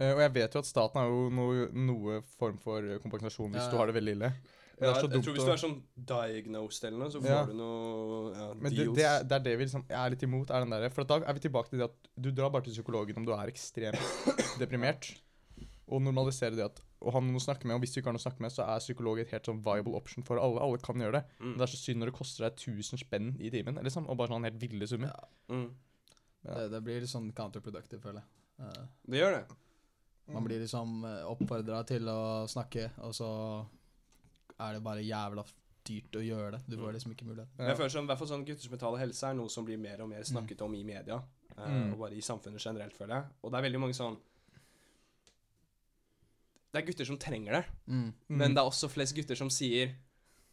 Eh, 0.00 0.10
og 0.12 0.18
jeg 0.24 0.32
vet 0.34 0.54
jo 0.56 0.58
at 0.58 0.66
staten 0.66 0.98
har 0.98 1.06
jo 1.12 1.28
noe, 1.30 1.68
noe 1.72 2.22
form 2.40 2.56
for 2.58 2.82
eh, 2.82 2.98
kompensasjon 2.98 3.52
hvis 3.52 3.62
Ja, 3.68 3.70
du 3.70 3.76
har 3.78 3.86
det 3.86 3.94
veldig 4.00 4.16
ille. 4.16 4.32
Ja, 4.80 4.92
jeg, 4.94 5.22
tror 5.22 5.34
hvis 5.36 5.44
du 5.44 5.50
er 5.52 5.60
sånn 5.60 5.76
diagnosed 5.96 6.84
eller 6.88 6.98
noe, 7.04 7.10
så 7.12 7.20
får 7.22 7.28
Ja. 7.30 7.42
du 7.46 7.52
noe 7.54 8.32
ja, 8.34 8.46
Men 8.54 8.72
det, 8.74 8.86
det, 8.96 9.04
er, 9.06 9.22
det 9.28 9.36
er 9.36 9.44
det 9.44 9.56
vi 9.58 9.64
liksom 9.66 9.84
er 9.88 10.10
litt 10.14 10.22
imot. 10.26 10.50
er 10.50 10.60
den 10.64 10.70
der, 10.74 10.88
For 10.90 11.04
da 11.04 11.20
er 11.22 11.32
vi 11.36 11.40
tilbake 11.44 11.70
til 11.70 11.78
det 11.82 11.90
at 11.90 12.08
du 12.16 12.30
drar 12.32 12.50
bare 12.50 12.62
til 12.66 12.72
psykologen 12.74 13.16
om 13.20 13.26
du 13.28 13.32
er 13.36 13.52
ekstremt 13.52 14.00
deprimert. 14.62 15.12
Og 15.92 16.00
normalisere 16.02 16.56
det 16.56 16.64
at 16.64 16.80
å 17.02 17.10
ha 17.12 17.20
noen 17.20 17.36
å 17.36 17.42
snakke 17.42 17.66
med, 17.66 17.74
og 17.76 17.80
hvis 17.82 17.92
du 17.92 17.98
ikke 18.00 18.08
har 18.12 18.14
noe 18.16 18.22
å 18.22 18.26
snakke 18.26 18.40
med, 18.40 18.52
så 18.54 18.62
er 18.64 18.78
psykolog 18.80 19.18
et 19.18 19.30
helt 19.34 19.44
sånn 19.48 19.58
viable 19.66 19.96
option 19.98 20.22
for 20.24 20.38
alle. 20.38 20.60
Alle 20.62 20.78
kan 20.78 20.96
gjøre 21.02 21.18
det. 21.18 21.24
Mm. 21.40 21.48
Men 21.50 21.58
det 21.58 21.66
er 21.66 21.72
så 21.74 21.80
synd 21.82 21.98
når 22.00 22.10
det 22.12 22.14
koster 22.18 22.44
deg 22.46 22.60
1000 22.62 23.00
spenn 23.02 23.32
i 23.42 23.50
timen. 23.50 23.80
Liksom, 23.82 24.06
og 24.08 24.16
bare 24.20 24.30
sånn 24.30 24.46
helt 24.46 24.60
ville 24.62 24.86
summer. 24.86 25.10
Ja, 25.10 25.28
Mm. 25.52 25.66
Ja. 26.46 26.54
det, 26.58 26.70
det 26.72 26.80
blir 26.86 27.00
litt 27.02 27.10
sånn 27.10 27.28
counterproductive, 27.34 28.00
føler 28.02 28.22
jeg. 28.22 28.28
Uh, 28.62 28.86
Det 29.10 29.18
gjør 29.20 29.36
det. 29.36 29.56
Man 30.32 30.44
blir 30.46 30.62
liksom 30.62 31.02
oppfordra 31.28 31.82
til 31.86 32.06
å 32.08 32.46
snakke, 32.48 32.88
og 33.02 33.12
så 33.14 33.28
er 34.68 34.72
det 34.78 34.82
bare 34.86 35.02
jævla 35.04 35.44
dyrt 35.84 36.14
å 36.18 36.22
gjøre 36.22 36.50
det. 36.56 36.60
Du 36.70 36.76
får 36.78 36.92
liksom 36.94 37.12
ikke 37.14 37.26
mulighet. 37.26 37.48
Ja. 37.58 37.68
jeg 37.72 37.76
føler 37.80 37.90
som, 37.90 38.04
i 38.04 38.10
hvert 38.12 38.18
fall 38.20 38.28
sånn 38.30 38.44
Gutters 38.46 38.70
mentale 38.70 38.98
helse 39.02 39.26
er 39.28 39.34
noe 39.34 39.48
som 39.50 39.64
blir 39.66 39.78
mer 39.82 40.00
og 40.04 40.08
mer 40.12 40.22
snakket 40.28 40.60
om 40.62 40.74
i 40.78 40.84
media. 40.84 41.22
eh, 41.58 41.66
Mm. 41.68 41.92
Og 41.92 41.98
bare 41.98 42.14
i 42.16 42.20
samfunnet 42.24 42.62
generelt, 42.64 42.94
føler 42.96 43.14
jeg. 43.16 43.24
Og 43.42 43.50
det 43.52 43.58
er 43.58 43.62
veldig 43.68 43.80
mange 43.80 43.94
sånn 43.98 44.16
Det 46.72 46.80
er 46.82 46.86
gutter 46.86 47.04
som 47.04 47.18
trenger 47.20 47.52
det, 47.52 47.64
Mm. 47.88 48.12
men 48.28 48.54
det 48.54 48.58
er 48.62 48.68
også 48.70 48.88
flest 48.88 49.14
gutter 49.14 49.36
som 49.36 49.50
sier 49.50 49.94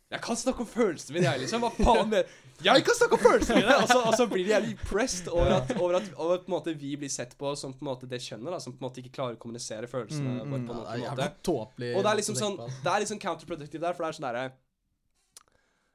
jeg 0.10 0.22
kan 0.26 0.38
snakke 0.41 0.63
om 0.63 0.67
følelsene 0.69 1.13
mine, 1.19 1.28
jeg, 1.30 1.39
liksom. 1.43 1.62
Hva 1.62 1.69
faen? 1.78 2.10
Det? 2.13 2.24
Jeg 2.65 2.84
kan 2.88 2.95
snakke 2.98 3.17
om 3.17 3.22
følelsene 3.24 3.60
mine! 3.62 3.76
Og 3.84 3.91
så, 3.91 3.98
og 4.10 4.15
så 4.17 4.26
blir 4.32 4.41
de 4.48 4.52
jævlig 4.56 4.74
pressed 4.82 5.28
over 5.30 5.52
at, 5.60 5.74
over 5.78 5.98
at, 6.00 6.08
over 6.17 6.39
en 6.39 6.50
måte, 6.56 6.74
vi 6.82 6.95
blir 7.00 7.12
sett 7.13 7.36
på 7.39 7.52
som 7.60 7.76
på 7.78 7.86
en 7.86 7.89
måte 7.91 8.10
det 8.10 8.17
kjønnet, 8.26 8.50
da, 8.56 8.58
som 8.63 8.74
på 8.74 8.82
en 8.82 8.88
måte 8.88 9.04
ikke 9.04 9.13
klarer 9.19 9.38
å 9.38 9.41
kommunisere 9.43 9.88
følelsene 9.91 10.39
Mm, 10.39 10.39
mm. 10.41 10.56
våre 10.56 10.63
på 10.65 10.74
Ja, 10.74 10.80
noen 10.80 11.19
det 11.22 11.26
er 11.28 11.30
måte. 11.30 11.43
tåpelig. 11.52 11.91
Og 11.95 12.04
det 12.08 12.12
er 12.15 12.19
liksom 12.24 12.39
sånn. 12.41 12.58
Det 12.84 12.91
er 12.95 13.04
liksom 13.06 13.22
counterproductive 13.22 13.84
der, 13.86 13.93
for 13.98 14.04
det 14.06 14.10
er 14.10 14.17
sånn 14.19 14.28
derre 14.30 14.48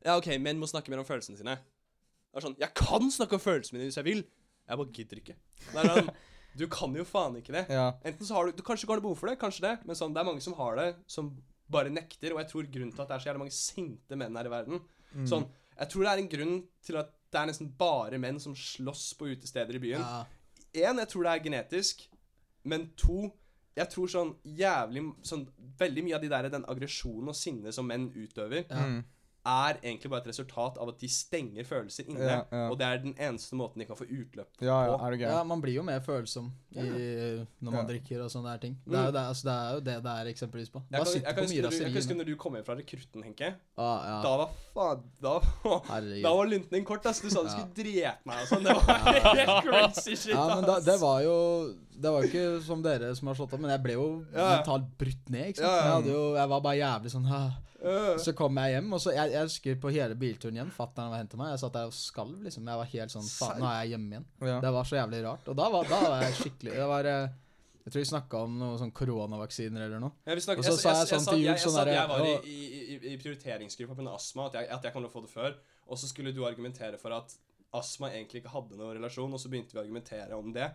Ja, 0.05 0.17
OK, 0.21 0.31
menn 0.45 0.61
må 0.61 0.69
snakke 0.71 0.93
mer 0.93 1.01
om 1.03 1.09
følelsene 1.09 1.39
sine. 1.41 1.57
Det 2.31 2.39
er 2.41 2.47
sånn 2.47 2.57
Jeg 2.61 2.75
kan 2.79 3.11
snakke 3.15 3.39
om 3.39 3.43
følelsene 3.45 3.79
mine 3.81 3.89
hvis 3.91 3.99
jeg 4.01 4.07
vil. 4.09 4.23
Jeg 4.69 4.81
bare 4.81 4.95
gidder 4.97 5.21
ikke. 5.21 5.37
Det 5.73 5.83
er 5.83 5.91
sånn 5.91 6.11
Du 6.55 6.69
kan 6.71 6.95
jo 6.95 7.03
faen 7.09 7.35
ikke 7.41 7.51
det. 7.57 7.65
Ja. 7.75 7.89
Enten 8.07 8.29
så 8.29 8.37
har 8.39 8.47
du, 8.47 8.55
du 8.55 8.63
Kanskje 8.63 8.87
har 8.87 9.01
du 9.01 9.05
behov 9.09 9.19
for 9.19 9.27
det, 9.27 9.41
kanskje 9.41 9.65
det, 9.67 9.73
men 9.89 9.99
sånn, 9.99 10.13
det 10.15 10.21
er 10.23 10.29
mange 10.29 10.45
som 10.45 10.55
har 10.55 10.77
det, 10.79 10.85
som 11.11 11.33
bare 11.75 11.93
nekter. 11.93 12.33
Og 12.35 12.41
jeg 12.43 12.51
tror 12.53 12.71
grunnen 12.77 12.95
til 12.95 13.05
at 13.05 13.11
det 13.11 13.17
er 13.17 13.25
så 13.25 13.31
jævlig 13.31 13.45
mange 13.45 13.57
sinte 13.57 14.19
menn 14.21 14.39
her 14.41 14.51
i 14.51 14.55
verden 14.59 14.85
Mm. 15.15 15.29
Sånn, 15.31 15.45
Jeg 15.79 15.91
tror 15.91 16.03
det 16.03 16.11
er 16.11 16.21
en 16.23 16.29
grunn 16.33 16.57
til 16.83 16.97
at 16.99 17.13
det 17.35 17.39
er 17.41 17.47
nesten 17.51 17.69
bare 17.79 18.19
menn 18.19 18.41
som 18.43 18.55
slåss 18.55 19.15
på 19.19 19.29
utesteder 19.31 19.75
i 19.75 19.83
byen. 19.83 20.03
Ja, 20.75 20.93
jeg 20.93 21.09
tror 21.11 21.27
det 21.27 21.33
er 21.33 21.45
genetisk. 21.45 22.05
Men 22.65 22.89
to, 22.99 23.31
jeg 23.77 23.91
tror 23.91 24.11
sånn 24.11 24.33
jævlig 24.43 25.05
sånn, 25.27 25.49
Veldig 25.79 26.05
mye 26.07 26.15
av 26.15 26.23
de 26.23 26.31
der, 26.31 26.49
den 26.51 26.67
aggresjonen 26.71 27.33
og 27.33 27.35
sinnet 27.35 27.75
som 27.75 27.87
menn 27.91 28.09
utøver, 28.15 28.65
ja. 28.71 28.85
Er 29.45 29.77
egentlig 29.83 30.09
bare 30.11 30.23
et 30.25 30.29
resultat 30.31 30.79
av 30.81 30.89
at 30.89 30.99
de 31.03 31.09
stenger 31.13 31.65
følelser 31.69 32.07
inne. 32.09 32.21
Ja, 32.25 32.37
ja. 32.51 32.71
Og 32.73 32.79
det 32.81 32.87
er 32.87 32.99
den 33.03 33.15
eneste 33.21 33.53
måten 33.61 33.79
de 33.83 33.85
kan 33.85 33.97
få 33.99 34.07
utløp 34.09 34.49
ja, 34.65 34.79
ja, 34.87 34.95
på. 34.97 35.05
er 35.05 35.11
du 35.11 35.25
ja, 35.25 35.43
man 35.45 35.61
blir 35.61 35.75
jo 35.75 35.83
mer 35.85 36.01
følsom 36.01 36.47
i, 36.73 36.81
når 37.61 37.71
man 37.71 37.83
Ja. 37.83 37.89
drikker 37.91 38.23
og 38.25 38.31
sånne 38.33 38.55
der 38.55 38.59
ting. 38.63 38.79
Det 38.87 38.97
er, 38.97 39.05
jo 39.05 39.11
Mm. 39.11 39.13
det, 39.13 39.25
altså, 39.29 39.45
det 39.45 39.53
er 39.55 39.75
jo 39.75 39.81
det 39.81 39.97
det 40.05 40.13
er 40.15 40.31
eksempelvis 40.33 40.71
på. 40.73 40.83
Jeg 40.91 41.05
kan, 41.05 41.13
jeg, 41.13 41.23
kan 41.25 41.45
du, 41.45 41.53
jeg 41.55 41.85
kan 41.85 41.93
huske 41.99 42.17
når 42.17 42.25
du 42.31 42.37
kom 42.37 42.55
hjem 42.57 42.65
fra 42.65 42.75
rekrutten, 42.79 43.23
Henke. 43.23 43.55
Ah, 43.77 44.01
ja. 44.09 44.17
Da 44.25 44.37
var 44.37 44.51
faen 44.75 45.03
Da, 45.21 45.35
da 46.23 46.35
var 46.35 46.47
lunten 46.47 46.71
din 46.73 46.85
kort, 46.85 47.05
ass. 47.07 47.21
Du 47.21 47.29
sa 47.29 47.43
du 47.43 47.49
Ja. 47.49 47.53
skulle 47.53 47.75
drepe 47.77 48.25
meg 48.25 48.43
og 48.43 48.49
sånn. 48.49 48.65
Det 48.65 48.75
var 48.75 49.35
helt 49.37 49.65
crazy 49.69 50.17
shit, 50.17 50.33
Ja, 50.35 50.47
men 50.55 50.65
da, 50.65 50.79
det 50.81 50.97
var 51.01 51.21
jo 51.23 51.37
Det 51.95 52.11
var 52.11 52.23
jo 52.25 52.29
ikke 52.33 52.63
som 52.65 52.81
dere 52.83 53.15
som 53.15 53.29
har 53.29 53.35
slått 53.39 53.53
opp, 53.55 53.61
men 53.61 53.71
jeg 53.71 53.83
ble 53.85 53.93
jo 53.93 54.25
Ja. 54.35 54.57
mentalt 54.57 54.89
brutt 54.99 55.29
ned. 55.31 55.53
ikke 55.53 55.61
sant? 55.61 55.69
Ja, 55.69 55.77
ja. 55.77 55.85
Jeg, 55.85 55.93
hadde 55.95 56.11
jo, 56.17 56.25
jeg 56.35 56.49
var 56.49 56.61
bare 56.61 56.81
jævlig 56.81 57.11
sånn. 57.13 57.29
Så 58.25 58.33
kom 58.37 58.57
jeg 58.63 58.75
hjem, 58.77 58.93
og 58.97 59.01
så 59.03 59.13
Jeg, 59.15 59.33
jeg 59.35 59.49
husker 59.49 59.79
på 59.83 59.91
hele 59.93 60.15
bilturen 60.19 60.57
hjem, 60.57 60.71
fatter'n 60.73 61.11
var 61.11 61.19
og 61.19 61.23
hentet 61.23 61.39
meg. 61.41 61.51
Jeg 61.55 61.63
satt 61.65 61.75
der 61.77 61.91
og 61.91 61.97
skalv, 61.97 62.37
liksom. 62.47 62.67
Jeg 62.71 62.81
var 62.81 62.91
helt 62.95 63.15
sånn 63.15 63.29
Faen, 63.29 63.61
nå 63.61 63.69
er 63.71 63.81
jeg 63.85 63.95
hjemme 63.95 64.15
igjen. 64.15 64.27
Ja. 64.49 64.59
Det 64.65 64.73
var 64.77 64.89
så 64.89 64.97
jævlig 65.01 65.23
rart. 65.27 65.49
Og 65.53 65.57
da 65.61 65.67
var, 65.75 65.89
da 65.91 65.99
var 66.09 66.23
jeg 66.25 66.39
skikkelig 66.41 66.77
Det 66.79 66.87
var 66.91 67.09
eh, 67.11 67.27
Jeg 67.85 67.93
tror 67.93 68.01
vi 68.01 68.09
snakka 68.09 68.43
om 68.49 68.59
noe 68.63 68.79
sånn 68.81 68.93
koronavaksiner 68.97 69.87
eller 69.87 70.01
noe. 70.01 70.15
Ja, 70.25 70.33
vil 70.39 70.45
snakke, 70.47 70.65
Og 70.65 70.69
så 70.71 70.77
sa 70.81 70.95
jeg 71.03 71.11
sånn 71.13 71.27
til 71.29 71.43
jul 71.45 71.59
sånn 71.61 71.77
derre, 71.81 71.97
jeg 71.99 72.13
var 72.15 72.25
i, 72.25 72.35
i, 72.49 72.99
i, 73.13 73.17
prioriteringsgruppa 73.21 73.99
pga. 73.99 74.15
astma, 74.15 74.47
at 74.49 74.57
jeg, 74.61 74.71
at 74.79 74.89
jeg 74.89 74.95
kommer 74.97 75.11
til 75.11 75.13
å 75.13 75.17
få 75.19 75.25
det 75.27 75.33
før. 75.35 75.59
Og 75.85 76.01
så 76.01 76.09
skulle 76.09 76.33
du 76.33 76.41
argumentere 76.49 76.97
for 77.03 77.13
at 77.13 77.35
astma 77.77 78.09
egentlig 78.15 78.41
ikke 78.41 78.55
hadde 78.55 78.79
noen 78.79 78.97
relasjon, 78.97 79.33
og 79.35 79.43
så 79.43 79.51
begynte 79.53 79.75
vi 79.77 79.83
å 79.83 79.85
argumentere 79.85 80.39
om 80.39 80.53
det. 80.55 80.71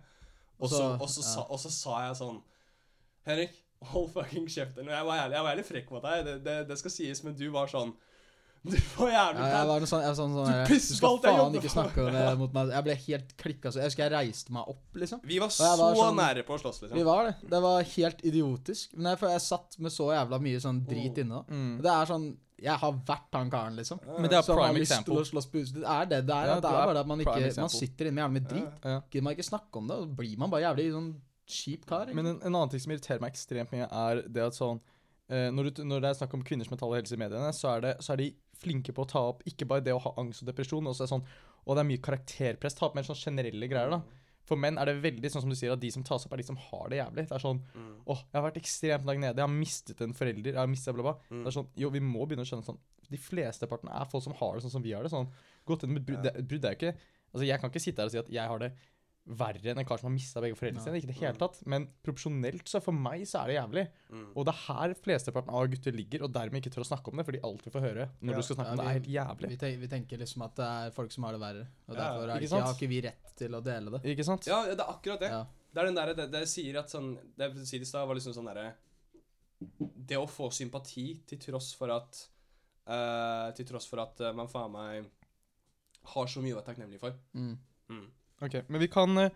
Og 0.60 0.70
så, 0.70 0.78
Så- 0.78 0.94
og 1.00 1.10
så, 1.10 1.22
ja. 1.24 1.28
sa, 1.34 1.48
og 1.50 1.60
så 1.64 1.72
sa 1.74 1.98
jeg 2.06 2.20
sånn 2.20 2.40
Henrik, 3.26 3.58
hold 3.82 4.12
fucking 4.12 4.48
kjeft. 4.48 4.76
Jeg 4.78 4.86
var 5.06 5.18
ærlig, 5.24 5.34
jeg 5.36 5.44
var 5.44 5.52
ærlig 5.56 5.66
frekk 5.66 5.92
mot 5.92 6.02
deg, 6.04 6.26
det, 6.26 6.44
det, 6.44 6.68
det 6.68 6.78
skal 6.78 6.92
sies, 6.92 7.24
men 7.24 7.34
du 7.36 7.50
var 7.52 7.68
sånn 7.68 7.94
Du 8.62 8.76
var 8.98 9.08
jævlig 9.08 9.40
Ja, 9.40 9.60
jeg 9.62 9.68
var 9.70 9.80
sånn, 9.88 10.02
jeg 10.04 10.10
var 10.12 10.16
sånn, 10.20 10.34
sånn 10.36 10.50
Du 10.50 10.52
jeg- 10.52 10.68
pisser 10.68 10.94
på 10.94 10.98
skal 10.98 11.10
alt 11.16 11.24
jeg 11.24 11.38
faen 11.40 11.54
ikke 11.56 11.70
for. 11.70 11.76
snakke 11.80 12.04
om 12.04 12.12
det 12.18 12.38
mot 12.42 12.54
meg. 12.58 12.72
Jeg 12.76 12.84
ble 12.84 12.96
helt 13.06 13.30
klikka. 13.40 13.72
Så 13.72 13.80
jeg 13.80 13.88
husker 13.88 14.04
jeg 14.04 14.12
reiste 14.12 14.52
meg 14.52 14.68
opp, 14.68 14.82
liksom. 15.00 15.22
Vi 15.24 15.38
var 15.40 15.48
var 15.48 15.78
så 15.80 15.88
sånn- 15.96 16.20
nære 16.20 16.44
på 16.44 16.58
å 16.58 16.60
slåss, 16.60 16.82
Vi 16.82 16.88
liksom. 16.90 17.06
var 17.08 17.24
det. 17.30 17.36
Det 17.56 17.62
var 17.64 17.88
helt 17.94 18.20
idiotisk. 18.28 18.98
Men 18.98 19.14
jeg, 19.14 19.20
for 19.24 19.30
jeg 19.32 19.40
satt 19.48 19.80
med 19.80 19.92
så 19.96 20.10
jævla 20.12 20.42
mye 20.44 20.60
sånn 20.60 20.82
drit 20.86 21.16
Mm. 21.16 21.24
inne 21.24 21.40
da. 21.40 21.44
Mm. 21.56 21.82
Det 21.82 21.92
er 21.96 22.06
sånn 22.12 22.28
Jeg 22.62 22.76
har 22.78 22.92
vært 22.92 23.32
han 23.40 23.50
karen, 23.50 23.76
liksom. 23.80 24.00
Men 24.20 24.28
det 24.30 24.34
er 24.36 24.42
prime 24.44 24.76
example. 24.84 25.16
å 25.16 25.24
slåss 25.24 25.46
på. 25.48 25.64
Det 25.64 25.80
er 25.88 26.06
det. 26.12 26.26
Det 26.28 26.36
er, 26.36 26.46
Ja, 26.52 26.56
det 26.60 26.62
du 26.62 26.68
er 26.68 26.82
er 26.82 26.86
bare 26.92 27.00
at 27.00 27.08
man 27.08 27.20
ikke 27.24 27.56
Man 27.56 27.70
sitter 27.70 28.06
inne 28.12 28.16
med 28.16 28.24
jævlig 28.28 28.42
mye 28.42 28.50
drit. 28.52 28.84
Ja. 28.84 29.00
Gidder 29.10 29.24
man 29.24 29.34
ikke 29.38 29.48
snakke 29.48 29.78
om 29.80 29.88
det, 29.88 29.96
så 30.04 30.16
blir 30.18 30.38
man 30.38 30.50
bare 30.50 30.62
jævlig 30.68 30.92
sånn 30.92 31.14
kjip 31.50 31.86
kar. 31.90 32.12
Men 32.14 32.26
en, 32.30 32.38
en 32.42 32.54
annen 32.56 32.70
ting 32.72 32.82
som 32.84 32.94
irriterer 32.94 33.22
meg 33.24 33.34
ekstremt 33.34 33.74
mye, 33.74 33.88
er 33.90 34.22
det 34.30 34.44
at 34.46 34.58
sånn 34.58 34.80
eh, 35.30 35.50
når, 35.54 35.72
du, 35.76 35.84
når 35.90 36.02
det 36.06 36.10
er 36.14 36.20
snakk 36.22 36.34
om 36.38 36.44
kvinners 36.46 36.70
mentale 36.72 37.00
helse 37.02 37.18
i 37.18 37.22
mediene, 37.22 37.50
så 37.58 37.76
er, 37.76 37.82
det, 37.88 37.96
så 38.06 38.14
er 38.16 38.22
de 38.24 38.30
flinke 38.60 38.94
på 38.96 39.06
å 39.06 39.10
ta 39.10 39.22
opp 39.32 39.44
ikke 39.50 39.68
bare 39.70 39.82
det 39.86 39.94
å 39.96 40.02
ha 40.04 40.14
angst 40.22 40.44
og 40.44 40.50
depresjon, 40.52 40.88
også 40.92 41.06
er 41.06 41.12
sånn, 41.14 41.28
og 41.66 41.76
det 41.78 41.84
er 41.84 41.90
mye 41.92 42.02
karakterpress. 42.06 42.76
Ta 42.80 42.88
opp 42.90 42.96
mer 42.98 43.06
sånn 43.08 43.20
generelle 43.20 43.70
greier, 43.72 43.92
da. 43.94 44.02
For 44.50 44.58
menn 44.58 44.80
er 44.82 44.90
det 44.90 44.96
veldig 45.04 45.30
sånn 45.30 45.44
som 45.44 45.52
du 45.52 45.56
sier, 45.60 45.76
at 45.76 45.82
de 45.84 45.92
som 45.94 46.02
tas 46.08 46.24
opp, 46.26 46.32
er 46.34 46.42
de 46.42 46.46
som 46.48 46.58
har 46.58 46.88
det 46.90 46.98
jævlig. 46.98 47.28
Det 47.30 47.36
er 47.38 47.44
sånn 47.44 47.60
Mm. 47.76 47.90
åh, 48.10 48.18
jeg 48.32 48.40
har 48.40 48.46
vært 48.48 48.58
ekstremt 48.58 49.06
langt 49.06 49.22
nede, 49.22 49.38
jeg 49.38 49.46
har 49.46 49.54
mistet 49.54 50.02
en 50.02 50.14
forelder, 50.18 50.56
jeg 50.56 50.58
har 50.64 50.72
mistet 50.72 50.96
bla, 50.98 51.04
bla. 51.06 51.14
Mm. 51.30 51.44
Det 51.44 51.52
er 51.52 51.56
sånn, 51.60 51.68
jo, 51.78 51.90
vi 51.94 52.00
må 52.02 52.26
begynne 52.26 52.42
å 52.48 52.50
skjønne 52.50 52.66
sånn 52.66 52.80
De 53.10 53.18
fleste 53.18 53.66
partene 53.70 53.90
er 53.98 54.06
folk 54.06 54.24
som 54.24 54.34
har 54.38 54.54
det 54.58 54.62
sånn 54.66 54.72
som 54.76 54.84
vi 54.86 54.92
har 54.94 55.02
det. 55.06 55.10
sånn, 55.12 55.28
Godt 55.66 55.84
men 55.88 56.04
brud, 56.04 56.18
Ja. 56.26 56.32
det- 56.32 56.48
brudd 56.48 56.66
er 56.66 56.74
jo 56.76 56.78
ikke 56.78 56.96
Altså, 57.32 57.46
jeg 57.46 57.60
kan 57.62 57.70
ikke 57.70 57.82
sitte 57.82 57.98
her 58.02 58.06
og 58.06 58.12
si 58.12 58.18
at 58.18 58.28
jeg 58.30 58.48
har 58.48 58.58
det 58.60 58.72
verre 59.30 59.72
enn 59.72 59.78
en 59.78 59.86
kar 59.86 60.00
som 60.02 60.08
har 60.10 60.14
mista 60.16 60.42
begge 60.42 60.58
foreldrene 60.58 60.82
sine. 60.82 60.98
Ikke 60.98 61.12
det 61.12 61.18
hele 61.20 61.38
tatt. 61.38 61.60
Men 61.70 61.86
proporsjonelt, 62.06 62.66
så 62.70 62.82
for 62.82 62.96
meg, 62.98 63.26
så 63.30 63.44
er 63.44 63.52
det 63.52 63.58
jævlig. 63.60 63.84
Mm. 64.10 64.24
Og 64.34 64.48
det 64.48 64.54
er 64.56 64.62
her 64.66 64.96
flesteparten 64.98 65.54
av 65.54 65.68
gutter 65.70 65.94
ligger, 65.96 66.24
og 66.26 66.34
dermed 66.34 66.64
ikke 66.64 66.74
tør 66.74 66.86
å 66.86 66.90
snakke 66.90 67.12
om 67.14 67.22
det, 67.22 67.26
fordi 67.28 67.42
alt 67.50 67.66
vi 67.68 67.74
får 67.76 67.86
høre 67.86 68.08
når 68.22 68.34
Ja. 68.34 68.38
du 68.40 68.48
skal 68.48 68.58
snakke 68.58 68.70
Ja, 68.70 68.74
om 68.74 68.82
det, 68.82 68.88
er 68.90 68.98
helt 69.00 69.12
jævlig. 69.14 69.50
Vi, 69.54 69.60
tenker, 69.62 69.80
vi 69.84 69.92
tenker 69.94 70.24
liksom 70.24 70.46
at 70.48 70.56
det 70.60 70.66
er 70.66 70.92
folk 70.98 71.12
som 71.14 71.24
har 71.28 71.38
det 71.38 71.42
verre. 71.46 71.68
Og 71.88 71.96
Ja, 71.96 72.00
derfor 72.02 72.24
er 72.24 72.36
ikke 72.36 72.50
ikke, 72.50 72.64
har 72.66 72.74
ikke 72.80 72.90
vi 72.96 73.02
rett 73.06 73.34
til 73.38 73.56
å 73.56 73.62
dele 73.64 73.96
det. 73.96 74.02
Ikke 74.16 74.26
sant? 74.26 74.48
Ja, 74.50 74.64
det 74.66 74.80
er 74.80 74.90
akkurat 74.96 75.20
det. 75.20 75.30
Ja. 75.30 75.46
Det 75.70 75.82
er 75.84 75.86
den 75.86 75.96
derre 76.02 76.16
det, 76.18 76.32
det 76.34 76.48
sier 76.50 76.80
at 76.80 76.90
sånn 76.90 77.12
Det 77.38 77.46
jeg 77.52 77.68
sier 77.70 77.82
i 77.82 77.86
stad, 77.86 78.08
var 78.10 78.18
liksom 78.18 78.34
sånn 78.34 78.48
derre 78.50 78.72
Det 80.10 80.18
å 80.18 80.26
få 80.26 80.50
sympati 80.50 81.22
til 81.30 81.38
tross 81.38 81.76
for 81.78 81.92
at 81.94 82.24
uh, 82.90 83.52
Til 83.54 83.68
tross 83.70 83.86
for 83.86 84.02
at 84.02 84.20
uh, 84.26 84.32
man 84.34 84.50
faen 84.50 84.72
meg 84.74 85.06
har 86.10 86.26
så 86.32 86.42
mye 86.42 86.56
å 86.56 86.58
være 86.58 86.72
takknemlig 86.72 86.98
for. 86.98 87.14
Mm. 87.38 87.54
Mm. 87.92 88.08
Ok, 88.42 88.56
Men 88.68 88.80
vi 88.82 88.88
kan 88.88 89.18
eh, 89.18 89.32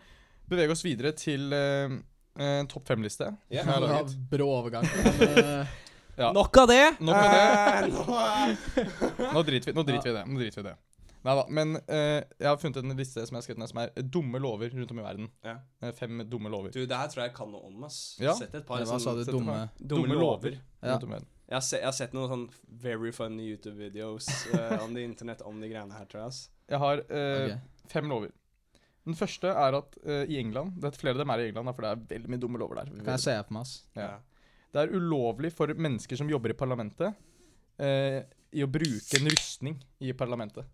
bevege 0.50 0.72
oss 0.76 0.84
videre 0.86 1.12
til 1.18 1.52
eh, 1.54 1.98
en 2.40 2.68
topp 2.72 2.88
fem-liste. 2.88 3.32
Ja. 3.50 3.62
Jeg 3.62 3.66
har 3.68 3.82
Ja, 3.82 3.88
laget. 3.98 4.16
brå 4.32 4.48
overgang. 4.60 4.88
Men, 5.20 5.38
eh, 5.44 5.80
Ja. 6.18 6.28
Nok 6.32 6.58
av 6.62 6.68
det! 6.70 7.00
Nok 7.02 7.16
av 7.18 7.32
det. 7.34 7.38
Eh, 7.42 7.88
nå- 7.90 9.34
Nå 9.34 9.42
driter 9.48 9.72
vi, 9.72 9.74
nå 9.74 9.84
driter 9.88 10.04
vi 10.04 10.12
i 10.12 10.18
det. 10.20 10.26
Nå 10.30 10.40
driter 10.40 10.62
vi 10.62 10.68
i 10.68 10.72
det. 10.72 10.76
Neida, 11.24 11.46
men 11.50 11.78
eh, 11.88 12.20
jeg 12.38 12.48
har 12.50 12.58
funnet 12.60 12.78
en 12.84 12.94
liste 13.00 13.22
som 13.26 13.34
jeg 13.34 13.40
har 13.40 13.46
skrevet 13.46 13.62
ned 13.64 13.70
som 13.72 13.80
er 13.80 13.90
eh, 13.96 14.04
dumme 14.04 14.38
lover 14.44 14.70
rundt 14.76 14.92
om 14.92 15.00
i 15.00 15.06
verden. 15.06 15.30
Ja. 15.48 15.54
Eh, 15.82 15.94
fem 15.96 16.20
dumme 16.30 16.52
lover. 16.52 16.70
Du, 16.76 16.82
det 16.86 16.98
her 17.00 17.08
tror 17.10 17.24
jeg 17.24 17.32
jeg 17.32 17.36
kan 17.38 17.50
noe 17.54 17.64
om, 17.70 17.78
ass. 17.88 17.98
Ja. 18.22 18.34
Sett 18.38 18.54
et 18.60 18.66
par 18.68 18.84
hva 18.84 19.00
sa 19.00 19.14
du? 19.16 19.24
Dumme 19.32 19.56
dumme 19.80 20.18
lover. 20.20 20.58
Ja. 20.84 20.92
rundt 20.94 21.08
om 21.08 21.14
i 21.14 21.18
verden. 21.18 21.30
Jeg 21.48 21.56
har, 21.58 21.64
se, 21.66 21.78
jeg 21.80 21.88
har 21.90 21.96
sett 21.96 22.14
noen 22.14 22.30
sånn 22.30 22.46
very 22.84 23.14
funny 23.16 23.48
YouTube-videos 23.54 24.28
eh, 24.54 24.76
om 24.84 24.94
det 24.94 25.08
internett 25.08 25.42
om 25.48 25.58
de 25.64 25.72
greiene 25.72 25.96
her, 25.98 26.06
tror 26.12 26.26
jeg. 26.26 26.34
ass. 26.36 26.44
Jeg 26.70 26.84
har 26.84 27.02
eh, 27.10 27.56
ok. 27.56 27.88
fem 27.96 28.12
lover. 28.12 28.36
Den 29.04 29.18
første 29.20 29.52
er 29.52 29.76
at 29.76 29.98
uh, 30.08 30.22
i 30.32 30.38
England 30.40 30.78
det 30.80 30.88
er 30.88 31.00
Flere 31.00 31.18
av 31.18 31.24
dem 31.24 31.34
er 31.34 31.44
i 31.44 31.48
England, 31.50 31.74
for 31.76 31.86
det 31.86 31.90
er 31.92 32.06
veldig 32.14 32.32
mye 32.32 32.44
dumme 32.44 32.62
lover 32.62 32.80
der. 32.80 32.92
Kan 33.04 33.18
jeg 33.18 33.24
se 33.26 33.36
på 33.48 33.56
meg, 33.58 33.66
ass. 33.68 33.74
Ja. 34.00 34.14
Det 34.74 34.82
er 34.84 34.94
ulovlig 34.96 35.52
for 35.54 35.74
mennesker 35.76 36.18
som 36.18 36.30
jobber 36.32 36.54
i 36.54 36.58
parlamentet, 36.58 37.18
uh, 37.84 38.20
i 38.54 38.64
å 38.64 38.70
bruke 38.70 39.20
en 39.20 39.30
rustning 39.34 39.80
i 40.00 40.14
parlamentet. 40.14 40.66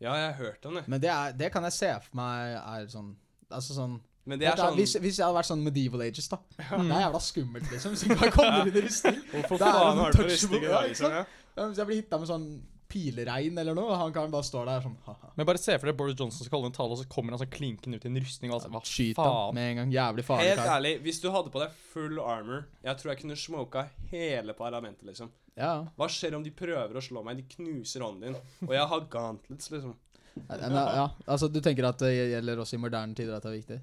ja, 0.00 0.12
jeg 0.14 0.26
har 0.28 0.36
hørt 0.38 0.66
om 0.68 0.76
det. 0.76 0.84
Men 0.86 1.00
det, 1.00 1.08
er, 1.10 1.32
det 1.32 1.50
kan 1.52 1.64
jeg 1.64 1.72
se 1.72 1.88
for 2.04 2.18
meg 2.18 2.58
er 2.60 2.86
sånn 2.92 3.14
Altså 3.46 3.76
sånn 3.76 3.94
Men 4.26 4.40
det 4.40 4.48
er 4.50 4.58
sånn 4.58 4.74
hvis, 4.76 4.96
hvis 4.98 5.20
jeg 5.20 5.24
hadde 5.24 5.36
vært 5.38 5.48
sånn 5.48 5.62
medieval 5.62 6.02
ages, 6.02 6.26
da. 6.28 6.40
Mm. 6.58 6.88
Det 6.88 6.96
er 6.96 7.02
jævla 7.04 7.20
skummelt, 7.22 7.68
liksom. 7.72 7.92
Hvis 7.94 8.02
jeg 8.04 8.18
bare 8.18 8.30
kommer 8.34 8.66
inn 8.66 8.72
i 8.74 8.82
rustning. 8.84 9.20
Hvorfor 9.30 9.60
Det 9.60 9.68
er 9.68 9.76
faen 9.78 10.00
har 10.02 10.16
du 10.16 10.18
på 10.18 10.24
ja, 10.26 10.72
da, 10.72 10.80
liksom? 10.88 11.14
Ja? 11.14 11.20
Ja, 11.56 11.66
Hvis 11.68 11.78
jeg 11.78 11.86
blir 11.90 12.00
hitta 12.02 12.18
med 12.20 12.30
sånn 12.30 12.48
pileregn 12.88 13.58
eller 13.58 13.76
noe, 13.76 13.96
han 13.98 14.12
kan 14.14 14.30
bare 14.32 14.46
stå 14.46 14.62
der 14.68 14.84
sånn 14.84 14.96
haha. 15.06 15.32
Men 15.38 15.48
bare 15.48 15.60
se 15.60 15.74
for 15.78 15.90
deg 15.90 15.96
Boris 15.98 16.16
Johnson 16.18 16.46
skal 16.46 16.58
holde 16.58 16.70
en 16.72 16.76
tale, 16.76 16.96
og 16.96 17.00
så 17.00 17.08
kommer 17.10 17.34
han 17.34 17.42
sånn 17.42 17.52
klinkende 17.52 17.98
ut 17.98 18.06
i 18.06 18.10
en 18.10 18.20
rustning. 18.22 18.52
Og 18.52 18.58
altså, 18.58 18.70
hva 18.74 18.82
Skyt 18.86 19.18
faen? 19.18 19.56
med 19.56 19.70
en 19.70 19.80
gang. 19.80 19.94
Jævlig 19.96 20.26
farlig 20.28 20.52
Helt 20.52 20.62
kar. 20.62 20.72
ærlig, 20.76 20.94
hvis 21.06 21.20
du 21.22 21.28
hadde 21.34 21.52
på 21.54 21.62
deg 21.62 21.74
full 21.92 22.20
armor 22.22 22.64
Jeg 22.84 23.00
tror 23.00 23.12
jeg 23.12 23.22
kunne 23.22 23.38
smoka 23.40 23.86
hele 24.12 24.56
parlamentet, 24.58 25.06
liksom. 25.10 25.32
Ja. 25.56 25.74
Hva 25.96 26.08
skjer 26.12 26.36
om 26.36 26.44
de 26.44 26.52
prøver 26.52 26.98
å 26.98 27.04
slå 27.04 27.22
meg? 27.26 27.40
De 27.40 27.46
knuser 27.56 28.04
hånden 28.04 28.28
din. 28.28 28.40
Og 28.68 28.74
jeg 28.76 28.88
har 28.92 29.06
gauntlets, 29.12 29.70
liksom. 29.72 29.94
Ja, 30.36 30.56
ja, 30.60 30.86
ja. 31.00 31.04
Altså, 31.24 31.48
du 31.48 31.62
tenker 31.64 31.88
at 31.88 32.02
det 32.02 32.12
gjelder 32.12 32.60
også 32.60 32.76
i 32.76 32.82
moderne 32.82 33.16
tider 33.16 33.38
at 33.38 33.46
det 33.46 33.52
er 33.52 33.56
viktig? 33.56 33.78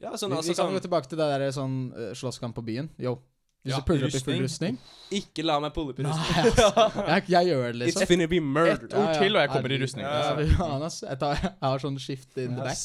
Ja, 0.00 0.14
sånn, 0.16 0.32
vi, 0.32 0.38
altså 0.38 0.48
vi 0.48 0.56
kan 0.56 0.64
sånn 0.70 0.78
gå 0.78 0.84
tilbake 0.86 1.10
til 1.10 1.20
det 1.20 1.26
der 1.28 1.50
sånn 1.52 1.74
uh, 1.92 2.06
slåsskamp 2.16 2.56
på 2.56 2.64
byen. 2.64 2.88
Yo. 3.02 3.18
Hvis 3.60 3.74
Ja, 3.74 3.78
du 3.80 3.84
puller 3.84 4.06
opp 4.08 4.14
i 4.16 4.20
full 4.24 4.38
rustning 4.40 4.76
Ikke 5.12 5.42
la 5.44 5.58
meg 5.60 5.74
pulle 5.76 5.92
opp 5.92 5.98
i 6.00 6.04
Nei, 6.06 6.12
rustning. 6.14 6.46
ass. 6.48 6.94
jeg, 7.10 7.24
jeg 7.34 7.48
gjør 7.50 7.64
det, 7.66 7.74
liksom. 7.82 8.02
It's 8.02 8.08
finna 8.08 8.26
be 8.30 8.38
murder. 8.40 8.86
Ett 8.86 8.94
ord 8.96 9.10
til, 9.20 9.36
og 9.36 9.42
jeg 9.42 9.50
kommer 9.52 9.74
i 9.74 9.78
rustning. 9.82 10.04
Ja. 10.06 10.20
Ja, 10.22 10.36
fy 10.38 10.46
faen. 10.54 10.84
Jeg, 11.10 11.18
tar, 11.20 11.34
jeg 11.44 11.52
har 11.66 11.82
sånn 11.84 11.98
skift 12.00 12.38
in 12.40 12.54
the 12.56 12.64
Jeg 12.64 12.70
back. 12.70 12.78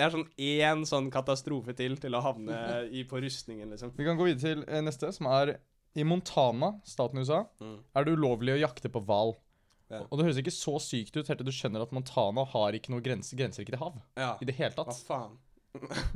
jeg 0.00 0.02
har 0.08 0.14
sånn 0.16 0.26
én 0.48 0.82
sånn 0.90 1.10
katastrofe 1.14 1.76
til 1.78 1.94
til 2.02 2.16
å 2.18 2.22
havne 2.24 2.58
i, 2.90 3.04
på 3.06 3.20
rustningen, 3.22 3.70
liksom. 3.70 3.92
Vi 3.94 4.08
kan 4.08 4.18
gå 4.18 4.26
videre 4.32 4.42
til 4.56 4.64
eh, 4.66 4.82
neste, 4.82 5.12
som 5.14 5.28
er 5.30 5.54
i 5.94 6.02
Montana, 6.06 6.72
staten 6.86 7.18
USA, 7.22 7.44
Mm. 7.60 7.78
er 7.94 8.04
det 8.04 8.16
ulovlig 8.18 8.56
å 8.56 8.60
jakte 8.66 8.90
på 8.90 9.04
hval. 9.06 9.36
Ja. 9.90 10.04
Og 10.10 10.18
det 10.18 10.26
høres 10.26 10.38
ikke 10.42 10.54
så 10.54 10.74
sykt 10.82 11.16
ut 11.18 11.26
helt 11.26 11.38
til 11.42 11.46
du 11.46 11.54
skjønner 11.54 11.82
at 11.82 11.90
Montana 11.94 12.44
har 12.46 12.72
ikke 12.78 12.90
noe 12.94 13.02
grenser, 13.02 13.36
grenser 13.38 13.62
ikke 13.62 13.74
til 13.74 13.82
hav. 13.82 13.96
Ja. 14.16 14.32
I 14.40 14.46
det 14.46 14.54
hele 14.58 14.70
tatt. 14.74 14.86
Hva 14.86 15.06
faen? 15.06 15.38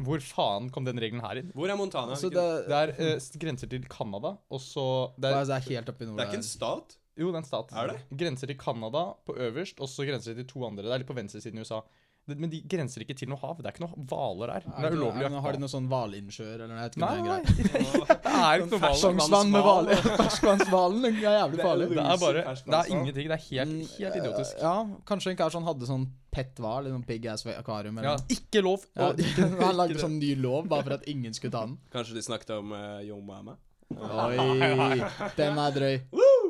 Hvor 0.04 0.22
faen 0.24 0.68
kom 0.74 0.86
den 0.86 0.98
regelen 0.98 1.22
her 1.24 1.40
inn? 1.40 1.50
Hvor 1.54 1.70
er 1.70 1.78
Montana? 1.78 2.16
Altså, 2.16 2.30
det, 2.32 2.44
Det 2.68 2.78
er 2.80 2.92
eh, 2.98 3.26
grenser 3.40 3.70
til 3.70 3.86
Canada, 3.90 4.34
og 4.50 4.62
så 4.62 4.86
det 5.16 5.30
er, 5.30 5.44
det 5.46 5.56
er 5.58 5.66
helt 5.70 5.90
oppi 5.92 6.08
nord 6.08 6.18
det 6.18 6.26
er 6.26 6.32
ikke 6.32 6.40
en 6.42 6.48
stat? 6.48 6.96
Jo, 7.14 7.28
det 7.30 7.38
er 7.38 7.42
en 7.44 7.46
stat. 7.46 7.74
Er 7.78 7.92
det? 7.92 7.98
Grenser 8.18 8.50
til 8.50 8.58
Canada 8.58 9.04
på 9.26 9.36
øverst, 9.38 9.78
og 9.78 9.90
så 9.90 10.06
grenser 10.08 10.34
til 10.34 10.48
to 10.50 10.64
andre. 10.66 10.82
Det 10.82 10.90
er 10.90 11.04
litt 11.04 11.10
på 11.10 11.14
venstresiden 11.14 11.60
i 11.60 11.62
USA. 11.62 11.84
Det, 12.24 12.38
men 12.40 12.48
de 12.48 12.62
grenser 12.64 13.02
ikke 13.04 13.14
til 13.20 13.28
noe 13.28 13.36
hav. 13.42 13.58
Det 13.60 13.68
er 13.68 13.74
ikke 13.74 13.82
noe 13.84 14.04
hvaler 14.08 14.48
der. 14.54 14.64
Er 14.64 14.80
Det 14.80 14.88
er 14.88 14.94
ulovlig 14.96 15.20
å 15.20 15.26
jakte 15.26 15.40
Har 15.44 15.52
de 15.52 15.58
noen 15.58 15.64
noe 15.66 15.72
sånn 15.74 15.88
hvalinnsjøer 15.90 16.62
eller 16.64 16.70
noe? 16.72 16.86
Nei, 17.02 17.16
nei, 17.20 17.34
nei. 17.34 17.40
Det 18.24 18.32
er 18.32 18.64
ikke 18.64 18.70
noe 18.70 18.80
hvaler. 18.80 18.86
Ferskvannsvann 18.86 19.52
med 19.52 19.66
hvaler. 19.66 20.00
Ferskvannshvalen 20.22 21.08
er 21.10 21.18
jævlig 21.20 21.60
farlig. 21.60 21.88
Det 21.92 22.04
er 22.04 22.22
bare 22.22 22.44
Det 22.64 22.78
er 22.80 22.92
ingenting. 22.94 23.28
Det 23.28 23.36
er 23.36 23.44
helt, 23.50 23.74
Mm, 23.74 23.84
helt 23.98 24.16
idiotisk. 24.20 24.58
Ja, 24.64 24.72
kanskje 25.08 25.34
en 25.34 25.38
kar 25.42 25.52
sånn 25.52 25.64
hadde 25.68 25.86
sånn 25.88 26.06
petthval 26.34 26.88
i 26.88 26.94
sånn 26.94 27.04
pig 27.06 27.28
ass 27.30 27.44
akvarium 27.46 27.98
eller 28.00 28.08
Ja, 28.14 28.16
ikke 28.38 28.64
lov. 28.64 28.88
Ja, 28.96 29.10
ikke, 29.12 29.46
han 29.60 29.76
lagde 29.78 30.00
sånn 30.00 30.16
ny 30.18 30.32
lov 30.40 30.66
bare 30.72 30.84
for 30.88 30.96
at 30.98 31.06
ingen 31.10 31.36
skulle 31.36 31.52
ta 31.54 31.66
den. 31.68 31.76
Kanskje 31.94 32.16
de 32.18 32.24
snakket 32.26 32.56
om 32.56 32.72
uh, 32.74 32.98
Yo 33.04 33.20
Mama? 33.20 33.56
Oi, 33.94 34.98
den 35.36 35.58
er 35.60 35.74
drøy. 35.76 35.94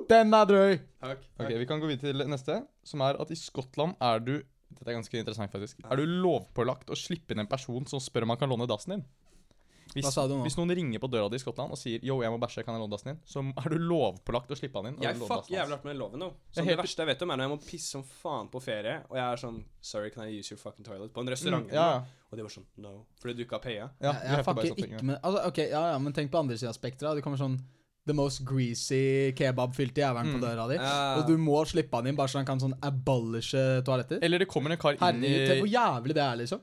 Den 0.09 0.35
er 0.37 0.47
drøy. 0.49 0.79
Takk. 1.03 1.23
Ok, 1.41 1.51
Vi 1.61 1.67
kan 1.69 1.81
gå 1.83 1.89
videre 1.91 2.13
til 2.15 2.29
neste, 2.31 2.59
som 2.87 3.03
er 3.05 3.19
at 3.21 3.31
i 3.33 3.39
Skottland 3.39 3.97
er 4.05 4.23
du 4.25 4.35
Dette 4.79 4.89
er 4.91 4.99
ganske 4.99 5.19
interessant, 5.21 5.53
faktisk. 5.53 5.81
Er 5.85 5.97
du 5.97 6.05
lovpålagt 6.07 6.91
å 6.91 6.97
slippe 6.99 7.33
inn 7.35 7.41
en 7.45 7.47
person 7.51 7.87
som 7.87 8.01
spør 8.01 8.23
om 8.27 8.35
han 8.35 8.39
kan 8.39 8.49
låne 8.51 8.67
dassen 8.69 8.97
din? 8.99 9.05
Hvis, 9.95 10.07
Hva 10.09 10.11
sa 10.11 10.23
du 10.27 10.33
nå? 10.35 10.43
hvis 10.43 10.57
noen 10.59 10.73
ringer 10.75 10.99
på 10.99 11.07
døra 11.13 11.29
di 11.31 11.37
i 11.37 11.39
Skottland 11.39 11.71
og 11.71 11.79
sier 11.79 12.01
'yo, 12.03 12.17
jeg 12.23 12.31
må 12.33 12.39
bæsje, 12.41 12.65
kan 12.65 12.75
jeg 12.75 12.81
låne 12.83 12.91
dassen 12.91 13.13
din', 13.15 13.21
så 13.25 13.39
er 13.65 13.69
du 13.71 13.77
lovpålagt 13.79 14.51
å 14.51 14.57
slippe 14.59 14.75
han 14.81 14.87
inn. 14.91 14.97
og 14.99 15.03
Jeg 15.05 15.15
låne 15.15 15.29
fuck 15.29 15.45
dassen 15.45 15.55
hans. 15.55 15.61
jævlig 15.61 15.75
hardt 15.77 15.85
med 15.85 15.93
den 15.95 15.99
loven 16.01 16.19
nå. 16.21 16.29
Så 16.51 16.57
det, 16.57 16.65
helt- 16.65 16.81
verste 16.81 16.97
jeg 16.99 17.07
vet 17.07 17.23
om, 17.23 17.31
er 17.31 17.37
når 17.37 17.45
jeg 17.45 17.53
må 17.55 17.61
pisse 17.69 17.89
som 17.93 18.03
faen 18.03 18.49
på 18.51 18.63
ferie, 18.63 18.97
og 19.11 19.15
jeg 19.17 19.33
er 19.33 19.37
sånn 19.37 19.65
Sorry, 19.81 20.11
can 20.11 20.25
I 20.25 20.39
use 20.39 20.51
your 20.51 20.59
fucking 20.59 20.85
toilet? 20.85 21.13
På 21.13 21.21
en 21.21 21.29
restaurant. 21.29 21.67
Mm, 21.69 21.73
ja, 21.75 21.87
ja. 21.93 21.99
Og 22.33 22.37
de 22.37 22.43
var 22.43 22.51
sånn 22.51 22.65
No. 22.79 23.07
Fordi 23.21 23.37
du 23.37 23.45
ikke 23.45 23.53
har 23.53 23.61
paya. 23.61 23.91
ja 24.01 24.13
jeg 24.13 24.23
vi 24.23 24.35
jeg 24.35 24.45
bare 24.45 24.55
fucker 24.55 24.69
sånne 24.69 24.77
ting, 24.83 24.93
ikke 24.95 25.03
med 25.05 25.21
Altså, 25.23 25.47
ok, 25.47 25.59
ja, 25.71 25.93
ja, 25.93 25.99
men 25.99 26.13
tenk 26.13 26.31
på 26.33 26.39
andre 26.41 26.57
siden 26.57 26.69
av 26.71 26.75
spekteret. 26.75 27.15
Det 27.15 27.23
kommer 27.23 27.39
sånn 27.39 27.61
the 28.07 28.13
most 28.13 28.45
greasy 28.45 29.33
kebab-fylte 29.33 30.03
jævelen 30.03 30.33
på 30.35 30.39
Mm. 30.39 30.45
døra 30.45 30.69
di. 30.69 30.75
Ja. 30.77 31.17
Og 31.19 31.27
du 31.27 31.37
må 31.39 31.65
slippe 31.67 31.95
han 31.97 32.07
inn 32.07 32.17
bare 32.17 32.29
så 32.29 32.37
han 32.43 32.45
kan 32.47 32.61
sånn 32.61 32.75
abolishe 32.83 33.83
toaletter. 33.85 34.19
Eller 34.23 34.39
det 34.39 34.49
kommer 34.49 34.71
en 34.73 34.77
kar 34.79 34.93
inn 34.93 35.01
Herregud, 35.01 35.49
tenk 35.49 35.61
hvor 35.65 35.73
jævlig 35.73 36.15
det 36.15 36.25
er, 36.25 36.37
liksom. 36.37 36.61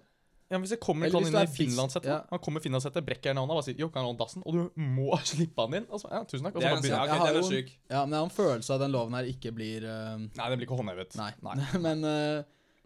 Ja, 0.51 0.57
men 0.57 0.63
Hvis 0.67 0.71
det 0.75 0.79
kommer 0.81 1.05
en 1.07 1.15
Eller 1.15 1.31
kar 1.31 1.45
hvis 1.47 1.47
inn 1.47 1.65
i 1.65 1.65
finlandshette, 1.71 2.05
ja. 2.11 2.19
han 2.29 2.39
kommer 2.39 2.59
i 2.59 2.63
finlandssettet, 2.63 3.05
brekker 3.07 3.31
gjerne 3.31 3.39
hånda 3.39 3.53
og 3.55 3.57
bare 3.63 3.65
sier 3.71 3.77
'yo, 3.79 3.87
kan 3.89 4.03
jeg 4.03 4.07
låne 4.11 4.19
dassen', 4.19 4.43
og 4.45 4.53
du 4.53 4.69
må 4.77 5.17
slippe 5.31 5.61
han 5.63 5.73
inn. 5.79 5.85
Altså, 5.89 6.07
ja, 6.11 6.23
tusen 6.25 6.43
takk. 6.43 6.55
Og 6.55 6.61
Det 6.61 6.67
så 6.67 6.67
er 6.67 6.75
bare 6.75 6.81
begynner 6.81 6.97
ja, 6.97 7.05
Jeg 7.05 7.19
har 7.21 7.27
er 7.27 7.39
jo- 7.39 7.49
syk. 7.49 7.69
Ja, 7.89 8.05
men 8.05 8.11
jeg 8.11 8.19
har 8.19 8.25
en 8.29 8.37
følelse 8.37 8.69
av 8.69 8.75
at 8.81 8.85
den 8.85 8.91
loven 8.91 9.13
her 9.15 9.23
ikke 9.31 9.51
blir 9.55 9.79
uh... 9.87 10.17
Nei, 10.19 10.49
den 10.49 10.57
blir 10.59 10.67
ikke 10.67 10.77
håndhevet. 10.77 11.15
Nei. 11.15 11.31
Nei. 11.41 11.55
men 11.87 12.03
uh, 12.03 12.43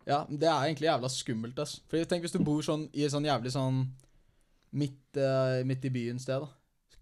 ja, 0.08 0.20
det 0.30 0.44
er 0.48 0.62
egentlig 0.70 0.88
jævla 0.94 1.10
skummelt, 1.10 1.58
ass. 1.60 1.82
For 1.89 1.98
tenk 2.06 2.22
hvis 2.22 2.32
du 2.38 2.39
bor 2.46 2.62
sånn 2.62 2.88
i 2.93 3.01
et 3.03 3.12
sånn 3.12 3.26
jævlig 3.26 3.51
sånn 3.51 3.88
midt, 4.72 5.18
uh, 5.18 5.64
midt 5.66 5.86
i 5.86 5.89
byen 5.89 6.20
sted, 6.22 6.39
da. 6.45 6.47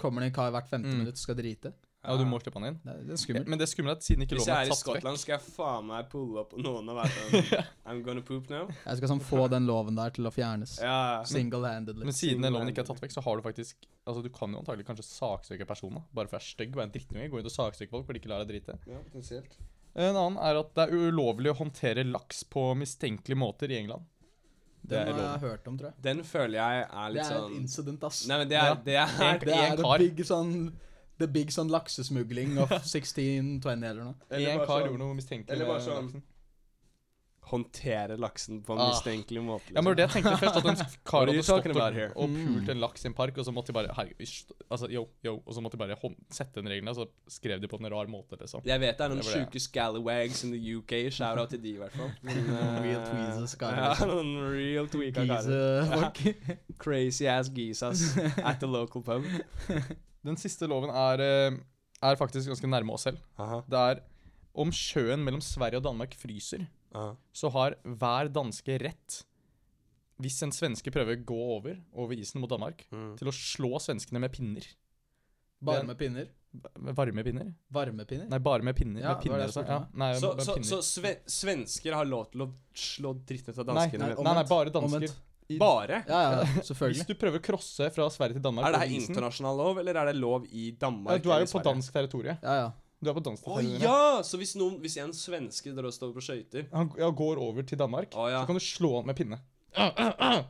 Kommer 0.03 0.21
det 0.25 0.31
en 0.33 0.37
kar 0.37 0.51
hvert 0.53 0.69
femte 0.69 0.91
Mm. 0.91 0.99
minutt 1.05 1.15
og 1.15 1.23
skal 1.23 1.39
drite. 1.39 1.71
Ja, 2.03 2.17
du 2.19 2.25
må 2.27 2.35
slippe 2.43 2.59
han 2.59 2.65
inn. 2.67 2.77
Det 2.83 2.91
er, 2.91 3.03
det 3.07 3.13
er 3.15 3.19
skummelt. 3.21 3.47
Men 3.47 3.59
det 3.61 3.63
er 3.63 3.69
skummelt 3.71 4.01
at 4.01 4.03
siden 4.03 4.25
ikke 4.25 4.35
Hvis 4.35 4.43
loven 4.43 4.51
jeg 4.51 4.57
er 4.57 4.65
er 4.65 4.67
i 4.67 4.71
tatt 4.73 4.79
vekk 4.83 4.97
Skottland, 4.97 5.19
skal 5.21 5.33
jeg 5.37 5.43
faen 5.55 5.85
meg 5.87 6.09
pulle 6.11 6.41
opp 6.41 6.51
noen 6.59 6.89
og 6.91 6.97
være 6.97 7.11
sånn 7.15 7.67
I'm 7.87 8.01
gonna 8.03 8.23
poop 8.27 8.49
now. 8.51 8.65
Jeg 8.83 8.97
skal 8.99 9.07
sånn 9.13 9.21
få 9.23 9.45
den 9.53 9.63
loven 9.69 9.95
der 9.95 10.11
til 10.11 10.27
å 10.27 10.31
fjernes. 10.35 10.73
Ja. 10.83 10.97
Single-handedly. 11.23 12.03
Men 12.03 12.17
siden 12.17 12.43
den 12.43 12.51
loven 12.57 12.67
ikke 12.73 12.83
er 12.83 12.89
tatt 12.91 12.99
vekk, 13.05 13.15
så 13.15 13.23
har 13.23 13.39
du 13.39 13.45
faktisk 13.47 13.87
Altså 14.05 14.19
Du 14.21 14.27
kan 14.35 14.51
jo 14.51 14.59
antagelig 14.59 14.83
kanskje 14.89 15.05
saksøke 15.07 15.65
personen. 15.65 16.01
da 16.01 16.03
Bare 16.19 16.27
for 16.27 16.35
å 16.35 16.39
være 16.41 16.49
stygg 16.51 16.75
og 16.75 16.81
er 16.83 16.89
en 16.89 16.91
drittunge. 16.97 17.29
Gå 17.31 17.39
inn 17.39 17.47
og 17.47 17.55
saksøke 17.55 17.89
folk 17.95 18.03
fordi 18.05 18.19
de 18.19 18.23
ikke 18.25 18.33
lar 18.35 18.43
deg 18.43 18.51
drite. 18.51 18.75
ja, 18.91 18.99
potensielt. 19.07 19.55
En 19.95 20.15
annen 20.17 20.37
er 20.43 20.59
at 20.59 20.73
det 20.75 20.89
er 20.89 20.91
ulovlig 21.07 21.53
å 21.53 21.59
håndtere 21.63 22.03
laks 22.03 22.43
på 22.51 22.73
mistenkelige 22.75 23.37
måter 23.39 23.71
i 23.71 23.77
England. 23.79 24.03
Den 24.85 25.07
har 25.07 25.37
jeg 25.37 25.39
hørt 25.39 25.67
om, 25.67 25.77
tror 25.77 25.87
jeg. 25.93 26.01
Den 26.01 26.23
føler 26.23 26.53
jeg 26.59 26.87
er 26.91 27.09
litt 27.13 27.23
sånn 27.25 27.29
Det 27.29 27.29
er 27.29 27.33
er 27.33 27.37
et 27.37 27.43
sånn 27.43 27.55
incident, 27.61 28.03
ass. 28.03 28.27
Nei, 28.27 28.37
men 28.37 28.49
det 28.49 28.57
er, 28.57 28.65
Ja. 28.65 28.73
det 28.75 28.95
er 28.95 29.39
det 29.39 29.53
er 29.53 29.75
det 29.75 29.83
the 29.83 29.97
big 29.99 30.25
sånn 30.25 30.73
The 31.19 31.27
big 31.27 31.49
sånn 31.51 31.69
laksesmugling 31.69 32.57
of 32.59 32.71
1620 32.83 33.83
eller 33.83 34.03
noe. 34.03 34.15
Eller 34.31 34.49
En 34.49 34.57
bare 34.57 34.67
kar 34.67 34.79
sånn- 34.81 34.87
gjorde 34.89 34.99
noe 34.99 35.13
mistenkelig 35.15 35.49
eller 35.55 35.65
bare 35.65 35.81
sånn-. 35.81 36.21
Håndtere 37.51 38.15
laksen 38.17 38.61
på 38.63 38.73
en 38.73 38.79
Ah. 38.79 38.89
mistenkelig 38.93 39.41
måte. 39.43 39.73
Ja, 39.75 39.81
men 39.81 39.95
det 39.97 40.05
jeg 40.07 40.23
tenkte 40.23 40.37
først, 40.39 40.55
at 40.57 40.65
en 40.65 40.75
kar 41.09 41.27
hadde 41.27 41.43
stått 41.43 41.65
og, 41.67 42.11
og 42.15 42.29
Mm. 42.29 42.45
pult 42.55 42.69
en 42.69 42.79
laks 42.79 43.03
i 43.05 43.07
en 43.09 43.13
park, 43.13 43.37
og 43.37 43.45
så 43.45 43.51
måtte 43.53 43.67
de 43.67 43.73
bare 43.73 43.93
herregud, 43.93 44.53
altså, 44.71 44.87
yo, 44.89 45.07
yo, 45.25 45.35
Og 45.45 45.53
så 45.53 45.61
måtte 45.61 45.77
de 45.77 45.81
bare 45.83 45.97
hånd, 46.01 46.15
sette 46.31 46.55
den 46.61 46.69
regelen, 46.71 46.87
og 46.89 46.95
så 46.95 47.05
skrev 47.27 47.59
de 47.61 47.67
på 47.67 47.77
en 47.79 47.89
rar 47.91 48.07
måte, 48.07 48.39
liksom. 48.39 48.61
Jeg 48.65 48.79
vet 48.79 48.97
det 48.97 49.05
er 49.05 49.09
noen 49.09 49.21
Det 49.21 49.25
sjuke 49.27 49.59
scallywags 49.59 50.43
in 50.43 50.51
the 50.51 50.61
UK. 50.77 51.11
Shout-out 51.11 51.49
til 51.49 51.61
de, 51.61 51.69
i 51.75 51.77
hvert 51.77 51.91
fall. 51.91 52.11
Eh, 52.23 52.81
Real 52.85 53.03
tweezers, 53.05 53.55
Ja, 53.61 54.05
noen 54.05 54.51
real 54.55 54.87
tweaka 54.87 55.25
karer. 55.27 56.53
Crazy 56.79 57.25
ass 57.27 57.49
geesas 57.49 58.17
at 58.43 58.59
the 58.59 58.67
local 58.67 59.01
pub. 59.03 59.23
Den 60.23 60.37
siste 60.39 60.67
loven 60.67 60.89
er, 60.89 61.19
eh, 61.21 61.57
er 62.01 62.15
faktisk 62.19 62.47
ganske 62.47 62.67
nærme 62.67 62.93
oss 62.93 63.03
selv. 63.03 63.17
Aha, 63.39 63.61
Det 63.69 63.79
er 63.79 64.01
om 64.55 64.69
sjøen 64.71 65.23
mellom 65.25 65.41
Sverige 65.41 65.77
og 65.77 65.83
Danmark 65.83 66.13
fryser, 66.15 66.65
aha. 66.93 67.15
så 67.33 67.49
har 67.51 67.75
hver 67.83 68.29
danske 68.33 68.77
rett, 68.81 69.23
hvis 70.21 70.41
en 70.45 70.51
svenske 70.51 70.91
prøver 70.93 71.17
å 71.17 71.25
gå 71.25 71.39
over, 71.57 71.79
over 71.95 72.15
isen 72.15 72.39
mot 72.41 72.49
Danmark, 72.49 72.85
Mm. 72.91 73.17
til 73.17 73.27
å 73.27 73.31
slå 73.33 73.79
svenskene 73.81 74.19
med 74.19 74.31
pinner. 74.31 74.63
Bare 75.63 75.83
med 75.87 75.97
pinner. 75.97 76.27
Med 76.77 76.93
Varme 76.93 77.23
pinner? 77.25 77.47
Varmepinner. 77.73 78.27
Nei, 78.29 78.37
bare 78.37 78.61
med 78.61 78.75
pinner. 78.77 79.01
Ja, 79.01 79.13
med 79.15 79.23
pinner 79.23 79.39
det 79.39 79.45
og 79.47 79.53
sånn. 79.55 79.65
Ja, 79.67 79.77
nei, 79.97 80.13
Så, 80.19 80.35
med 80.35 80.45
så, 80.45 80.53
pinner. 80.53 80.69
så 80.69 80.81
sve 80.85 81.13
svensker 81.25 81.93
har 81.97 82.05
lov 82.05 82.27
til 82.31 82.41
å 82.45 82.47
slå 82.75 83.13
dritten 83.25 83.49
ut 83.55 83.57
av 83.63 83.65
danskene? 83.71 83.99
nei, 83.99 84.07
med- 84.13 84.23
Nei, 84.23 84.33
nei, 84.35 84.43
bare 84.43 84.69
dansker. 84.69 84.99
Omvendt. 84.99 85.15
Bare? 85.59 86.03
Ja, 86.07 86.19
ja, 86.31 86.43
Hvis 86.61 87.05
du 87.07 87.15
prøver 87.15 87.39
å 87.39 87.43
crosse 87.43 87.89
fra 87.93 88.05
Sverige 88.09 88.33
til 88.37 88.41
Danmark 88.41 88.65
Er 88.65 88.71
det 88.71 88.79
her 88.79 88.93
internasjonal 88.99 89.57
lov, 89.57 89.77
eller 89.79 89.97
er 89.97 90.05
det 90.05 90.15
lov 90.15 90.45
i 90.45 90.69
Ja, 90.71 90.75
Danmark? 90.87 91.21
du 91.23 91.31
er 91.31 91.39
jo 91.39 91.45
på 91.45 91.63
dansk 91.63 91.91
territorium. 91.93 92.37
Ja, 92.41 92.53
ja. 92.61 92.71
Du 93.03 93.09
er 93.11 93.17
på 93.17 93.23
dansk 93.29 93.47
Å 93.47 93.59
ja! 93.83 93.97
Så 94.23 94.39
hvis, 94.41 94.55
noen, 94.59 94.79
hvis 94.83 94.97
en 95.03 95.11
svenske 95.15 95.73
drar 95.75 95.89
og 95.91 95.93
står 95.95 96.13
på 96.15 96.23
skøyter 96.23 96.69
Han 96.73 96.91
ja, 96.99 97.09
går 97.11 97.41
over 97.43 97.63
til 97.67 97.77
Danmark, 97.81 98.13
Å 98.15 98.29
ja. 98.31 98.41
så 98.43 98.47
kan 98.49 98.59
du 98.59 98.63
slå 98.63 98.95
han 99.01 99.09
med 99.11 99.19
pinne. 99.19 99.41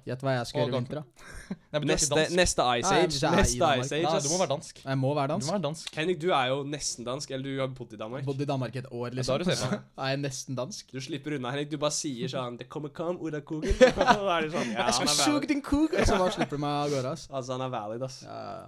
Gjett 0.03 0.19
hva 0.25 0.33
jeg 0.35 0.47
skal 0.49 0.65
gjøre 0.65 0.71
i 0.73 0.75
vinter, 0.75 0.97
da. 0.99 1.03
Nei, 1.71 1.79
men 1.79 1.85
du 1.87 1.91
er 1.93 1.95
Neste, 1.95 2.09
dansk. 2.17 2.33
neste 2.35 2.63
Ice 2.81 2.89
Nei, 2.91 2.97
Age. 3.05 3.19
er 3.23 3.37
i 3.37 3.37
Neste 3.39 3.59
Danmark. 3.61 3.85
Ice 3.87 3.95
Age, 3.95 4.03
Nei, 4.03 4.17
ass. 4.17 4.25
du 4.27 4.31
må 4.33 4.39
være 4.41 4.51
dansk. 4.51 4.81
Jeg 4.83 4.99
må 4.99 5.11
være 5.15 5.27
Du 5.29 5.33
dansk. 5.33 5.47
må 5.47 5.53
være 5.55 5.63
dansk. 5.63 5.93
Henrik, 5.95 6.19
du 6.19 6.27
er 6.35 6.49
jo 6.51 6.57
nesten 6.67 7.07
dansk, 7.07 7.31
eller 7.37 7.47
du 7.47 7.61
har 7.63 7.71
bodd 7.79 7.95
i 7.95 7.99
Danmark. 8.03 8.25
Bodd 8.27 8.43
i 8.43 8.49
Danmark 8.51 8.75
et 8.83 8.89
år, 8.91 9.07
Da 9.09 9.15
liksom. 9.21 9.31
har 9.31 9.39
du 9.39 9.49
meg. 9.71 9.79
Er 10.03 10.11
jeg 10.11 10.21
nesten 10.25 10.59
dansk? 10.59 10.91
Du 10.91 10.99
slipper 11.07 11.37
unna, 11.39 11.53
Henrik. 11.55 11.71
Du 11.71 11.77
bare 11.79 11.95
sier 11.95 12.27
sånn 12.35 12.59
'Det 12.59 12.67
kommer 12.69 12.91
kam 12.91 13.15
ur 13.23 13.39
Kugel. 13.47 13.71
Og 13.71 13.95
da 14.03 14.37
er 14.37 14.41
det 14.43 14.51
sånn 14.57 14.71
Ja, 14.75 14.75
jeg 14.75 14.83
han 14.83 14.93
skal 14.99 15.07
er 15.07 15.17
suge 15.23 15.33
valid. 15.39 15.47
din 15.55 15.61
kuk! 15.71 15.93
Og 15.95 16.03
så 16.11 16.19
bare 16.19 16.35
slipper 16.35 16.59
du 16.59 16.63
meg 16.67 16.75
av 16.83 16.89
gårde, 16.97 17.11
ass. 17.15 17.27
Altså, 17.31 17.51
han 17.55 17.61
er 17.63 17.71
valid, 17.79 18.03
ass. 18.03 18.19
Ja, 18.27 18.35
ja, 18.43 18.57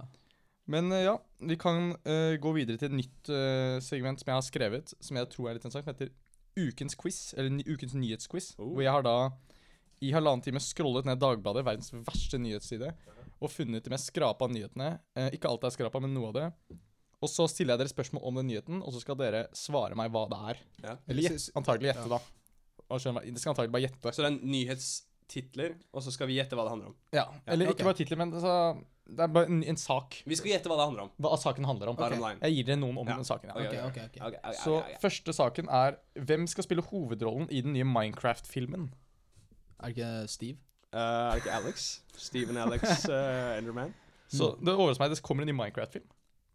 Men 0.70 0.90
eh, 0.92 1.06
ja, 1.06 1.16
vi 1.38 1.56
kan 1.60 1.92
uh, 1.94 2.34
gå 2.42 2.52
videre 2.56 2.80
til 2.80 2.90
et 2.90 2.98
nytt 3.02 3.30
uh, 3.30 3.78
segment 3.84 4.20
som 4.20 4.32
jeg 4.32 4.38
har 4.38 4.46
skrevet, 4.46 4.94
som 5.00 5.18
jeg 5.18 5.30
tror 5.32 5.50
er 5.50 5.58
litt 5.58 5.66
interessant, 5.66 5.86
som 5.86 5.94
heter 5.94 6.14
Ukens 6.56 6.96
quiz, 6.98 7.20
eller 7.36 7.52
ny, 7.52 7.66
Ukens 7.68 7.94
nyhetsquiz. 7.94 8.54
Oh. 8.58 8.72
Hvor 8.74 8.82
jeg 8.82 8.94
har 8.94 9.04
da 9.06 9.16
i 10.04 10.10
halvannen 10.12 10.42
time 10.44 10.60
scrollet 10.60 11.06
ned 11.08 11.20
Dagbladet, 11.22 11.64
verdens 11.64 11.92
verste 11.94 12.40
nyhetsside, 12.40 12.90
og 13.36 13.52
funnet 13.52 13.84
de 13.84 13.92
mest 13.92 14.10
skrapa 14.10 14.48
nyhetene. 14.50 14.96
Uh, 15.16 15.28
ikke 15.36 15.50
alt 15.50 15.68
er 15.68 15.76
skrapa, 15.76 16.02
men 16.02 16.16
noe 16.16 16.32
av 16.32 16.36
det. 16.36 16.48
Og 17.24 17.30
så 17.32 17.46
stiller 17.48 17.74
jeg 17.74 17.84
dere 17.84 17.94
spørsmål 17.94 18.26
om 18.28 18.40
den 18.40 18.50
nyheten, 18.50 18.82
og 18.82 18.92
så 18.92 19.00
skal 19.00 19.18
dere 19.20 19.46
svare 19.56 19.96
meg 19.98 20.10
hva 20.12 20.26
det 20.32 20.40
er. 20.50 20.64
Ja. 20.82 20.96
Eller 21.12 21.38
antagelig 21.56 21.92
gjette, 21.92 22.10
da. 22.12 22.20
Og 22.86 23.02
skjønner, 23.02 23.24
det 23.26 23.42
skal 23.42 23.54
antagelig 23.54 23.74
bare 23.74 23.86
gjette. 23.86 24.12
Så 24.12 24.22
det 24.22 24.28
er 24.28 24.52
nyhetstitler, 24.56 25.78
og 25.94 26.04
så 26.04 26.12
skal 26.14 26.30
vi 26.30 26.36
gjette 26.40 26.58
hva 26.58 26.66
det 26.66 26.74
handler 26.74 26.92
om. 26.92 26.98
Ja, 27.16 27.24
Eller 27.46 27.70
okay. 27.70 27.78
ikke 27.78 27.88
bare 27.88 27.98
titler, 28.02 28.20
men 28.20 28.34
altså, 28.36 28.52
det 29.06 29.22
er 29.22 29.26
bare 29.30 29.46
en, 29.46 29.62
en 29.62 29.76
sak. 29.78 30.16
Vi 30.26 30.34
skal 30.38 30.50
gjette 30.50 30.70
hva 30.70 30.76
det 30.80 30.86
handler 30.88 31.02
om. 31.06 31.10
Hva 31.22 31.36
saken 31.38 31.64
handler 31.68 31.92
om. 31.92 31.98
Okay. 31.98 32.18
Jeg 32.42 32.56
gir 32.56 32.64
dere 32.70 32.80
noen 32.80 32.98
om 32.98 33.06
Ja. 33.08 33.14
den 33.16 33.24
saken. 33.28 33.52
Ja. 33.52 33.54
Okay, 33.54 33.66
okay, 33.66 33.86
okay. 33.86 34.06
okay, 34.06 34.20
okay 34.26 34.50
ok, 34.50 34.56
Så 34.64 35.00
første 35.00 35.32
saken 35.36 35.68
er 35.70 35.98
Hvem 36.18 36.46
skal 36.50 36.64
spille 36.66 36.82
hovedrollen 36.82 37.46
i 37.50 37.60
den 37.60 37.72
nye 37.76 37.84
Minecraft-filmen? 37.86 38.88
Er 39.78 39.86
det 39.92 39.96
ikke 39.96 40.28
Steve? 40.28 40.58
Uh, 40.92 40.98
er 41.00 41.30
det 41.30 41.44
ikke 41.44 41.52
Alex? 41.52 41.86
Steven 42.16 42.56
Alex 42.56 42.82
uh, 43.08 43.58
Enderman? 43.58 43.94
Så 44.28 44.56
Det 44.58 44.74
overrasker 44.74 45.04
meg 45.04 45.10
det 45.14 45.22
kommer 45.22 45.46
en 45.46 45.52
ny 45.52 45.56
Minecraft-film. 45.60 46.06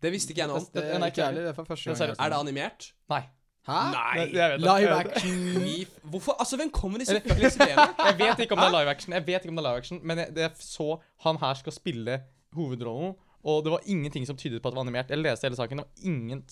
Det 0.01 0.11
visste 0.11 0.33
ikke 0.33 0.41
jeg 0.41 0.49
noe 0.49 0.57
om. 0.59 0.65
Det- 0.73 0.81
Det 0.83 0.95
er 0.97 1.05
ikke 1.05 1.25
heller. 1.25 1.41
Det 1.41 1.49
er 1.49 1.53
for 1.53 1.63
første 1.69 1.93
gang. 1.93 2.15
er 2.19 2.29
det 2.29 2.39
animert? 2.39 2.93
Nei. 3.09 3.21
Hæ? 3.67 3.79
Nei! 3.93 4.57
Live 4.57 4.89
action. 4.89 5.33
Hvorfor? 6.09 6.35
Altså, 6.39 6.57
hvem 6.57 6.71
kommer 6.73 6.97
disse 6.97 7.19
fuckings 7.21 7.55
ideene? 7.55 7.85
Jeg 8.07 8.15
vet 8.19 8.39
ikke 8.39 8.55
om 8.57 8.61
det 8.63 8.67
er 8.67 8.79
live 8.79 8.89
action, 8.89 9.13
Jeg 9.13 9.27
vet 9.27 9.45
ikke 9.45 9.49
om 9.53 9.55
det 9.59 9.65
er 9.65 9.69
live 9.69 9.77
action 9.77 9.99
men 10.03 10.17
jeg, 10.17 10.27
det 10.35 10.41
jeg 10.41 10.51
så 10.65 10.87
han 11.27 11.37
her 11.37 11.53
skal 11.59 11.71
spille 11.75 12.15
hovedrollen, 12.55 13.15
og 13.41 13.63
det 13.65 13.71
var 13.73 13.81
ingenting 13.89 14.25
som 14.29 14.37
tydet 14.37 14.61
på 14.61 14.69
at 14.69 14.73
det 14.75 14.77
var 14.77 14.85
animert. 14.85 15.09
Jeg 15.09 15.17
leste 15.17 15.47
hele 15.47 15.57
saken, 15.57 15.79
det 15.81 15.85
var 15.87 16.05
ingen 16.11 16.43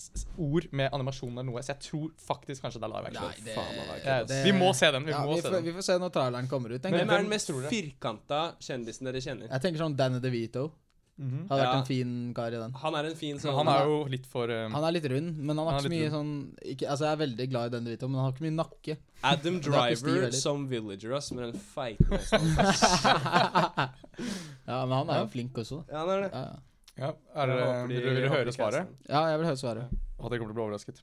ord 0.42 0.66
med 0.74 0.90
animasjon 0.96 1.30
eller 1.30 1.46
noe, 1.46 1.62
så 1.62 1.70
jeg 1.76 1.84
tror 1.86 2.08
faktisk 2.18 2.64
kanskje 2.66 2.80
det 2.82 2.88
er 2.88 2.94
live 2.96 3.10
action. 3.12 3.28
Nei, 3.28 3.44
det, 3.46 3.54
Faen, 3.54 4.26
det- 4.26 4.40
vi 4.44 4.52
må 4.58 4.72
se 4.74 4.90
den. 4.90 5.04
Vi 5.06 5.12
ja, 5.14 5.20
må 5.22 5.36
vi, 5.36 5.40
se 5.40 5.46
får, 5.48 5.54
den. 5.54 5.64
vi 5.68 5.72
får 5.78 5.86
se 5.86 5.98
når 6.02 6.10
traileren 6.16 6.48
kommer 6.50 6.74
ut. 6.74 6.82
Hvem 6.82 6.94
er 7.04 7.12
den 7.22 7.28
mest 7.30 7.52
firkanta 7.70 8.40
kjendisen 8.58 9.06
dere 9.06 9.22
kjenner? 9.22 9.48
Jeg 9.52 9.62
tenker 9.62 9.84
sånn 9.84 9.94
Danny 9.96 10.18
DeVito. 10.18 10.70
Mhm. 11.20 11.40
Hadde 11.50 11.60
vært 11.60 11.74
en 11.76 11.84
fin 11.84 12.12
kar 12.32 12.48
i 12.48 12.56
den. 12.56 12.72
Han 12.80 12.94
er 12.96 13.04
en 13.10 13.16
fin 13.18 13.36
sånn 13.42 13.52
han 13.58 13.68
er 13.68 13.84
jo 13.84 13.96
litt 14.08 14.24
for 14.26 14.48
um, 14.48 14.72
Han 14.72 14.84
er 14.88 14.94
litt 14.96 15.04
rund, 15.12 15.36
men 15.36 15.58
han 15.60 15.66
har 15.68 15.74
Han 15.76 15.84
ikke 15.84 15.90
så 15.90 15.92
mye 15.92 16.10
sånn 16.14 16.30
ikke, 16.64 16.86
Altså, 16.88 17.04
jeg 17.04 17.12
er 17.12 17.20
veldig 17.26 17.46
glad 17.52 17.66
i 17.66 17.72
Danny 17.74 17.90
DeVito, 17.90 18.08
men 18.08 18.16
han 18.22 18.24
har 18.24 18.32
ikke 18.32 18.46
mye 18.46 18.56
nakke. 18.56 18.96
Adam 19.30 19.58
er 19.58 19.60
Driver 19.66 20.32
som 20.38 20.64
villager, 20.70 21.12
ass, 21.18 21.28
med 21.36 21.52
den 21.52 21.60
feite 21.60 22.08
ja, 24.66 24.86
men 24.86 24.94
han 24.96 25.10
er 25.12 25.22
jo 25.24 25.28
flink 25.32 25.60
også. 25.60 25.82
Ja, 25.90 26.02
han 26.04 26.10
er 26.14 26.24
det. 26.24 26.30
Ja, 26.32 26.40
ja. 26.40 26.56
ja, 27.04 27.12
er 27.42 27.46
det, 27.52 27.58
håper 27.60 27.88
de- 27.88 28.02
Vil 28.04 28.22
du 28.24 28.28
høre 28.34 28.52
svaret? 28.56 28.88
ja, 29.08 29.22
jeg 29.30 29.38
vil 29.42 29.46
høre 29.50 29.60
svaret. 29.60 29.94
At 30.20 30.32
jeg 30.32 30.40
kommer 30.40 30.52
til 30.52 30.56
å 30.56 30.58
bli 30.58 30.64
overrasket. 30.66 31.02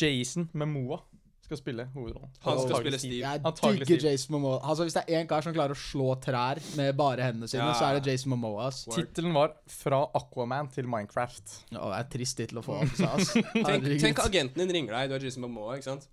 Jason 0.00 0.48
Memoa 0.54 1.00
skal 1.42 1.56
spille 1.58 1.84
hovedrollen. 1.94 2.30
Han 2.44 2.58
skal 2.62 2.76
spille 2.84 2.98
Steve. 2.98 3.16
Jeg 3.22 3.40
Antagelig 3.44 3.86
digger 3.88 3.98
Steve. 4.00 4.10
Jason 4.12 4.32
Momoa. 4.32 4.60
Altså, 4.62 4.84
hvis 4.86 4.94
det 4.96 5.02
er 5.08 5.20
én 5.22 5.26
kar 5.28 5.42
som 5.44 5.52
klarer 5.56 5.74
å 5.74 5.78
slå 5.78 6.14
trær 6.22 6.60
med 6.78 6.92
bare 6.96 7.26
hendene 7.26 7.48
sine, 7.50 7.64
Ja. 7.66 7.74
så 7.74 7.84
er 7.90 7.98
det 8.00 8.06
Jason 8.12 8.30
Momoa. 8.30 8.66
ass. 8.68 8.86
Word. 8.86 8.96
Tittelen 8.98 9.34
var 9.34 9.52
'Fra 9.66 10.02
Aquaman 10.14 10.68
til 10.72 10.84
Minecraft'. 10.86 11.56
Å, 11.72 11.90
det 11.90 11.98
er 11.98 12.08
trist 12.18 12.36
tittel 12.38 12.58
å 12.58 12.62
få 12.64 12.80
av 12.82 12.88
seg, 12.96 13.08
ass. 13.08 13.32
Tenk, 13.32 13.66
Herregud. 13.66 14.00
tenk 14.00 14.18
agenten 14.24 14.56
din 14.66 14.72
ringer 14.72 14.92
deg. 14.94 15.08
Du 15.10 15.14
er 15.14 15.18
Jason 15.28 15.42
Momoa, 15.42 15.74
ikke 15.76 15.84
sant? 15.90 16.08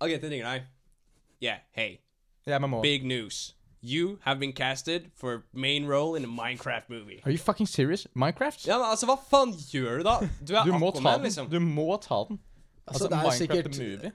Agenten 0.00 0.28
din 0.30 0.38
ringer 0.40 0.52
deg. 0.52 0.62
Yeah, 1.40 1.58
hey. 1.72 1.98
Jeg 2.46 2.54
er 2.54 2.58
Memoa. 2.60 2.82
Big 2.82 3.04
news. 3.04 3.54
You 3.84 4.18
have 4.22 4.38
been 4.38 4.52
casted 4.52 5.10
for 5.16 5.42
main 5.52 5.86
role 5.86 6.14
in 6.14 6.24
a 6.24 6.28
Minecraft 6.28 6.88
movie. 6.88 7.20
Are 7.24 7.32
you 7.32 7.38
fucking 7.38 7.66
serious? 7.66 8.06
Minecraft? 8.14 8.64
Ja, 8.66 8.78
men 8.78 8.86
altså, 8.86 9.06
hva 9.06 9.16
faen 9.18 9.52
gjør 9.72 9.98
du 9.98 10.02
da? 10.04 10.18
Du 10.46 10.54
er 10.54 10.64
Du 10.64 10.72
må 10.78 10.92
ta 10.92 10.98
Aquaman, 11.00 11.12
den. 11.14 11.22
liksom. 11.26 11.48
Du 11.50 11.58
må 11.58 12.00
ta 12.00 12.24
den. 12.28 12.38
Altså, 12.86 13.06
Altså, 13.06 13.08
det 13.08 13.18
Minecraft 13.22 13.32
sikkert 13.38 13.78
movie. 13.78 14.12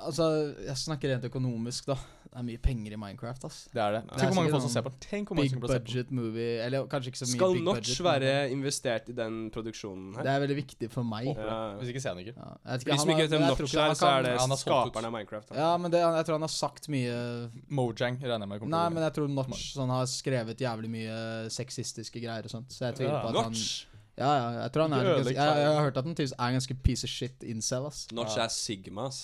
Altså, 0.00 0.26
jeg 0.64 0.76
snakker 0.80 1.10
rent 1.14 1.24
økonomisk, 1.28 1.86
da. 1.90 1.94
Det 2.30 2.38
er 2.38 2.44
mye 2.46 2.60
penger 2.62 2.92
i 2.94 2.96
Minecraft, 2.96 3.42
ass. 3.44 3.56
Det 3.74 3.80
er 3.82 3.92
det. 3.96 4.00
Det 4.06 4.18
Tenk 4.20 4.30
hvor 4.30 4.36
mange 4.38 4.50
folk 4.52 4.62
som 4.62 4.70
sånn 4.70 4.74
ser 4.78 4.84
på 4.86 4.92
den. 4.94 5.24
Big 5.34 5.56
budget 5.60 6.10
movie. 6.14 6.52
Eller 6.64 6.86
kanskje 6.86 7.10
ikke 7.10 7.18
så 7.20 7.26
mye 7.26 7.34
Skal 7.40 7.52
big 7.56 7.64
Notch 7.66 7.88
budget. 7.90 8.04
være 8.06 8.30
men 8.46 8.52
investert 8.54 9.08
i 9.10 9.16
den 9.18 9.50
produksjonen 9.50 10.14
her? 10.14 10.22
Det 10.22 10.30
er 10.36 10.40
veldig 10.44 10.56
viktig 10.60 10.90
for 10.94 11.02
meg. 11.10 11.26
Ja. 11.34 11.58
Hvis 11.80 11.90
ikke 11.90 12.00
ser 12.04 12.14
han 12.14 12.22
den 12.22 12.28
ikke. 12.30 12.36
Ja, 12.38 12.54
jeg 12.70 12.78
vet 12.78 12.86
For 12.86 12.90
de 12.94 13.12
ikke 13.16 13.26
vet 13.26 13.34
hvem 13.34 13.44
Notch 13.50 13.74
er, 13.74 13.94
så 13.98 14.06
er 14.14 14.22
det 14.22 14.32
Ja, 14.36 14.38
han 14.46 14.54
har 14.54 14.62
skaperen 14.62 15.04
av 15.10 15.12
Minecraft. 15.18 15.50
Han. 15.50 15.58
Ja, 15.58 15.70
men 15.76 15.90
det, 15.90 16.00
jeg 16.00 16.24
tror 16.30 16.38
han 16.38 16.46
har 16.48 16.54
sagt 16.54 16.88
mye 16.88 17.50
Mojang 17.68 18.20
regner 18.22 18.46
jeg 18.46 18.48
med 18.54 18.68
Nei, 18.70 18.88
men 18.94 19.02
jeg 19.02 19.12
tror 19.18 19.28
Notch 19.34 19.66
sånn, 19.74 19.90
har 19.90 20.06
skrevet 20.06 20.56
jævlig 20.64 20.88
mye 20.96 21.18
sexistiske 21.50 22.22
greier 22.22 22.46
og 22.46 22.50
sånt. 22.54 22.70
Så 22.70 22.86
jeg 22.88 22.94
tviler 23.02 23.18
Ja. 23.18 23.22
på 23.26 23.34
at 23.34 23.42
han 23.42 23.52
Notch? 23.52 23.86
Ja, 24.20 24.30
ja, 24.36 24.48
jeg 24.66 24.72
tror 24.74 24.82
han 24.88 24.92
er 24.98 25.06
ganske, 25.14 25.32
jeg, 25.32 25.60
jeg 25.64 25.70
har 25.72 25.82
hørt 25.86 25.96
at 25.96 26.04
han 26.04 26.14
tydeligvis 26.14 26.34
er 26.36 26.50
en 26.52 26.56
ganske 26.58 26.74
piece 26.84 27.06
of 27.08 27.12
shit 27.12 27.42
incel, 27.48 27.86
ass. 27.88 28.02
Notch 28.12 28.36
Ja. 28.36 28.44
er 28.44 28.52
Sigma, 28.52 29.06
ass. 29.08 29.20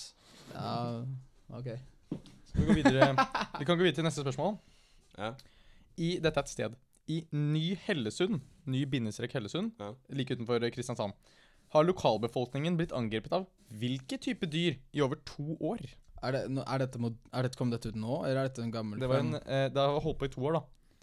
Ja, 0.55 1.03
ok. 1.53 1.67
Skal 2.49 2.61
vi, 2.61 2.65
gå 2.65 2.73
videre? 2.79 3.11
vi 3.59 3.65
kan 3.69 3.77
gå 3.77 3.83
videre 3.83 3.95
til 3.99 4.07
neste 4.07 4.23
spørsmål. 4.25 4.57
Ja. 5.17 5.31
I, 5.97 6.15
dette 6.23 6.33
er 6.41 6.45
et 6.47 6.49
sted. 6.49 6.77
I 7.07 7.21
Ny-Hellesund, 7.31 8.41
ny 8.67 8.81
bindestrek 8.89 9.31
Hellesund, 9.37 9.71
Ja. 9.79 9.91
like 10.09 10.33
utenfor 10.35 10.59
Kristiansand, 10.73 11.13
har 11.75 11.83
lokalbefolkningen 11.83 12.77
blitt 12.79 12.91
angrepet 12.95 13.33
av 13.35 13.45
hvilke 13.79 14.17
type 14.23 14.47
dyr 14.49 14.75
i 14.93 15.01
over 15.03 15.19
to 15.27 15.57
år? 15.61 15.81
Er, 16.23 16.31
det, 16.33 16.41
er, 16.65 16.77
dette, 16.81 16.97
mod- 16.99 17.17
er 17.33 17.45
dette, 17.45 17.57
kom 17.59 17.69
dette 17.69 17.91
ut 17.91 17.95
nå, 17.99 18.23
eller 18.25 18.39
er 18.41 18.47
dette 18.49 18.63
en 18.65 18.71
gammel 18.73 18.99
Det, 18.99 19.07
var 19.11 19.19
en, 19.21 19.35
eh, 19.35 19.67
det 19.69 19.77
har 19.77 19.99
holdt 20.01 20.17
på 20.17 20.25
i 20.25 20.33
to 20.33 20.41
år, 20.49 20.57
da. 20.57 20.61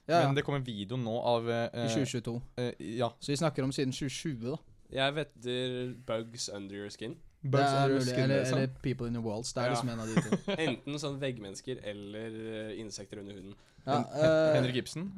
Ja, 0.09 0.21
ja, 0.21 0.27
Men 0.29 0.37
det 0.37 0.45
kommer 0.45 0.61
video 0.61 0.97
nå 0.97 1.15
av 1.21 1.47
eh, 1.51 1.87
I 1.87 1.89
2022. 1.89 2.43
eh, 2.59 2.73
Ja. 2.99 3.09
Så 3.21 3.33
vi 3.33 3.37
snakker 3.37 3.63
om 3.65 3.73
siden 3.73 3.93
2020, 3.93 4.51
da. 4.51 4.57
Jeg 4.93 5.15
vetter 5.17 5.95
bugs 6.07 6.49
under 6.49 6.75
your 6.77 6.91
skin. 6.91 7.17
Bugs 7.43 7.57
det 7.57 7.61
er 7.65 7.77
under 7.77 7.89
your 7.89 7.99
mulig, 7.99 8.07
skin, 8.13 8.25
eller, 8.25 8.39
liksom. 8.41 8.59
eller 8.59 8.75
People 8.83 9.07
in 9.09 9.15
the 9.15 9.21
Walls. 9.23 9.53
Det 9.53 9.61
er 9.63 9.67
Ja. 9.67 9.71
liksom 9.73 9.89
en 9.89 10.01
av 10.01 10.07
de 10.07 10.15
to. 10.15 10.53
Enten 10.69 10.99
sånn 10.99 11.19
veggmennesker 11.21 11.81
eller 11.85 12.37
eh, 12.71 12.81
insekter 12.81 13.19
under 13.21 13.33
huden. 13.35 13.55
Ja, 13.87 13.97
Hen- 13.97 14.21
uh, 14.21 14.55
Henrik 14.55 14.77
Ibsen. 14.77 15.09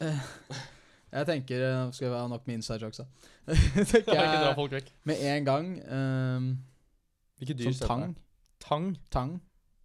jeg 1.12 1.26
tenker 1.26 1.62
Nå 1.86 1.92
skal 1.92 2.08
vi 2.10 2.14
ha 2.16 2.26
nok 2.30 2.46
med 2.46 2.54
inside 2.60 2.82
jokes, 2.82 3.00
da. 3.02 3.06
tenker 3.92 4.14
jeg 4.14 4.82
med 5.04 5.16
en 5.20 5.44
gang 5.44 5.70
um, 5.92 6.58
Hvilke 7.38 7.54
dyr 7.58 7.72
Som 7.72 7.88
tang. 7.88 8.16
Tang 8.60 8.96
Tang. 9.10 9.40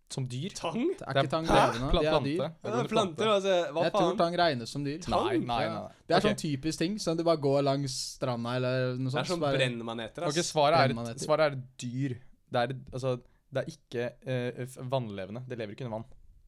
Som 0.10 0.28
dyr? 0.30 0.50
Tang? 0.56 0.76
Det 0.98 1.02
Er 1.08 1.18
ikke 1.24 1.30
tang 1.32 1.46
levende? 1.50 1.90
Pla- 1.92 2.02
De 2.02 2.08
er 2.08 2.12
plante? 2.12 2.30
dyr. 2.30 2.50
Det 2.64 2.74
Ja, 2.76 2.84
planter, 2.88 3.28
altså. 3.28 3.54
Hva 3.74 3.84
Jeg 3.84 3.92
tror 3.94 4.18
tang 4.18 4.36
regnes 4.38 4.70
som 4.70 4.84
dyr. 4.86 5.00
Nei, 5.10 5.38
nei, 5.38 5.62
Ja. 5.64 5.74
nei. 5.74 5.92
Det 6.08 6.14
er 6.16 6.18
okay. 6.20 6.30
sånn 6.30 6.42
typisk 6.44 6.78
ting 6.78 7.00
som 7.00 7.18
du 7.18 7.24
bare 7.24 7.38
går 7.38 7.64
langs 7.64 7.92
stranda 8.16 8.56
eller 8.56 8.96
noe 8.98 9.10
sånt. 9.12 9.14
Det 9.14 9.20
er 9.26 9.34
sånn 9.34 9.40
så 9.40 9.42
bare- 9.42 9.58
brennmaneter, 9.58 10.24
ass. 10.24 10.38
Ok, 10.38 10.44
svaret 10.44 10.78
er, 10.92 11.14
svaret 11.18 11.52
er 11.52 11.56
dyr. 11.78 12.18
Det 12.52 12.60
er, 12.70 12.76
altså, 12.94 13.22
det 13.52 13.64
er 13.64 13.72
ikke 13.74 14.04
uh, 14.28 14.90
vannlevende. 14.90 15.42
Det 15.48 15.58
lever 15.58 15.74
ikke 15.76 15.86
under 15.86 15.98
vann. 15.98 16.06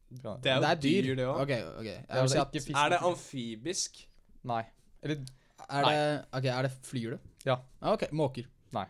Det 0.09 0.23
er 0.23 0.55
jo 0.55 0.61
Det 0.61 0.69
er 0.69 0.75
dyr. 0.75 1.01
dyr, 1.03 1.15
det 1.15 1.25
òg. 1.25 1.41
Ok, 1.41 1.51
ok. 1.79 1.85
Jeg 1.85 2.07
det 2.07 2.29
si 2.29 2.37
er 2.37 2.41
at 2.41 2.51
fisk. 2.53 2.69
Er 2.75 2.89
det 2.89 2.99
amfibisk? 3.01 4.07
Nei. 4.43 4.63
Eller 5.03 5.17
er 5.69 5.83
det, 5.83 6.25
ok, 6.33 6.45
er 6.45 6.61
det 6.61 6.71
Flyr 6.83 7.09
det? 7.11 7.19
Ja. 7.45 7.55
Ah, 7.81 7.93
ok, 7.93 8.11
Måker. 8.11 8.45
Nei. 8.71 8.85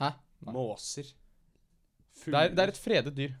Hæ? 0.00 0.10
Nei. 0.46 0.52
Måser? 0.54 1.12
det 2.24 2.34
er, 2.34 2.48
det 2.48 2.58
er 2.58 2.68
et 2.68 2.76
fredet 2.78 3.14
dyr. 3.16 3.32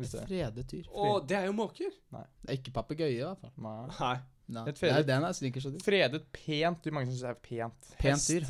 Hvis 0.00 0.14
Et 0.16 0.26
fredet 0.28 0.66
dyr. 0.72 0.88
Å, 0.90 1.12
det 1.28 1.36
er 1.38 1.46
jo 1.50 1.54
måker. 1.56 1.92
Det 2.10 2.24
er 2.48 2.58
ikke 2.58 2.72
papegøye, 2.80 3.12
i 3.18 3.22
hvert 3.22 3.40
fall. 3.44 3.52
Nei. 3.60 3.76
Nei. 4.00 4.16
Nei. 4.50 4.64
Et 4.72 4.80
Det 4.80 4.90
er 4.90 5.04
den 5.06 5.28
jeg 5.28 5.38
snikker 5.38 5.62
så 5.62 5.70
dyr. 5.70 5.84
Fredet 5.86 6.24
pent 6.34 6.82
dyr. 6.82 6.94
Mange 6.96 7.06
som 7.10 7.14
syns 7.14 7.22
det 7.28 7.30
er 7.30 7.40
pent. 7.46 7.92
Pent 8.00 8.26
dyr. 8.32 8.48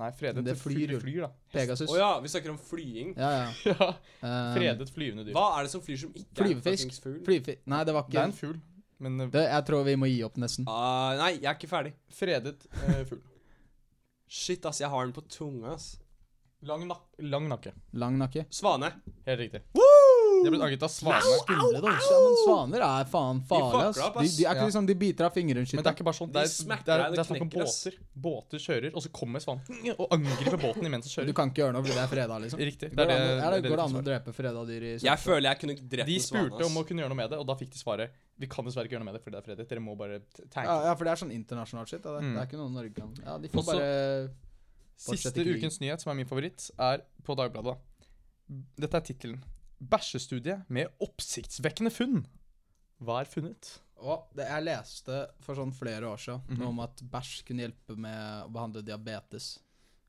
Nei, 0.00 0.06
fredet 0.16 0.40
det 0.46 0.54
flyr 0.56 0.94
flyr, 1.02 1.18
da. 1.26 1.28
Pegasus. 1.52 1.90
Å 1.92 1.96
ja, 1.98 2.06
vi 2.24 2.30
snakker 2.32 2.54
om 2.54 2.56
flying. 2.56 3.10
Ja, 3.18 3.32
ja. 3.42 3.48
Ja, 3.74 3.88
Um, 4.22 4.52
fredet 4.54 4.86
flyvende 4.94 5.24
dyr. 5.26 5.34
Hva 5.34 5.58
er 5.58 5.66
det 5.66 5.72
som 5.72 5.82
flyr 5.84 5.98
som 5.98 6.12
ikke 6.14 6.38
Flyvefisk. 6.38 6.92
er 6.94 7.02
fugl? 7.04 7.18
Flyvefisk. 7.26 7.64
Nei, 7.68 7.80
det 7.84 7.94
var 7.96 8.04
ikke 8.06 8.14
Det 8.14 8.20
er 8.22 8.28
en 8.30 8.36
fugl, 8.38 8.54
men 9.02 9.20
eh, 9.24 9.30
det, 9.34 9.42
Jeg 9.50 9.64
tror 9.68 9.82
vi 9.88 9.94
må 9.98 10.08
gi 10.08 10.20
opp, 10.24 10.38
nesten. 10.40 10.68
Uh, 10.70 11.18
nei, 11.18 11.32
jeg 11.42 11.48
er 11.50 11.58
ikke 11.58 11.68
ferdig. 11.74 11.92
fredet 12.14 12.54
uh, 12.70 13.02
fugl. 13.10 13.20
Shit, 14.32 14.64
ass, 14.70 14.80
jeg 14.80 14.88
har 14.88 15.04
den 15.04 15.12
på 15.12 15.26
tunga, 15.28 15.74
ass. 15.74 15.90
Lang, 16.64 16.86
nak 16.86 17.02
lang 17.18 17.48
nakke. 17.50 17.74
Lang 17.98 18.16
nakke. 18.22 18.46
Svane. 18.54 18.92
Helt 19.26 19.42
riktig. 19.42 19.64
De 20.42 20.48
er 20.48 20.54
blitt 20.54 20.64
angitt 20.66 20.82
av 20.82 20.90
svaner. 20.90 21.22
Au, 21.22 21.32
au, 21.32 21.54
au! 21.54 21.72
Ja, 21.72 21.80
men 21.82 22.36
svaner 22.42 22.82
er 22.86 23.04
faen 23.12 23.40
farlig, 23.46 23.84
ass. 23.88 23.98
opp, 24.02 24.14
De, 24.18 24.24
ass. 24.26 24.36
de 24.36 24.44
er 24.44 24.50
ikke 24.52 24.62
Ja. 24.62 24.66
liksom 24.68 24.86
De 24.86 24.94
biter 24.94 25.24
av 25.28 25.32
fingrene 25.36 25.62
Men 25.62 25.82
det 25.82 25.86
er 25.86 25.94
ikke 25.96 26.04
bare 26.08 26.18
sånn. 26.18 26.32
Det 26.32 26.42
er, 26.42 26.50
smacker 26.52 26.84
det 26.84 26.92
er, 26.92 26.98
deg, 26.98 27.10
det 27.12 27.16
det 27.16 27.22
er 27.22 27.28
snakk 27.30 27.42
om 27.42 27.50
knekker, 27.50 27.62
ass. 27.62 27.84
båter. 27.84 27.98
Båter 28.26 28.58
kjører, 28.66 28.90
og 28.96 29.02
så 29.02 29.08
kommer 29.12 29.38
svanen 29.40 29.94
og 29.98 30.06
angriper 30.16 30.58
båten 30.58 30.84
imens 30.90 31.04
den 31.06 31.10
Du 31.10 31.32
kjører. 31.32 31.34
kan 31.38 31.48
ikke 31.52 31.62
gjøre 31.62 31.72
noe 31.72 31.82
fordi 31.86 31.94
det 31.94 32.02
er 32.04 32.12
freda, 32.14 32.34
liksom. 32.42 32.58
Riktig. 32.58 32.88
Det 32.90 32.96
Går 32.96 33.02
er 33.02 33.06
det 33.08 33.16
det, 33.16 33.32
an, 33.32 33.42
er 33.42 33.50
det, 33.52 33.62
det 33.62 33.70
går 33.70 33.76
det 33.76 33.86
an 33.86 33.96
å 33.96 34.04
drepe 34.10 34.32
freda 34.36 34.64
dyr 34.66 34.82
i 34.82 34.92
Jeg 35.06 35.18
føler 35.22 35.46
jeg 35.52 35.58
kunne 35.62 35.74
drept 35.94 36.06
De 36.10 36.14
en 36.14 36.26
spurte 36.26 36.62
om 36.66 36.76
å 36.76 36.84
kunne 36.86 37.00
gjøre 37.02 37.12
noe 37.14 37.20
med 37.22 37.30
det, 37.30 37.38
og 37.38 37.46
da 37.46 37.54
fikk 37.54 37.70
de 37.72 37.78
svaret 37.78 38.10
Vi 38.38 38.46
kan 38.50 38.64
dessverre 38.64 38.84
ikke 38.90 38.96
gjøre 38.98 39.04
noe 39.04 39.12
med 39.12 39.14
det 39.14 39.22
fordi 39.22 39.34
det 39.36 39.40
er 39.42 39.46
fredet. 39.48 39.68
Dere 39.68 39.80
må 39.80 39.96
bare 39.96 40.18
t- 40.20 40.42
tanke. 40.50 40.66
ja, 40.66 40.76
ja, 40.90 40.94
for 40.94 41.04
det 41.04 41.12
er 41.12 41.16
sånn 41.22 41.32
internasjonalt 41.32 41.88
shit. 41.88 42.02
Da. 42.02 42.18
Det. 42.18 42.22
Mm. 42.26 42.34
det 42.34 42.40
er 42.42 42.46
ikke 42.50 42.58
noe 42.58 42.70
Norge 42.74 42.94
kan 42.94 43.14
Ja, 43.24 43.38
de 43.38 43.48
får 43.48 43.60
Også- 43.62 43.72
bare 43.72 44.30
Siste 45.02 45.30
fortsett 45.32 45.36
ikke 45.42 45.58
ukens 45.58 45.80
nyhet, 45.80 46.00
som 46.00 46.10
er 46.12 46.14
min 46.14 46.26
favoritt, 46.26 46.70
er 46.78 47.00
på 47.24 47.34
Dagbladet. 47.36 47.76
Dette 48.78 48.94
er 48.94 49.00
tittelen. 49.00 49.40
'Bæsjestudie 49.82 50.62
med 50.68 50.86
oppsiktsvekkende 51.00 51.90
funn'. 51.90 52.24
Hva 53.02 53.20
er 53.20 53.24
funnet? 53.30 53.78
Og 54.02 54.28
det, 54.34 54.46
jeg 54.48 54.62
leste 54.66 55.16
for 55.40 55.54
sånn 55.58 55.72
flere 55.74 56.06
år 56.10 56.16
siden 56.18 56.40
Mhm. 56.48 56.58
noe 56.58 56.68
om 56.68 56.80
at 56.80 56.96
bæsj 57.02 57.44
kunne 57.46 57.62
hjelpe 57.66 57.96
med 57.96 58.44
å 58.46 58.52
behandle 58.52 58.82
diabetes. 58.82 59.58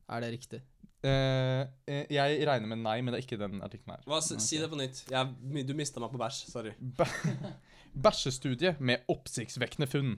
Er 0.09 0.21
det 0.21 0.31
riktig? 0.33 0.61
Eh, 1.03 1.67
eh, 1.87 2.05
jeg 2.09 2.45
regner 2.47 2.67
med 2.67 2.77
nei, 2.79 3.01
men 3.01 3.13
det 3.13 3.19
er 3.23 3.27
ikke 3.27 3.39
den 3.39 3.61
artikkelen 3.61 3.97
her. 3.97 4.03
Hva, 4.07 4.21
si, 4.21 4.37
si 4.39 4.57
det 4.57 4.69
på 4.69 4.77
nytt. 4.77 5.03
Jeg, 5.09 5.65
du 5.67 5.73
mista 5.73 5.99
meg 5.99 6.11
på 6.11 6.17
bæsj. 6.17 6.45
Sorry. 6.49 6.71
Bæ- 6.79 7.53
Bæsjestudie 8.03 8.75
med 8.79 9.03
oppsiktsvekkende 9.09 9.87
funn. 9.87 10.15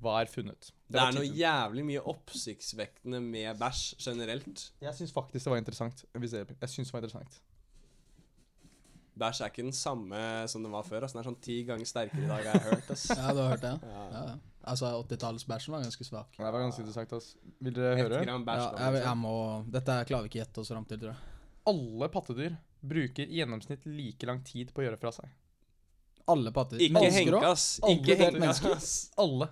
Hva 0.00 0.20
er 0.22 0.26
funnet? 0.32 0.70
Det 0.88 0.96
det 0.96 1.00
er 1.00 1.12
noe 1.12 1.26
jævlig 1.36 1.84
mye 1.84 2.00
oppsiktsvekkende 2.08 3.20
med 3.22 3.58
bæsj 3.60 3.94
generelt. 4.00 4.70
Jeg 4.80 4.94
syns 4.94 5.12
faktisk 5.12 5.44
det 5.44 5.50
var 5.50 5.58
interessant. 5.58 6.04
Jeg, 6.14 6.22
jeg 6.60 6.68
synes 6.68 6.88
det 6.88 6.92
var 6.92 7.00
interessant. 7.02 7.40
Bæsj 9.20 9.40
er 9.44 9.50
ikke 9.52 9.64
den 9.66 9.74
samme 9.76 10.20
som 10.50 10.62
den 10.64 10.72
var 10.72 10.86
før. 10.88 11.04
Altså. 11.06 11.18
Den 11.18 11.22
er 11.24 11.28
sånn 11.30 11.40
ti 11.44 11.58
ganger 11.68 11.88
sterkere 11.88 12.24
i 12.24 12.30
dag, 12.30 12.46
har 12.48 12.56
jeg 12.56 12.64
hørt. 12.70 12.90
Altså. 12.94 13.16
Ja, 13.20 13.34
du 13.36 13.42
har 13.44 13.52
hørt 13.54 13.66
det? 13.66 13.74
Ja. 13.84 14.04
Ja, 14.14 14.22
ja. 14.30 14.38
Altså, 14.70 14.90
80-tallsbæsjen 15.08 15.72
var 15.74 15.84
ganske 15.86 16.04
svak. 16.04 16.34
Det 16.36 16.44
var 16.44 16.60
ganske 16.60 16.82
interessant. 16.84 17.12
ass. 17.16 17.30
Vil 17.64 17.76
dere 17.76 17.94
Ett 17.96 18.02
høre? 18.04 18.22
gram 18.26 18.44
Ja, 18.48 18.56
jeg, 18.56 18.72
jeg 18.80 18.94
liksom. 18.98 19.22
må 19.24 19.34
Dette 19.76 19.98
klarer 20.10 20.26
vi 20.26 20.32
ikke 20.32 20.40
gjette 20.42 20.64
oss 20.64 20.72
fram 20.74 20.84
til, 20.90 21.00
tror 21.00 21.12
jeg. 21.14 21.36
Alle 21.70 22.08
pattedyr 22.12 22.56
bruker 22.80 23.28
i 23.28 23.40
gjennomsnitt 23.40 23.84
like 23.88 24.26
lang 24.28 24.40
tid 24.44 24.72
på 24.74 24.80
å 24.82 24.86
gjøre 24.88 24.98
fra 25.00 25.12
seg. 25.16 25.32
Alle 26.30 26.52
pattedyr? 26.54 26.86
Ikke 26.88 27.40
ass. 27.48 27.66
Ikke 27.88 28.16
henke, 28.20 28.40
mennesker. 28.40 28.76
Alle 29.24 29.48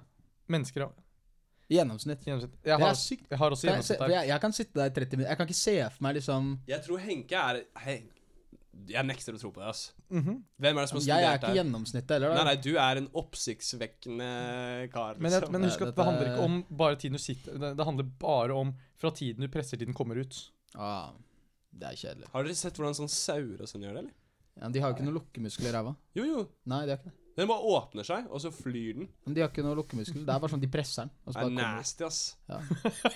mennesker 0.48 0.84
har 0.86 0.92
I 1.68 1.76
gjennomsnitt. 1.76 2.22
gjennomsnitt. 2.24 2.54
Jeg 2.64 2.78
har, 2.80 2.94
jeg 2.94 3.38
har 3.42 3.56
også 3.56 3.66
jeg, 3.66 3.72
gjennomsnitt 3.72 3.98
her. 4.00 4.06
der. 4.06 4.14
jeg, 4.14 4.28
jeg 4.30 4.40
kan 4.44 4.54
sitte 4.56 4.78
der 4.78 4.92
i 4.92 4.94
30 5.00 5.16
minutter. 5.18 5.30
Jeg 5.32 5.40
kan 5.40 5.48
ikke 5.50 5.58
se 5.60 5.74
for 5.96 6.06
meg 6.06 6.16
liksom 6.20 6.52
Jeg 6.70 6.84
tror 6.86 7.02
Henke 7.04 7.42
er 7.50 7.58
Hei, 7.84 7.96
jeg 8.86 9.04
nekter 9.06 9.34
å 9.34 9.38
tro 9.40 9.50
på 9.50 9.60
det, 9.60 9.66
altså. 9.68 9.92
Mm 10.10 10.22
-hmm. 10.24 10.42
Hvem 10.60 10.76
er 10.76 10.80
det 10.80 10.88
som 10.88 10.98
har 10.98 11.06
Jeg 11.06 11.24
er 11.24 11.38
ikke 11.38 11.46
det? 11.48 11.56
gjennomsnittet 11.56 12.10
heller. 12.10 12.34
Nei, 12.34 12.44
nei, 12.44 12.56
du 12.56 12.76
er 12.76 12.96
en 12.96 13.08
oppsiktsvekkende 13.14 14.90
kar, 14.92 15.14
Men, 15.18 15.32
jeg, 15.32 15.40
liksom. 15.40 15.52
men 15.52 15.62
husk 15.62 15.80
at 15.82 15.96
det 15.96 16.04
handler 16.04 16.26
er- 16.26 16.34
ikke 16.34 16.44
om 16.44 16.64
bare 16.76 16.96
tiden 16.96 17.12
du 17.12 17.18
sitter 17.18 17.58
Det, 17.76 17.84
handler 17.84 18.04
bare 18.18 18.54
om 18.54 18.74
fra 18.96 19.10
tiden 19.10 19.40
du 19.40 19.48
presser 19.48 19.76
til 19.76 19.86
den 19.86 19.94
kommer 19.94 20.16
ut. 20.16 20.50
Ah, 20.74 21.10
det 21.72 21.88
er 21.88 21.96
kjedelig. 21.96 22.28
Har 22.32 22.42
dere 22.44 22.54
sett 22.54 22.74
hvordan 22.76 22.94
sånn 22.94 23.08
sauer 23.08 23.60
og 23.60 23.68
sånn 23.68 23.82
gjør 23.82 23.94
det, 23.94 23.98
eller? 23.98 24.12
Ja, 24.60 24.68
de 24.68 24.80
har 24.80 24.90
jo 24.92 24.96
ikke 24.96 25.04
noe 25.04 25.20
lukkemuskel 25.20 25.66
i 25.66 25.72
ræva. 25.72 25.96
Jo, 26.14 26.24
jo. 26.24 26.48
Nei, 26.66 26.84
de 26.86 26.90
har 26.90 26.98
ikke 26.98 27.04
det. 27.04 27.12
Den 27.38 27.46
bare 27.46 27.62
åpner 27.70 28.02
seg, 28.08 28.24
og 28.34 28.40
så 28.42 28.50
flyr 28.50 28.96
den. 28.98 29.08
Men 29.28 29.34
de 29.36 29.42
har 29.44 29.50
ikke 29.52 29.62
noe 29.62 29.76
lukkemuskel. 29.78 30.24
Det 30.26 30.34
er 30.34 30.40
bare 30.42 30.50
sånn 30.50 30.62
de 30.64 30.70
presser 30.74 31.04
den. 31.06 31.12
Og 31.22 31.30
Det 31.30 31.34
så 31.34 31.38
er 31.38 31.44
bare 31.44 31.50
kommer 31.54 31.76
nasty, 31.78 32.04
ass. 32.08 32.18
Ja. 32.50 32.58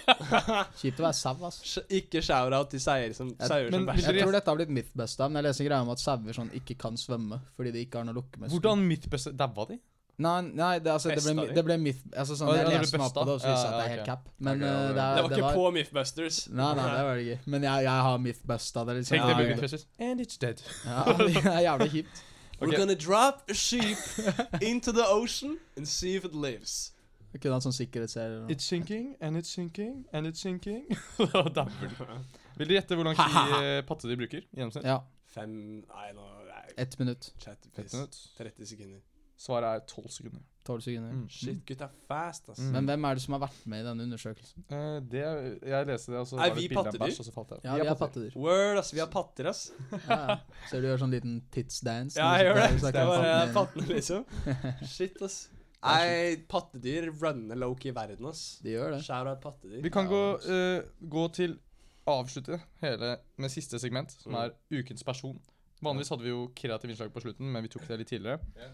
Kjipt 0.81 1.01
å 1.03 1.07
være 1.09 1.17
sau, 1.19 1.35
ass. 1.49 1.59
Sh- 1.67 1.87
Ikke 1.99 2.23
shout-out 2.23 2.71
til 2.71 2.83
sauer 2.85 3.15
som, 3.19 3.33
Jeg- 3.35 3.49
sauer 3.51 3.71
som 3.71 3.79
men- 3.85 3.89
bæsjer. 3.97 4.15
Jeg 4.15 4.23
tror 4.23 4.33
dette 4.39 4.51
har 4.55 4.57
blitt 4.61 4.71
mythbusta, 4.79 5.29
men 5.29 5.43
jeg 5.43 5.49
leser 5.51 5.65
greia 5.69 5.83
om 5.83 5.91
at 5.91 5.99
sauer 5.99 6.33
sånn 6.39 6.53
ikke 6.55 6.79
kan 6.79 6.95
svømme 6.97 7.41
fordi 7.57 7.73
de 7.75 7.83
ikke 7.87 7.99
har 7.99 8.05
noe 8.07 8.15
lukkemuskel. 8.23 8.55
Hvordan 8.61 8.87
mitt 8.87 9.11
beste 9.11 9.35
Daua 9.35 9.67
de? 9.67 9.79
Nei, 10.23 10.41
nei 10.55 10.79
det, 10.79 10.93
altså, 10.93 11.09
det, 11.09 11.17
Festa 11.19 11.33
ble, 11.35 11.47
de? 11.49 11.55
det 11.57 11.63
ble 11.67 11.77
myth... 11.83 12.03
Altså, 12.15 12.37
sånn, 12.37 12.47
Å, 12.47 12.53
jeg 12.55 12.63
ja, 12.63 12.69
det 12.69 12.73
ble 12.77 12.81
leste 12.85 12.99
meg 13.01 13.07
opp 13.09 13.15
på 13.17 13.23
det, 13.27 13.33
og 13.33 13.41
så 13.41 13.49
viste 13.49 13.63
det 13.63 13.63
seg 13.63 13.73
Ja, 13.73 13.73
at 13.73 13.79
det 13.79 13.83
er 13.83 13.89
ja, 13.89 13.93
helt 13.93 14.03
ok. 14.03 14.07
cap. 14.13 14.27
Men 14.39 14.53
Ok, 14.53 14.63
eh, 14.63 14.69
ja, 14.69 14.77
det, 14.77 15.03
er, 15.03 15.15
Det 15.17 15.23
var 15.23 15.33
ikke 15.33 15.47
var, 15.47 15.55
på 15.57 15.71
Mythbusters. 15.73 16.37
Nei, 16.53 16.75
nei, 16.79 16.85
det 16.93 17.05
var 17.09 17.15
det 17.17 17.25
ikke. 17.27 17.39
Men 17.55 17.63
jeg, 17.67 17.87
jeg 17.89 18.05
har 18.07 18.19
mythbusta 18.27 18.85
det. 18.87 18.95
Liksom. 19.01 19.17
Tenk 19.17 19.25
det 19.25 19.33
Ja, 19.33 19.39
blir 19.41 19.47
ok. 19.49 19.55
Mythbusters. 19.57 19.87
And 19.99 20.21
it's 20.21 20.39
dead. 20.39 20.63
Ja, 20.85 21.05
det 21.19 21.43
er 21.43 21.65
jævlig 21.67 21.91
kjipt. 21.97 22.23
We're 22.71 22.79
gonna 22.79 22.95
drop 22.97 23.43
a 23.51 23.55
sheep 23.55 23.99
into 24.61 24.93
the 24.93 25.05
ocean 25.07 25.59
and 25.77 25.87
see 25.89 26.15
if 26.17 26.25
it 26.25 26.35
lives. 26.35 26.93
Kunne 27.41 27.55
hatt 27.57 27.65
sånn 27.65 27.73
sikkerhetsserie. 27.73 28.29
eller 28.29 28.41
noe. 28.45 28.53
It's 28.53 28.65
sinking, 28.69 29.17
and 29.21 29.37
it's 29.41 29.49
sinking, 29.49 30.05
and 30.13 30.27
it's 30.29 30.41
sinking. 30.45 30.83
Da 31.19 31.43
damper 31.49 31.89
de. 31.89 32.19
Vil 32.59 32.69
dere 32.69 32.77
gjette 32.83 32.95
hvor 32.99 33.09
lang 33.09 33.17
tid 33.17 33.85
patte 33.89 34.09
de 34.11 34.17
bruker 34.21 34.43
i 34.45 34.61
gjennomsnitt? 34.61 34.85
Ja, 34.85 34.99
Fem 35.33 35.55
Nei, 35.89 36.11
nå 36.13 36.27
nei, 36.45 36.65
ett 36.77 36.99
minutt. 37.01 37.31
chat, 37.41 37.57
Ett 37.79 37.93
minutt. 37.97 38.19
30 38.37 38.67
sekunder. 38.69 39.01
Svaret 39.41 39.65
er 39.81 39.87
tolv 39.89 40.11
sekunder. 40.13 40.43
Tolv 40.65 40.83
sekunder. 40.85 41.11
Mm. 41.11 41.25
Shit, 41.29 41.65
gutta 41.67 41.89
fast, 42.07 42.49
ass. 42.53 42.59
Mm. 42.63 42.73
Men 42.77 42.85
hvem 42.91 43.05
er 43.09 43.15
det 43.19 43.23
som 43.25 43.35
har 43.35 43.41
vært 43.43 43.63
med 43.67 43.81
i 43.83 43.87
denne 43.89 44.05
undersøkelsen? 44.07 44.63
Uh, 44.71 45.01
det, 45.11 45.23
jeg 45.67 45.87
leste 45.89 46.13
det, 46.13 46.19
og 46.21 46.29
så 46.31 46.37
Er 46.37 46.39
var 46.39 46.53
det 46.53 46.61
vi 46.61 46.69
bilde 46.71 46.93
av 46.93 46.99
bæsj, 47.03 47.19
og 47.19 47.27
så 47.27 47.33
falt 47.35 47.51
jeg. 47.57 47.65
Ja, 47.67 47.75
vi 47.81 47.89
er 47.91 47.99
pattedyr. 47.99 48.37
Word, 48.39 48.79
ass. 48.79 48.93
Vi 48.95 49.01
har 49.03 49.09
patter, 49.11 49.49
ass. 49.51 49.63
Ja, 50.09 50.21
ja. 50.29 50.37
Ser 50.71 50.85
du 50.85 50.87
gjør 50.87 51.03
sånn 51.03 51.11
liten 51.17 51.41
titsdance? 51.51 52.21
Ja, 52.21 52.29
jeg 52.39 52.47
gjør 52.47 52.61
det. 52.61 52.69
Det 52.93 53.03
er 53.03 53.11
bare 53.11 53.49
pattene, 53.57 53.89
liksom. 53.91 54.25
Shit, 54.87 55.19
ass. 55.27 55.41
Nei, 55.83 56.37
pattedyr 56.47 57.09
runner 57.19 57.59
low-key 57.59 57.91
i 57.91 57.97
verden, 57.97 58.29
ass. 58.31 58.61
De 58.63 58.77
gjør 58.77 58.95
det. 58.95 59.01
Shout-out 59.03 59.41
pattedyr. 59.43 59.83
Vi 59.83 59.91
kan 59.91 60.07
Ja, 60.07 60.13
gå, 60.15 60.23
eh, 60.47 60.85
gå 61.11 61.25
til 61.35 61.59
avslutte 62.07 62.61
hele 62.83 63.17
med 63.39 63.51
siste 63.51 63.79
segment, 63.83 64.15
som 64.23 64.33
Mm. 64.33 64.39
er 64.45 64.79
ukens 64.79 65.03
person. 65.03 65.41
Vanligvis 65.83 66.09
hadde 66.15 66.23
vi 66.23 66.31
jo 66.31 66.45
kreativ 66.55 66.91
innslag 66.95 67.11
på 67.13 67.21
slutten, 67.25 67.51
men 67.51 67.63
vi 67.67 67.69
tok 67.75 67.83
det 67.89 67.99
litt 67.99 68.09
tidligere. 68.15 68.39
Ja. 68.57 68.71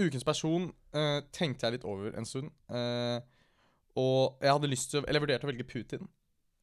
Ukens 0.00 0.26
person 0.26 0.70
uh, 0.96 1.20
tenkte 1.36 1.68
jeg 1.68 1.78
litt 1.78 1.86
over 1.88 2.16
en 2.16 2.28
stund. 2.28 2.50
Uh, 2.72 3.20
og 4.00 4.40
jeg 4.40 4.54
hadde 4.54 4.70
lyst 4.70 4.92
til 4.92 5.00
å 5.00 5.06
Eller 5.06 5.18
jeg 5.18 5.26
vurderte 5.26 5.48
å 5.48 5.50
velge 5.50 5.66
Putin. 5.68 6.10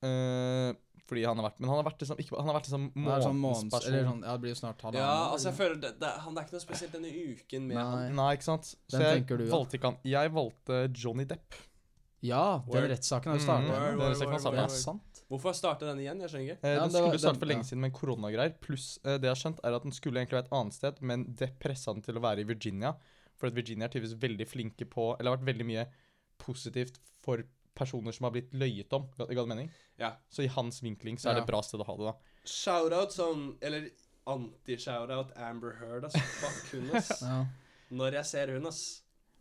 Uh, 0.04 0.74
fordi 1.08 1.24
han 1.24 1.40
har 1.40 1.48
vært 1.48 1.62
Men 1.62 1.72
han 1.72 1.80
har 1.80 1.86
vært 1.88 2.04
liksom, 2.04 2.20
ikke, 2.22 2.36
han 2.36 2.50
har 2.50 2.58
vært 2.58 2.68
liksom 2.68 2.88
er 2.92 3.24
sånn 3.24 3.40
månedens 3.40 3.72
måneds... 3.72 3.88
Eller 3.88 4.10
sånn, 4.10 4.20
ja, 4.28 4.36
det 4.36 4.44
blir 4.44 4.54
jo 4.54 4.60
snart 4.60 4.84
halvannen. 4.84 5.08
Ja, 5.08 5.32
altså, 5.32 5.50
jeg 5.50 5.58
føler 5.62 5.80
det, 5.86 5.94
det, 6.02 6.12
han 6.24 6.36
det 6.36 6.42
er 6.42 6.50
ikke 6.50 6.58
noe 6.58 6.66
spesielt 6.66 6.98
denne 6.98 7.14
uken 7.16 7.70
med 7.70 7.80
han. 7.80 7.96
Nei. 7.96 8.12
Nei, 8.20 8.28
ikke 8.38 8.48
sant? 8.50 8.74
Så 8.76 9.00
den 9.00 9.08
jeg 9.08 9.26
du, 9.30 9.48
valgte 9.54 9.80
ikke 9.80 9.92
han. 9.94 10.00
Jeg 10.12 10.34
valgte 10.36 10.82
Johnny 10.92 11.28
Depp. 11.30 11.60
Ja, 12.26 12.64
den 12.68 12.90
rettssaken 12.92 13.32
har 13.32 13.38
jo 13.38 13.44
Mm, 13.44 13.48
startet. 13.48 13.70
er 13.70 14.18
samme. 14.18 14.42
Det 14.42 14.58
word. 14.58 14.64
er 14.66 14.68
sant. 14.74 15.22
Hvorfor 15.28 15.54
starte 15.54 15.86
den 15.86 16.00
igjen? 16.00 16.20
Jeg 16.24 16.32
skjønner 16.32 16.46
ikke. 16.48 16.60
Eh, 16.64 16.68
den 16.68 16.76
ja, 16.76 16.88
var- 16.88 17.12
skulle 17.12 17.20
starte 17.20 17.40
for 17.40 17.52
lenge 17.52 17.64
ja. 17.64 17.70
siden 17.70 17.82
med 17.82 17.94
koronagreier. 17.94 18.54
Pluss 18.64 19.00
eh, 19.04 19.18
det 19.18 19.28
jeg 19.28 19.36
har 19.36 19.42
skjønt, 19.42 19.60
er 19.64 19.76
at 19.76 19.84
den 19.84 19.92
skulle 19.96 20.20
egentlig 20.20 20.40
være 20.40 20.48
et 20.48 20.56
annet 20.60 20.74
sted, 20.74 21.02
men 21.02 21.26
det 21.36 21.60
pressa 21.60 21.94
den 21.94 22.02
til 22.02 22.18
å 22.18 22.24
være 22.24 22.42
i 22.42 22.48
Virginia. 22.48 22.96
For 23.38 23.48
at 23.52 23.56
Virginia 23.56 23.86
er 23.86 23.94
tydeligvis 23.94 24.18
veldig 24.22 24.48
flinke 24.50 24.86
på 24.90 25.12
Eller 25.20 25.30
har 25.32 25.38
vært 25.38 25.50
veldig 25.52 25.66
mye 25.70 25.86
positivt 26.42 26.98
for 27.22 27.44
personer 27.78 28.12
som 28.16 28.26
har 28.26 28.32
blitt 28.34 28.52
løyet 28.58 28.94
om. 28.98 29.04
Ga 29.18 29.28
god 29.30 29.44
det 29.44 29.48
mening? 29.52 29.72
Ja. 30.02 30.16
Så 30.34 30.44
i 30.44 30.48
hans 30.50 30.82
vinkling 30.82 31.18
så 31.22 31.30
er 31.30 31.38
det 31.38 31.44
et 31.46 31.50
bra 31.52 31.62
sted 31.62 31.82
å 31.82 31.86
ha 31.86 31.96
det, 32.00 32.06
da. 32.10 32.14
Shoutout 32.50 33.14
sånn 33.14 33.44
Eller 33.62 33.90
anti-shout-out 34.28 35.34
Amber 35.38 35.76
Heard, 35.80 36.08
altså. 36.10 36.20
Fuck 36.42 36.74
hun, 36.74 36.90
ass. 36.98 37.12
Ja. 37.22 37.46
Når 37.98 38.18
jeg 38.20 38.26
ser 38.28 38.52
hun, 38.58 38.66
ass. 38.68 38.82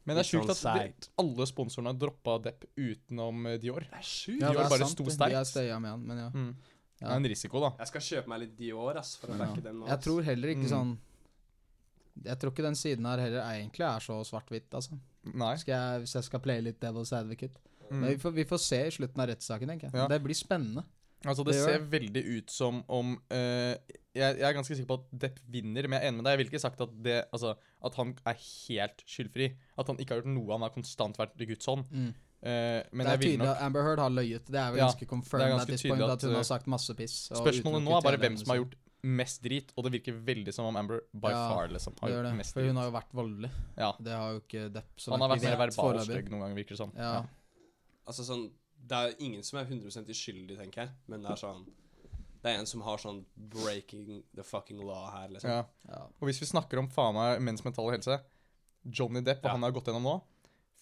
Men 0.07 0.15
det 0.15 0.23
er 0.23 0.29
sjukt 0.29 0.53
sånn 0.55 0.77
at 0.79 1.01
de, 1.03 1.09
alle 1.19 1.47
sponsorene 1.51 1.91
har 1.91 1.97
droppa 1.99 2.37
Depp 2.45 2.69
utenom 2.79 3.49
eh, 3.51 3.57
Dior. 3.59 3.83
Det 3.89 3.99
er 3.99 4.07
sjukt. 4.07 4.39
Ja, 4.39 4.53
Dior 4.53 4.61
det 4.61 4.67
er 4.69 4.71
bare 4.77 4.85
sant, 4.87 4.95
sto 4.95 5.07
det. 5.09 5.15
sterkt. 5.17 5.35
De 5.35 5.41
er 5.41 5.49
støya 5.51 5.79
med 5.83 5.91
han, 5.97 6.05
men 6.07 6.21
ja. 6.23 6.29
Mm. 6.31 6.53
Det 7.01 7.09
er 7.11 7.17
en 7.19 7.27
risiko, 7.33 7.61
da. 7.65 7.73
Jeg 7.83 7.91
skal 7.91 8.05
kjøpe 8.07 8.31
meg 8.31 8.45
litt 8.45 8.53
Dior, 8.61 9.01
ass, 9.01 9.17
for 9.19 9.33
å 9.33 9.35
Ja. 9.35 9.41
backe 9.43 9.65
den 9.65 9.81
nå. 9.83 9.89
Jeg 9.91 10.01
tror 10.07 10.23
heller 10.29 10.53
ikke 10.55 10.69
Mm. 10.69 10.75
sånn 10.77 10.93
Jeg 12.25 12.41
tror 12.41 12.53
ikke 12.53 12.65
den 12.65 12.79
siden 12.79 13.07
her 13.09 13.21
heller 13.21 13.45
egentlig 13.45 13.85
er 13.87 14.05
så 14.05 14.19
svart-hvitt, 14.25 14.69
altså. 14.75 14.99
Nei. 15.35 15.55
Skal 15.61 15.75
jeg, 15.75 16.05
hvis 16.05 16.15
jeg 16.17 16.29
skal 16.29 16.43
playe 16.45 16.65
litt 16.65 16.81
Devil's 16.83 17.13
Advocate. 17.17 17.61
Mm. 17.91 18.01
Men 18.01 18.09
vi 18.15 18.19
får, 18.23 18.35
vi 18.37 18.47
får 18.49 18.63
se 18.63 18.81
i 18.87 18.95
slutten 18.95 19.23
av 19.23 19.31
rettssaken, 19.31 19.73
tenker 19.73 19.91
jeg. 19.91 19.99
Ja. 19.99 20.09
Det 20.11 20.21
blir 20.25 20.39
spennende. 20.39 20.87
Altså, 21.27 21.43
det, 21.43 21.55
Det 21.55 21.61
gjør 21.61 21.73
ser 21.73 21.87
veldig 21.93 22.23
ut 22.37 22.53
som 22.53 22.83
om 22.93 23.15
uh, 23.33 23.75
jeg, 24.17 24.37
jeg 24.41 24.47
er 24.49 24.55
ganske 24.57 24.77
sikker 24.77 24.89
på 24.91 24.99
at 25.01 25.09
Depp 25.25 25.41
vinner, 25.53 25.89
men 25.89 25.99
jeg 25.99 26.05
er 26.05 26.13
enig 26.13 26.21
med 26.21 26.29
deg. 26.29 26.37
Jeg 26.37 26.41
vil 26.43 26.53
ikke 26.53 26.63
sagt 26.63 26.85
at, 26.85 26.93
det, 27.05 27.17
altså, 27.35 27.57
at 27.85 27.99
han 27.99 28.15
er 28.27 28.39
helt 28.39 29.03
skyldfri. 29.09 29.51
At 29.77 29.91
han 29.91 29.99
ikke 30.01 30.15
har 30.15 30.23
gjort 30.23 30.33
noe. 30.33 30.53
Han 30.55 30.65
har 30.67 30.73
konstant 30.75 31.19
vært 31.21 31.37
i 31.43 31.49
Guds 31.51 31.69
hånd. 31.69 31.85
Mm. 31.91 32.15
Uh, 32.47 32.81
men 32.93 33.03
det 33.03 33.11
er 33.11 33.17
jeg 33.17 33.23
tydelig 33.25 33.41
nok 33.41 33.53
at 33.55 33.63
Amber 33.67 33.87
Heard 33.87 34.03
har 34.05 34.13
løyet. 34.13 34.51
Det 34.53 34.61
er 34.61 34.75
vel 34.75 34.81
Ja, 34.81 34.89
ganske 34.91 35.09
confirmed 35.11 35.47
er 35.47 35.55
ganske 35.57 35.73
at 35.73 35.87
at, 35.97 36.11
at 36.15 36.27
hun 36.29 36.35
eh, 36.35 36.37
har 36.37 36.47
sagt 36.47 36.69
masse 36.71 36.95
piss. 36.99 37.17
Spørsmålet 37.33 37.85
nå 37.87 37.97
er 37.97 38.05
bare 38.07 38.21
hvem 38.23 38.37
som 38.39 38.53
har 38.53 38.61
gjort 38.61 38.77
mest 39.07 39.41
drit, 39.45 39.71
og 39.77 39.87
det 39.87 39.93
virker 39.97 40.17
veldig 40.27 40.53
som 40.55 40.67
om 40.69 40.77
Amber 40.81 41.01
by 41.15 41.31
Ja, 41.33 41.43
far 41.53 41.69
liksom 41.73 41.95
har 42.01 42.11
gjort 42.11 42.25
det, 42.27 42.33
drit. 42.37 42.53
for 42.57 42.67
hun 42.67 42.77
har 42.81 42.89
jo 42.89 42.95
vært 42.97 43.13
voldelig. 43.15 43.51
Ja. 43.79 43.91
Det 44.03 44.13
har 44.19 44.33
jo 44.35 44.41
ikke 44.43 44.65
Depp 44.75 44.99
så 44.99 45.13
Han 45.15 45.21
har 45.25 45.31
vært 45.37 45.43
mer 45.47 45.59
verbal 45.63 45.99
og 46.01 46.07
stygg 46.09 46.31
noen 46.33 46.41
ganger, 46.45 46.57
virker 46.59 46.75
det 46.77 46.81
som. 46.83 46.93
Ja. 46.97 47.25
Altså 48.07 48.27
sånn 48.27 48.47
Det 48.87 48.97
er 48.97 49.15
ingen 49.25 49.43
som 49.43 49.59
er 49.59 49.65
100 49.67 50.07
uskyldig, 50.13 50.57
tenker 50.59 50.83
jeg. 50.85 50.91
Men 51.09 51.23
det 51.23 51.31
er 51.31 51.37
sånn 51.41 51.65
Det 52.43 52.53
er 52.55 52.59
en 52.61 52.67
som 52.67 52.81
har 52.83 52.99
sånn 52.99 53.25
breaking 53.37 54.23
the 54.35 54.43
fucking 54.45 54.79
law 54.85 55.11
her, 55.11 55.29
liksom. 55.29 55.51
Ja. 55.51 55.65
Ja. 55.89 56.03
Og 56.21 56.29
hvis 56.29 56.39
vi 56.41 56.47
snakker 56.47 56.79
om 56.79 56.89
faen 56.89 57.15
meg 57.15 57.41
menns 57.41 57.65
mentale 57.65 57.97
helse 57.97 58.21
Johnny 58.85 59.21
Depp, 59.23 59.41
hva 59.43 59.49
Ja. 59.51 59.53
han 59.57 59.63
har 59.63 59.73
gått 59.73 59.85
gjennom 59.87 60.03
nå 60.07 60.23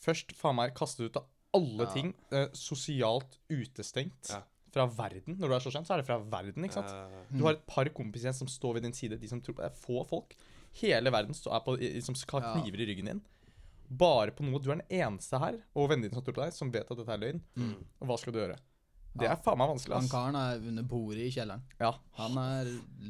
Først 0.04 0.32
faen 0.36 0.56
meg 0.56 0.74
kastet 0.74 1.06
ut 1.06 1.16
av 1.16 1.24
alle 1.54 1.84
Ja. 1.86 1.92
ting 1.92 2.14
eh, 2.32 2.48
sosialt 2.52 3.38
utestengt 3.48 4.28
Ja. 4.30 4.42
Fra 4.74 4.86
verden. 4.98 5.38
Når 5.38 5.50
du 5.50 5.54
er 5.56 5.62
så 5.64 5.72
kjent, 5.74 5.88
så 5.88 5.94
er 5.96 6.02
det 6.02 6.08
fra 6.08 6.18
verden, 6.20 6.66
ikke 6.66 6.80
sant? 6.80 6.92
Du 7.30 7.44
har 7.46 7.56
et 7.56 7.64
par 7.70 7.88
kompiser 7.96 8.28
igjen 8.28 8.40
som 8.42 8.50
står 8.50 8.76
ved 8.78 8.86
din 8.88 8.96
side, 8.96 9.18
de 9.20 9.30
som 9.30 9.40
tror 9.44 9.56
på 9.58 9.64
deg. 9.64 9.78
Få 9.84 10.02
folk. 10.10 10.34
Hele 10.80 11.12
verden 11.14 11.36
står 11.38 11.54
er 11.54 11.64
på, 11.64 11.76
som 12.02 12.18
skal 12.18 12.42
ha 12.42 12.52
kniver 12.58 12.82
i 12.82 12.88
ryggen 12.90 13.12
din. 13.12 13.22
Bare 13.88 14.34
på 14.34 14.42
noe. 14.46 14.58
Du 14.58 14.70
er 14.72 14.80
den 14.80 14.88
eneste 15.00 15.38
her, 15.38 15.60
og 15.76 15.90
vennene 15.92 16.08
dine 16.08 16.18
som 16.18 16.26
tror 16.26 16.36
på 16.38 16.44
deg, 16.44 16.54
som 16.56 16.72
vet 16.74 16.88
at 16.90 16.98
dette 16.98 17.14
er 17.14 17.22
løgn. 17.22 17.42
mm. 17.54 17.74
Og 18.02 18.10
hva 18.10 18.16
skal 18.18 18.34
du 18.34 18.40
gjøre? 18.42 18.58
Det 19.16 19.28
er 19.30 19.36
faen 19.36 19.58
meg 19.60 19.68
vanskelig, 19.70 19.94
Han 19.94 20.08
karen 20.10 20.34
er 20.36 20.56
under 20.68 20.82
bordet 20.82 21.18
i 21.22 21.30
kjelleren. 21.30 21.60
Ja. 21.80 21.92
Han 22.18 22.38
er 22.38 22.64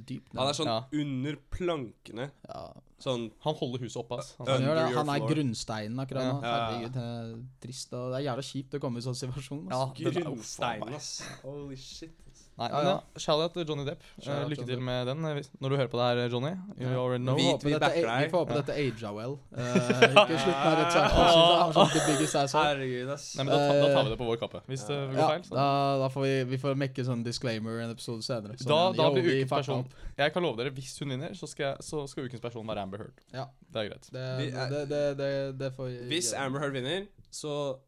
dypt 0.05 0.35
Han 0.37 0.49
er 0.51 0.53
sånn 0.59 0.67
Ja. 0.67 0.85
under 0.93 1.37
plankene. 1.51 2.31
ja. 2.49 2.73
Sånn 3.01 3.31
Han 3.45 3.55
holder 3.55 3.79
huset 3.81 3.97
oppe, 4.01 4.19
ass. 4.19 4.35
Han, 4.39 4.47
Han, 4.47 4.63
gjør 4.63 4.75
det. 4.75 4.85
your 4.91 4.97
han 4.97 5.09
er 5.09 5.19
floor. 5.19 5.31
grunnsteinen 5.35 5.99
akkurat 6.01 6.25
nå. 6.29 6.43
Ja. 6.43 6.49
Ja. 6.49 6.71
Herregud, 6.71 6.93
det 6.93 7.03
er 7.03 7.43
trist. 7.61 7.93
Og 7.93 8.13
det 8.13 8.21
er 8.21 8.27
jævla 8.31 8.45
kjipt 8.51 8.71
å 8.75 8.81
komme 8.81 8.97
i 8.99 9.01
sånn 9.03 9.19
situasjon. 9.19 9.69
ja, 9.71 9.83
ass. 9.85 9.95
den 9.99 10.07
er- 10.07 10.11
oh, 10.11 10.13
faen 10.15 10.25
grunnstein, 10.25 10.81
meg. 10.85 10.95
ass. 10.95 11.23
Holy 11.43 11.77
shit. 11.77 12.15
ass. 12.33 12.44
Nei, 12.57 12.69
Ja, 12.71 12.77
men 12.77 12.87
ja. 12.87 12.91
ja, 12.95 13.19
shout-out 13.19 13.53
til 13.53 13.65
Johnny 13.67 13.85
Depp. 13.85 14.03
Eh, 14.19 14.25
Shout-out 14.25 14.49
lykke 14.53 14.65
til 14.67 14.81
med 14.81 15.07
den. 15.09 15.25
eh, 15.27 15.43
Når 15.61 15.69
du 15.73 15.77
hører 15.77 15.89
på 15.91 15.99
det 15.99 16.05
her, 16.07 16.29
Johnny. 16.31 16.53
You 16.79 16.87
Ja. 16.93 17.01
already 17.03 17.19
know. 17.25 17.35
Vi, 17.35 17.43
Vi- 17.43 17.59
vi 17.67 17.73
dette, 17.75 17.95
vi 17.97 18.29
får 18.31 18.39
håpe 18.39 18.53
Ja. 18.55 18.61
dette 18.61 18.75
aga 18.79 19.11
well. 19.13 19.35
Uh, 19.51 19.59
ikke 20.23 20.39
slutt 20.39 20.61
med 20.63 20.77
det 20.79 20.87
sånn. 20.93 22.63
Herregud, 22.65 23.11
ass. 23.11 23.37
Nei, 23.37 23.45
men 23.45 23.53
da, 23.55 23.73
da 23.73 23.89
tar 23.95 24.05
vi 24.05 24.11
det 24.11 24.19
på 24.19 24.27
vår 24.29 24.37
kappe. 24.39 24.61
Hvis 24.69 24.87
det 24.87 24.95
går 25.11 25.19
Ja, 25.19 25.29
feil, 25.29 25.43
Sånn. 25.43 25.57
da, 25.59 25.99
da 25.99 26.09
får 26.15 26.23
vi, 26.23 26.45
vi 26.45 26.57
får 26.59 26.75
mekke 26.79 27.05
sånn 27.05 27.25
disclaimer 27.25 27.81
en 27.83 27.91
episode 27.91 28.23
senere. 28.23 28.57
Sånn, 28.57 28.69
Da- 28.69 28.93
da 29.03 29.11
blir 29.11 29.25
ukens 29.25 29.51
person. 29.51 29.89
Jeg 30.17 30.33
kan 30.33 30.43
love 30.43 30.57
dere, 30.57 30.71
hvis 30.71 30.99
hun 31.01 31.09
vinner, 31.09 31.31
så 31.35 31.49
skal, 31.49 31.75
jeg, 31.75 31.79
så 31.83 32.09
skal 32.09 32.25
ukens 32.29 32.41
person 32.41 32.65
være 32.67 32.79
Amber 32.83 32.99
Heard. 32.99 33.15
Ja. 33.33 33.47
Det 33.73 33.83
er 33.83 33.89
greit. 33.91 34.11
Det, 34.13 34.39
Vi 34.39 34.51
er- 34.57 34.71
det, 34.71 34.89
det, 34.89 35.17
det, 35.19 35.59
det 35.59 35.73
får 35.77 35.87
vi 35.91 36.09
Hvis 36.15 36.33
gjøre. 36.33 36.39
Amber 36.47 36.61
Heard 36.61 36.73
vinner, 36.73 37.07
så 37.33 37.79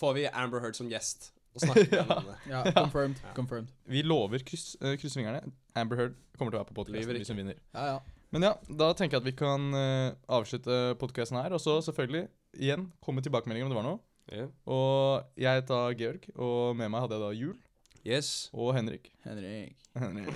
får 0.00 0.14
vi 0.14 0.26
Amber 0.32 0.60
Heard 0.60 0.74
som 0.76 0.88
gjest 0.88 1.32
og 1.54 1.64
snakke 1.66 1.86
ja. 1.98 2.04
om 2.16 2.28
det. 2.30 2.36
Ja, 2.50 2.62
confirmed. 2.76 3.20
Ja. 3.24 3.32
confirmed. 3.36 3.72
Vi 3.92 4.02
lover 4.06 4.44
kryss, 4.48 4.72
uh, 4.82 4.94
kryssfingrene. 5.00 5.42
Amber 5.76 5.96
Heard 6.00 6.14
kommer 6.38 6.52
til 6.52 6.58
å 6.58 6.62
være 6.62 6.70
på 6.72 6.78
podkasten 6.80 7.18
hvis 7.20 7.32
hun 7.32 7.40
vinner. 7.42 7.58
Ja, 7.76 7.86
ja. 7.94 7.98
Men 8.32 8.46
ja, 8.48 8.52
da 8.80 8.92
tenker 8.96 9.18
jeg 9.18 9.22
at 9.26 9.28
vi 9.28 9.34
kan 9.36 9.66
uh, 9.76 10.14
avslutte 10.32 10.78
podkasten 11.00 11.36
her. 11.40 11.52
Og 11.52 11.60
så 11.60 11.78
selvfølgelig, 11.84 12.26
igjen, 12.56 12.88
komme 13.04 13.20
med 13.20 13.28
tilbakemeldinger 13.28 13.68
om 13.68 13.74
det 13.74 13.80
var 13.82 13.88
noe. 13.90 14.00
Yeah. 14.32 14.48
Og 14.70 15.26
jeg 15.36 15.60
heter 15.60 15.92
Georg, 15.98 16.24
og 16.40 16.76
med 16.78 16.88
meg 16.94 17.04
hadde 17.04 17.18
jeg 17.18 17.24
da 17.26 17.32
Jul 17.36 17.58
Yes. 18.02 18.48
og 18.52 18.72
Henrik. 18.74 19.12
Henrik. 19.22 19.76
Henrik. 19.94 20.30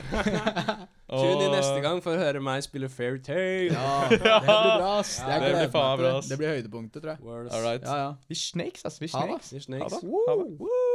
Tune 1.11 1.47
inn 1.47 1.55
neste 1.55 1.81
gang 1.83 1.99
for 2.05 2.15
å 2.15 2.21
høre 2.21 2.43
meg 2.45 2.63
spille 2.67 2.91
Fairytale. 2.93 3.73
Ja, 3.73 3.95
det 4.13 4.21
blir 4.21 4.45
bra, 4.45 4.93
ass. 5.01 5.17
Ja, 5.23 5.39
det 5.43 5.51
blir 5.57 5.73
faen 5.75 5.99
bra, 5.99 6.11
det. 6.11 6.13
ass. 6.21 6.29
Det 6.31 6.39
blir 6.39 6.53
høydepunktet, 6.53 7.03
tror 7.03 7.15
jeg. 7.17 7.49
All 7.51 7.65
right. 7.65 7.83
Ja, 7.87 7.97
ja. 8.05 8.11
Vi 8.31 8.39
snakes, 8.39 8.85
ass. 8.87 9.01
Vi 9.03 9.11
Ha 9.15 9.25
det. 9.33 9.41
snakes. 9.49 9.51
Vi 9.51 9.59
Ha 9.59 9.89
snakes. 9.89 9.99
det. 10.03 10.13
Ha 10.29 10.37
det. 10.45 10.86